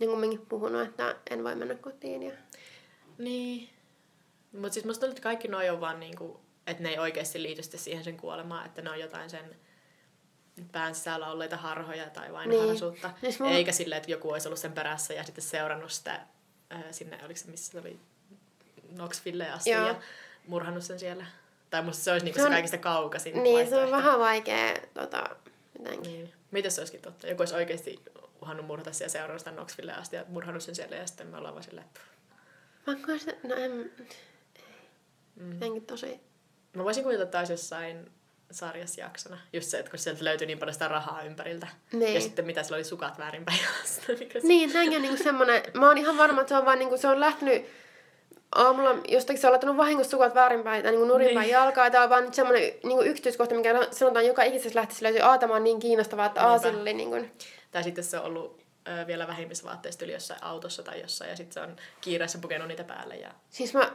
Niin 0.00 0.10
kumminkin 0.10 0.46
puhunut, 0.46 0.88
että 0.88 1.16
en 1.30 1.44
voi 1.44 1.54
mennä 1.54 1.74
kotiin. 1.74 2.22
Ja... 2.22 2.32
Niin. 3.18 3.68
Mutta 4.52 4.72
siis 4.72 4.86
musta 4.86 5.06
että 5.06 5.22
kaikki 5.22 5.48
noi 5.48 5.70
on 5.70 5.80
vaan 5.80 6.00
niinku, 6.00 6.40
että 6.66 6.82
ne 6.82 6.88
ei 6.88 6.98
oikeasti 6.98 7.42
liity 7.42 7.62
siihen 7.62 8.04
sen 8.04 8.16
kuolemaan, 8.16 8.66
että 8.66 8.82
ne 8.82 8.90
on 8.90 9.00
jotain 9.00 9.30
sen 9.30 9.56
pään 10.72 10.94
sisällä 10.94 11.30
olleita 11.30 11.56
harhoja 11.56 12.10
tai 12.10 12.32
vain 12.32 12.50
niin. 12.50 12.68
harsuutta. 12.68 13.10
Siis 13.20 13.40
mun... 13.40 13.48
Eikä 13.48 13.72
silleen, 13.72 13.96
että 13.96 14.10
joku 14.10 14.30
olisi 14.30 14.48
ollut 14.48 14.58
sen 14.58 14.72
perässä 14.72 15.14
ja 15.14 15.24
sitten 15.24 15.44
seurannut 15.44 15.92
sitä 15.92 16.20
äh, 16.74 16.84
sinne, 16.90 17.18
oliko 17.24 17.40
se 17.40 17.50
missä 17.50 17.72
se 17.72 17.78
oli 17.78 18.00
Knoxville 18.94 19.50
asti 19.50 19.70
Joo. 19.70 19.86
ja 19.86 20.00
murhannut 20.46 20.84
sen 20.84 20.98
siellä. 20.98 21.26
Tai 21.70 21.82
musta 21.82 22.04
se 22.04 22.12
olisi 22.12 22.24
niinku 22.24 22.38
se, 22.38 22.42
on... 22.42 22.50
se 22.50 22.54
kaikista 22.54 22.78
kaukaisin 22.78 23.42
Niin, 23.42 23.68
se 23.68 23.76
on 23.76 23.90
vähän 23.90 24.18
vaikea 24.18 24.74
tota, 24.94 25.36
jotenkin. 25.78 26.12
Niin. 26.12 26.32
Mitä 26.50 26.70
se 26.70 26.80
olisikin 26.80 27.02
totta? 27.02 27.26
Joku 27.26 27.42
olisi 27.42 27.54
oikeasti 27.54 28.02
uhannut 28.42 28.66
murhata 28.66 28.92
siellä 28.92 29.12
seurannut 29.12 29.40
sitä 29.40 29.52
Knoxville 29.52 29.92
asti 29.92 30.16
ja 30.16 30.24
murhannut 30.28 30.62
sen 30.62 30.74
siellä 30.74 30.96
ja 30.96 31.06
sitten 31.06 31.26
me 31.26 31.36
ollaan 31.36 31.54
vaan 31.54 31.64
silleen, 31.64 31.86
sitä, 33.18 33.32
no 33.48 33.54
en, 33.54 33.92
mm. 35.36 35.52
jotenkin 35.52 35.86
tosi... 35.86 36.20
Mä 36.72 36.84
voisin 36.84 37.02
kuvitella 37.02 37.30
taas 37.30 37.50
jossain 37.50 38.10
sarjassa 38.50 39.00
jaksona. 39.00 39.38
Just 39.52 39.68
se, 39.68 39.78
että 39.78 39.90
kun 39.90 39.98
sieltä 39.98 40.24
löytyi 40.24 40.46
niin 40.46 40.58
paljon 40.58 40.72
sitä 40.72 40.88
rahaa 40.88 41.22
ympäriltä. 41.22 41.66
Niin. 41.92 42.14
Ja 42.14 42.20
sitten 42.20 42.44
mitä 42.44 42.62
sillä 42.62 42.74
oli 42.74 42.84
sukat 42.84 43.18
väärinpäin. 43.18 43.58
niin, 44.42 44.72
näin 44.72 44.96
on 44.96 45.02
niinku 45.02 45.22
semmoinen... 45.22 45.62
Mä 45.74 45.88
oon 45.88 45.98
ihan 45.98 46.18
varma, 46.18 46.40
että 46.40 46.48
se 46.48 46.56
on 46.56 46.64
vaan 46.64 46.78
niinku, 46.78 46.96
se 46.96 47.08
on 47.08 47.20
lähtenyt 47.20 47.66
aamulla 48.54 48.94
jostakin 49.08 49.40
se 49.40 49.46
on 49.46 49.50
laittanut 49.50 49.76
vahingossa 49.76 50.10
sukat 50.10 50.34
väärinpäin 50.34 50.82
tai 50.82 50.92
niin 50.92 51.08
nurinpäin 51.08 51.44
niin. 51.44 51.52
jalkaa. 51.52 51.90
Tämä 51.90 52.04
on 52.04 52.10
vaan 52.10 52.34
semmoinen 52.34 52.72
niin 52.84 53.06
yksityiskohta, 53.06 53.54
mikä 53.54 53.88
sanotaan 53.90 54.26
joka 54.26 54.42
ikisessä 54.42 54.78
lähtiessä 54.78 55.04
löytyy. 55.04 55.22
Aa, 55.22 55.38
tämä 55.38 55.54
on 55.54 55.64
niin 55.64 55.80
kiinnostavaa, 55.80 56.26
että 56.26 56.46
aa, 56.46 56.58
sillä 56.58 56.80
oli 56.80 56.94
niin 56.94 57.10
kuin... 57.10 57.32
Tai 57.70 57.84
sitten 57.84 58.04
se 58.04 58.18
on 58.18 58.24
ollut 58.24 58.62
ö, 58.88 59.06
vielä 59.06 59.26
vähimmisvaatteista 59.26 60.04
yli 60.04 60.12
jossain 60.12 60.44
autossa 60.44 60.82
tai 60.82 61.00
jossain, 61.00 61.30
ja 61.30 61.36
sitten 61.36 61.52
se 61.52 61.60
on 61.60 61.76
kiireessä 62.00 62.38
pukenut 62.38 62.68
niitä 62.68 62.84
päälle. 62.84 63.16
Ja... 63.16 63.30
Siis 63.50 63.74
mä 63.74 63.92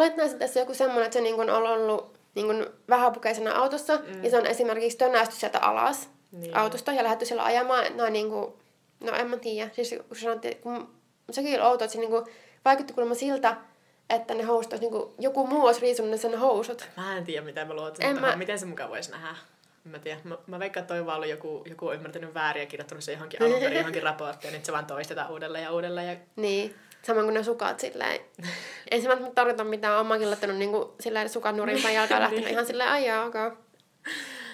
että 0.00 0.38
tässä 0.38 0.60
joku 0.60 0.74
semmoinen, 0.74 1.04
että 1.04 1.14
se 1.14 1.20
niin 1.20 1.40
on 1.40 1.50
ollut 1.50 2.18
niin 2.34 2.66
vähäpukeisena 2.88 3.54
autossa, 3.54 3.96
mm. 3.96 4.24
ja 4.24 4.30
se 4.30 4.38
on 4.38 4.46
esimerkiksi 4.46 4.98
tönästy 4.98 5.36
sieltä 5.36 5.58
alas 5.58 6.08
niin. 6.32 6.56
autosta 6.56 6.92
ja 6.92 7.02
lähdetty 7.02 7.26
siellä 7.26 7.44
ajamaan. 7.44 7.96
No, 7.96 8.08
niin 8.08 8.30
kuin, 8.30 8.52
no 9.00 9.12
en 9.12 9.30
mä 9.30 9.36
tiedä. 9.36 9.70
Siis 9.72 9.94
kun 10.08 10.16
sanottiin, 10.16 10.56
kun, 10.56 10.94
sekin 11.30 11.54
oli 11.54 11.70
outo, 11.70 11.84
että 11.84 11.92
se 11.92 11.98
niin 11.98 12.10
kuin, 12.10 12.24
vaikutti 12.64 12.92
kuulemma 12.92 13.14
siltä, 13.14 13.56
että 14.10 14.34
ne 14.34 14.42
housut 14.42 14.72
olisi, 14.72 14.84
niin 14.84 14.92
kuin, 14.92 15.14
joku 15.18 15.46
muu 15.46 15.66
olisi 15.66 15.80
riisunut 15.80 16.20
sen 16.20 16.38
housut. 16.38 16.88
Mä 16.96 17.16
en 17.16 17.24
tiedä, 17.24 17.46
mitä 17.46 17.64
mä 17.64 17.74
luotan, 17.74 18.20
mä... 18.20 18.36
miten 18.36 18.58
se 18.58 18.66
mukaan 18.66 18.90
voisi 18.90 19.10
nähdä. 19.10 19.36
Mä 19.84 19.98
tiedän. 19.98 20.20
Mä, 20.24 20.38
mä 20.46 20.58
veikkaan, 20.58 20.82
että 20.82 20.94
toi 20.94 21.06
vaan 21.06 21.16
ollut 21.16 21.30
joku, 21.30 21.62
joku 21.66 21.86
on 21.86 21.94
ymmärtänyt 21.94 22.34
väärin 22.34 22.60
ja 22.60 22.66
kirjoittanut 22.66 23.04
se 23.04 23.12
johonkin 23.12 23.42
alun 23.42 23.60
perin 23.60 23.78
johonkin 23.78 24.02
raporttiin, 24.02 24.52
ja 24.52 24.58
nyt 24.58 24.64
se 24.64 24.72
vaan 24.72 24.86
toistetaan 24.86 25.30
uudelleen 25.30 25.64
ja 25.64 25.72
uudelleen. 25.72 26.08
Ja... 26.08 26.16
Niin. 26.36 26.74
Samoin 27.04 27.26
kuin 27.26 27.34
ne 27.34 27.42
sukat 27.42 27.80
silleen. 27.80 28.20
Ei 28.90 29.00
se 29.00 29.08
välttämättä 29.08 29.34
tarkoita 29.34 29.64
mitään. 29.64 29.94
Olen 29.94 30.06
mäkin 30.06 30.30
laittanut 30.30 30.56
niinku 30.56 30.94
silleen 31.00 31.28
sukat 31.28 31.56
nurin 31.56 31.82
päin 31.82 31.94
jalkaan 31.94 32.22
lähtenyt 32.22 32.50
ihan 32.50 32.66
silleen, 32.66 32.90
ai 32.90 33.06
jaa, 33.06 33.26
okay. 33.26 33.50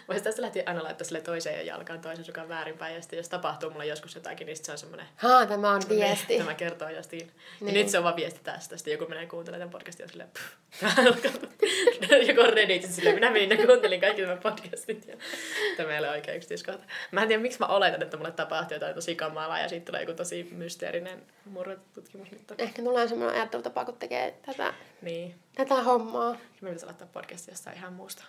Voisi 0.09 0.24
tästä 0.24 0.42
lähtien 0.42 0.68
aina 0.68 0.82
laittaa 0.84 1.04
sille 1.04 1.20
toiseen 1.20 1.66
jalkaan 1.66 2.00
toisen 2.00 2.24
sukan 2.24 2.48
väärinpäin, 2.48 2.94
ja 2.94 3.00
sitten 3.00 3.16
jos 3.16 3.28
tapahtuu 3.28 3.70
mulle 3.70 3.86
joskus 3.86 4.14
jotakin, 4.14 4.46
niin 4.46 4.56
se 4.56 4.72
on 4.72 4.78
semmoinen... 4.78 5.06
Haa, 5.16 5.46
tämä 5.46 5.70
on 5.70 5.82
viesti. 5.88 6.26
Niin, 6.28 6.40
tämä 6.40 6.54
kertoo 6.54 6.88
justiin. 6.88 7.30
Niin. 7.61 7.68
Ja 7.68 7.72
nyt 7.82 7.88
se 7.88 7.98
on 7.98 8.04
vaan 8.04 8.16
viesti 8.16 8.40
tästä. 8.42 8.76
Sitten 8.76 8.92
joku 8.92 9.06
menee 9.06 9.26
kuuntelemaan 9.26 9.68
tämän 9.68 9.78
podcastin 9.78 10.04
ja 10.04 10.09
silleen... 10.09 10.28
joku 12.28 12.40
on 12.40 12.52
Redditin 12.52 12.92
silleen, 12.92 13.14
minä 13.14 13.30
menin 13.30 13.50
ja 13.50 13.66
kuuntelin 13.66 14.00
kaikki 14.00 14.22
tämän 14.22 14.38
podcastit. 14.38 15.09
Ja 15.09 15.16
tämä 15.76 15.92
ei 15.92 15.98
ole 15.98 16.11
oikein 16.11 16.36
yksityiskohta. 16.36 16.84
Mä 17.12 17.22
en 17.22 17.28
tiedä, 17.28 17.42
miksi 17.42 17.59
mä 17.59 17.66
oletan, 17.66 18.02
että 18.02 18.16
mulle 18.16 18.32
tapahtuu 18.32 18.74
jotain 18.74 18.94
tosi 18.94 19.14
kamalaa 19.14 19.59
ja 19.59 19.68
sitten 19.68 19.86
tulee 19.86 20.02
joku 20.02 20.14
tosi 20.14 20.48
mysteerinen 20.52 21.22
murretutkimus 21.44 22.30
nyt. 22.30 22.52
Ehkä 22.59 22.82
tulee 22.82 23.09
semmoinen 23.09 23.36
ajattelutapa, 23.36 23.84
kun 23.84 23.96
tekee 23.96 24.38
tätä, 24.46 24.74
niin. 25.02 25.34
tätä 25.54 25.74
hommaa. 25.74 26.32
Me 26.32 26.38
pitäisi 26.61 26.84
aloittaa 26.84 27.09
podcastia 27.12 27.52
jostain 27.52 27.76
ihan 27.76 27.92
muusta. 27.92 28.24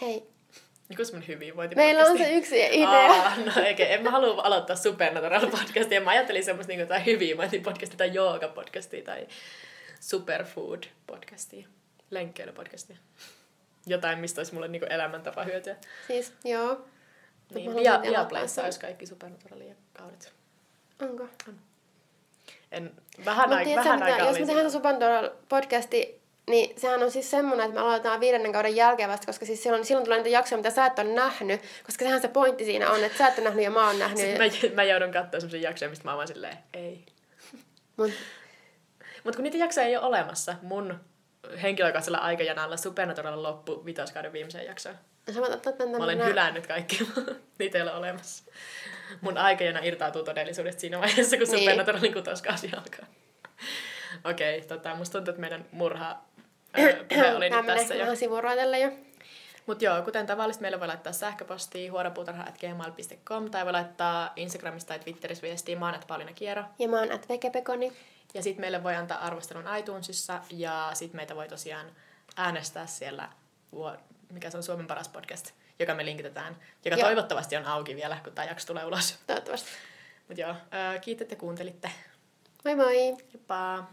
Hei. 0.00 0.30
Joku 0.90 1.04
semmoinen 1.04 1.28
hyvinvointi 1.28 1.76
Meillä 1.76 2.04
on 2.04 2.18
se 2.18 2.32
yksi 2.32 2.66
idea. 2.66 2.88
Aa, 2.88 3.36
no 3.36 3.62
eikä, 3.64 3.86
en 3.86 4.02
mä 4.02 4.10
halua 4.10 4.42
aloittaa 4.42 4.76
Supernatural 4.76 5.50
podcastia. 5.50 6.00
Mä 6.00 6.10
ajattelin 6.10 6.44
semmoista 6.44 6.72
niin 6.72 6.88
tai 6.88 7.06
hyvinvointipodcastia 7.06 7.96
tai 7.96 8.10
jooga-podcastia 8.10 9.02
tai 9.04 9.26
superfood-podcastia. 10.00 11.66
Lenkkeilypodcastia. 12.10 12.96
Jotain, 13.86 14.18
mistä 14.18 14.40
olisi 14.40 14.54
mulle 14.54 14.68
niin 14.68 14.92
elämäntapa 14.92 15.44
hyötyä. 15.44 15.76
Siis, 16.06 16.32
joo. 16.44 16.84
Niin, 17.54 17.76
Via, 17.76 18.02
Viaplayssa 18.02 18.64
olisi 18.64 18.80
kaikki 18.80 19.06
Supernaturalia 19.06 19.74
kaudet. 19.92 20.32
Onko? 21.02 21.28
On. 21.48 21.60
En, 22.72 22.92
vähän, 23.24 23.50
aik- 23.50 23.76
vähän 23.76 24.02
aikaa 24.02 24.28
Jos 24.28 24.38
me 24.38 24.46
tehdään 24.46 24.70
Supernatural 24.70 25.30
podcasti 25.48 26.19
niin 26.50 26.80
sehän 26.80 27.02
on 27.02 27.10
siis 27.10 27.30
semmoinen, 27.30 27.66
että 27.66 27.80
me 27.80 27.86
aloitetaan 27.86 28.20
viidennen 28.20 28.52
kauden 28.52 28.76
jälkeen 28.76 29.10
vasta, 29.10 29.26
koska 29.26 29.46
siis 29.46 29.62
silloin, 29.62 29.84
silloin 29.84 30.04
tulee 30.04 30.18
niitä 30.18 30.28
jaksoja, 30.28 30.56
mitä 30.56 30.70
sä 30.70 30.86
et 30.86 30.98
ole 30.98 31.12
nähnyt, 31.12 31.60
koska 31.86 32.04
sehän 32.04 32.20
se 32.20 32.28
pointti 32.28 32.64
siinä 32.64 32.90
on, 32.90 33.04
että 33.04 33.18
sä 33.18 33.28
et 33.28 33.38
ole 33.38 33.44
nähnyt 33.44 33.64
ja 33.64 33.70
mä 33.70 33.86
oon 33.86 33.98
nähnyt. 33.98 34.18
Sitten 34.18 34.70
mä, 34.70 34.74
mä 34.74 34.82
joudun 34.82 35.12
katsoa 35.12 35.40
semmoisia 35.40 35.70
jaksoja, 35.70 35.88
mistä 35.88 36.04
mä 36.04 36.14
oon 36.14 36.28
silleen, 36.28 36.56
ei. 36.74 37.04
Mut, 37.96 38.10
Mut 39.24 39.36
kun 39.36 39.42
niitä 39.42 39.58
jaksoja 39.58 39.86
ei 39.86 39.96
ole 39.96 40.06
olemassa, 40.06 40.54
mun 40.62 41.00
henkilökohtaisella 41.62 42.18
aikajanalla 42.18 42.76
Supernatural 42.76 43.42
loppu 43.42 43.84
vitoskauden 43.84 44.32
viimeiseen 44.32 44.66
jaksoon. 44.66 44.94
Sä 45.34 45.40
voit 45.40 45.52
ottaa 45.52 45.86
Mä 45.98 46.04
olen 46.04 46.24
hylännyt 46.24 46.66
kaikki, 46.66 47.08
niitä 47.58 47.78
ei 47.78 47.82
ole 47.82 47.92
olemassa. 47.92 48.44
Mun 49.20 49.38
aikajana 49.38 49.80
irtautuu 49.82 50.22
todellisuudesta 50.22 50.80
siinä 50.80 50.98
vaiheessa, 50.98 51.36
kun 51.36 51.46
niin. 51.46 51.58
Supernaturalin 51.58 52.12
kutoskausi 52.12 52.70
alkaa. 52.76 53.06
Okei, 54.24 54.58
okay, 54.58 54.68
tota, 54.68 54.94
musta 54.94 55.12
tuntuu, 55.12 55.32
että 55.32 55.40
meidän 55.40 55.66
murha 55.72 56.24
puhe 57.08 57.34
oli 57.34 57.50
nyt 57.50 57.66
tässä 57.66 57.94
jo. 57.94 58.16
sivuroitelle 58.16 58.78
jo. 58.78 58.92
Mutta 59.66 59.84
joo, 59.84 60.02
kuten 60.02 60.26
tavallisesti 60.26 60.62
meillä 60.62 60.80
voi 60.80 60.86
laittaa 60.88 61.12
sähköpostia 61.12 61.92
huoropuutarha.gmail.com 61.92 63.50
tai 63.50 63.64
voi 63.64 63.72
laittaa 63.72 64.32
Instagramista 64.36 64.88
tai 64.88 64.98
Twitterissä 64.98 65.42
viestiä. 65.42 65.78
Mä 65.78 65.86
oon 65.86 65.94
at 65.94 66.04
Pauliina 66.06 66.32
Kiero. 66.32 66.64
Ja 66.78 66.88
mä 66.88 66.98
oon 66.98 67.12
at 67.12 67.28
Vekepekoni. 67.28 67.92
Ja 68.34 68.42
sitten 68.42 68.60
meille 68.60 68.82
voi 68.82 68.96
antaa 68.96 69.18
arvostelun 69.18 69.76
iTunesissa 69.78 70.40
ja 70.50 70.90
sitten 70.94 71.16
meitä 71.16 71.36
voi 71.36 71.48
tosiaan 71.48 71.86
äänestää 72.36 72.86
siellä, 72.86 73.28
mikä 74.32 74.50
se 74.50 74.56
on 74.56 74.62
Suomen 74.62 74.86
paras 74.86 75.08
podcast, 75.08 75.50
joka 75.78 75.94
me 75.94 76.04
linkitetään, 76.04 76.56
joka 76.84 76.96
joo. 76.96 77.06
toivottavasti 77.06 77.56
on 77.56 77.64
auki 77.66 77.96
vielä, 77.96 78.18
kun 78.24 78.32
tämä 78.32 78.48
jakso 78.48 78.66
tulee 78.66 78.84
ulos. 78.84 79.18
Toivottavasti. 79.26 79.68
Mutta 80.28 80.40
joo, 80.40 80.54
kiitos, 81.00 81.22
että 81.22 81.36
kuuntelitte. 81.36 81.90
Moi 82.64 82.74
moi! 82.74 82.96
Heippa! 82.96 83.84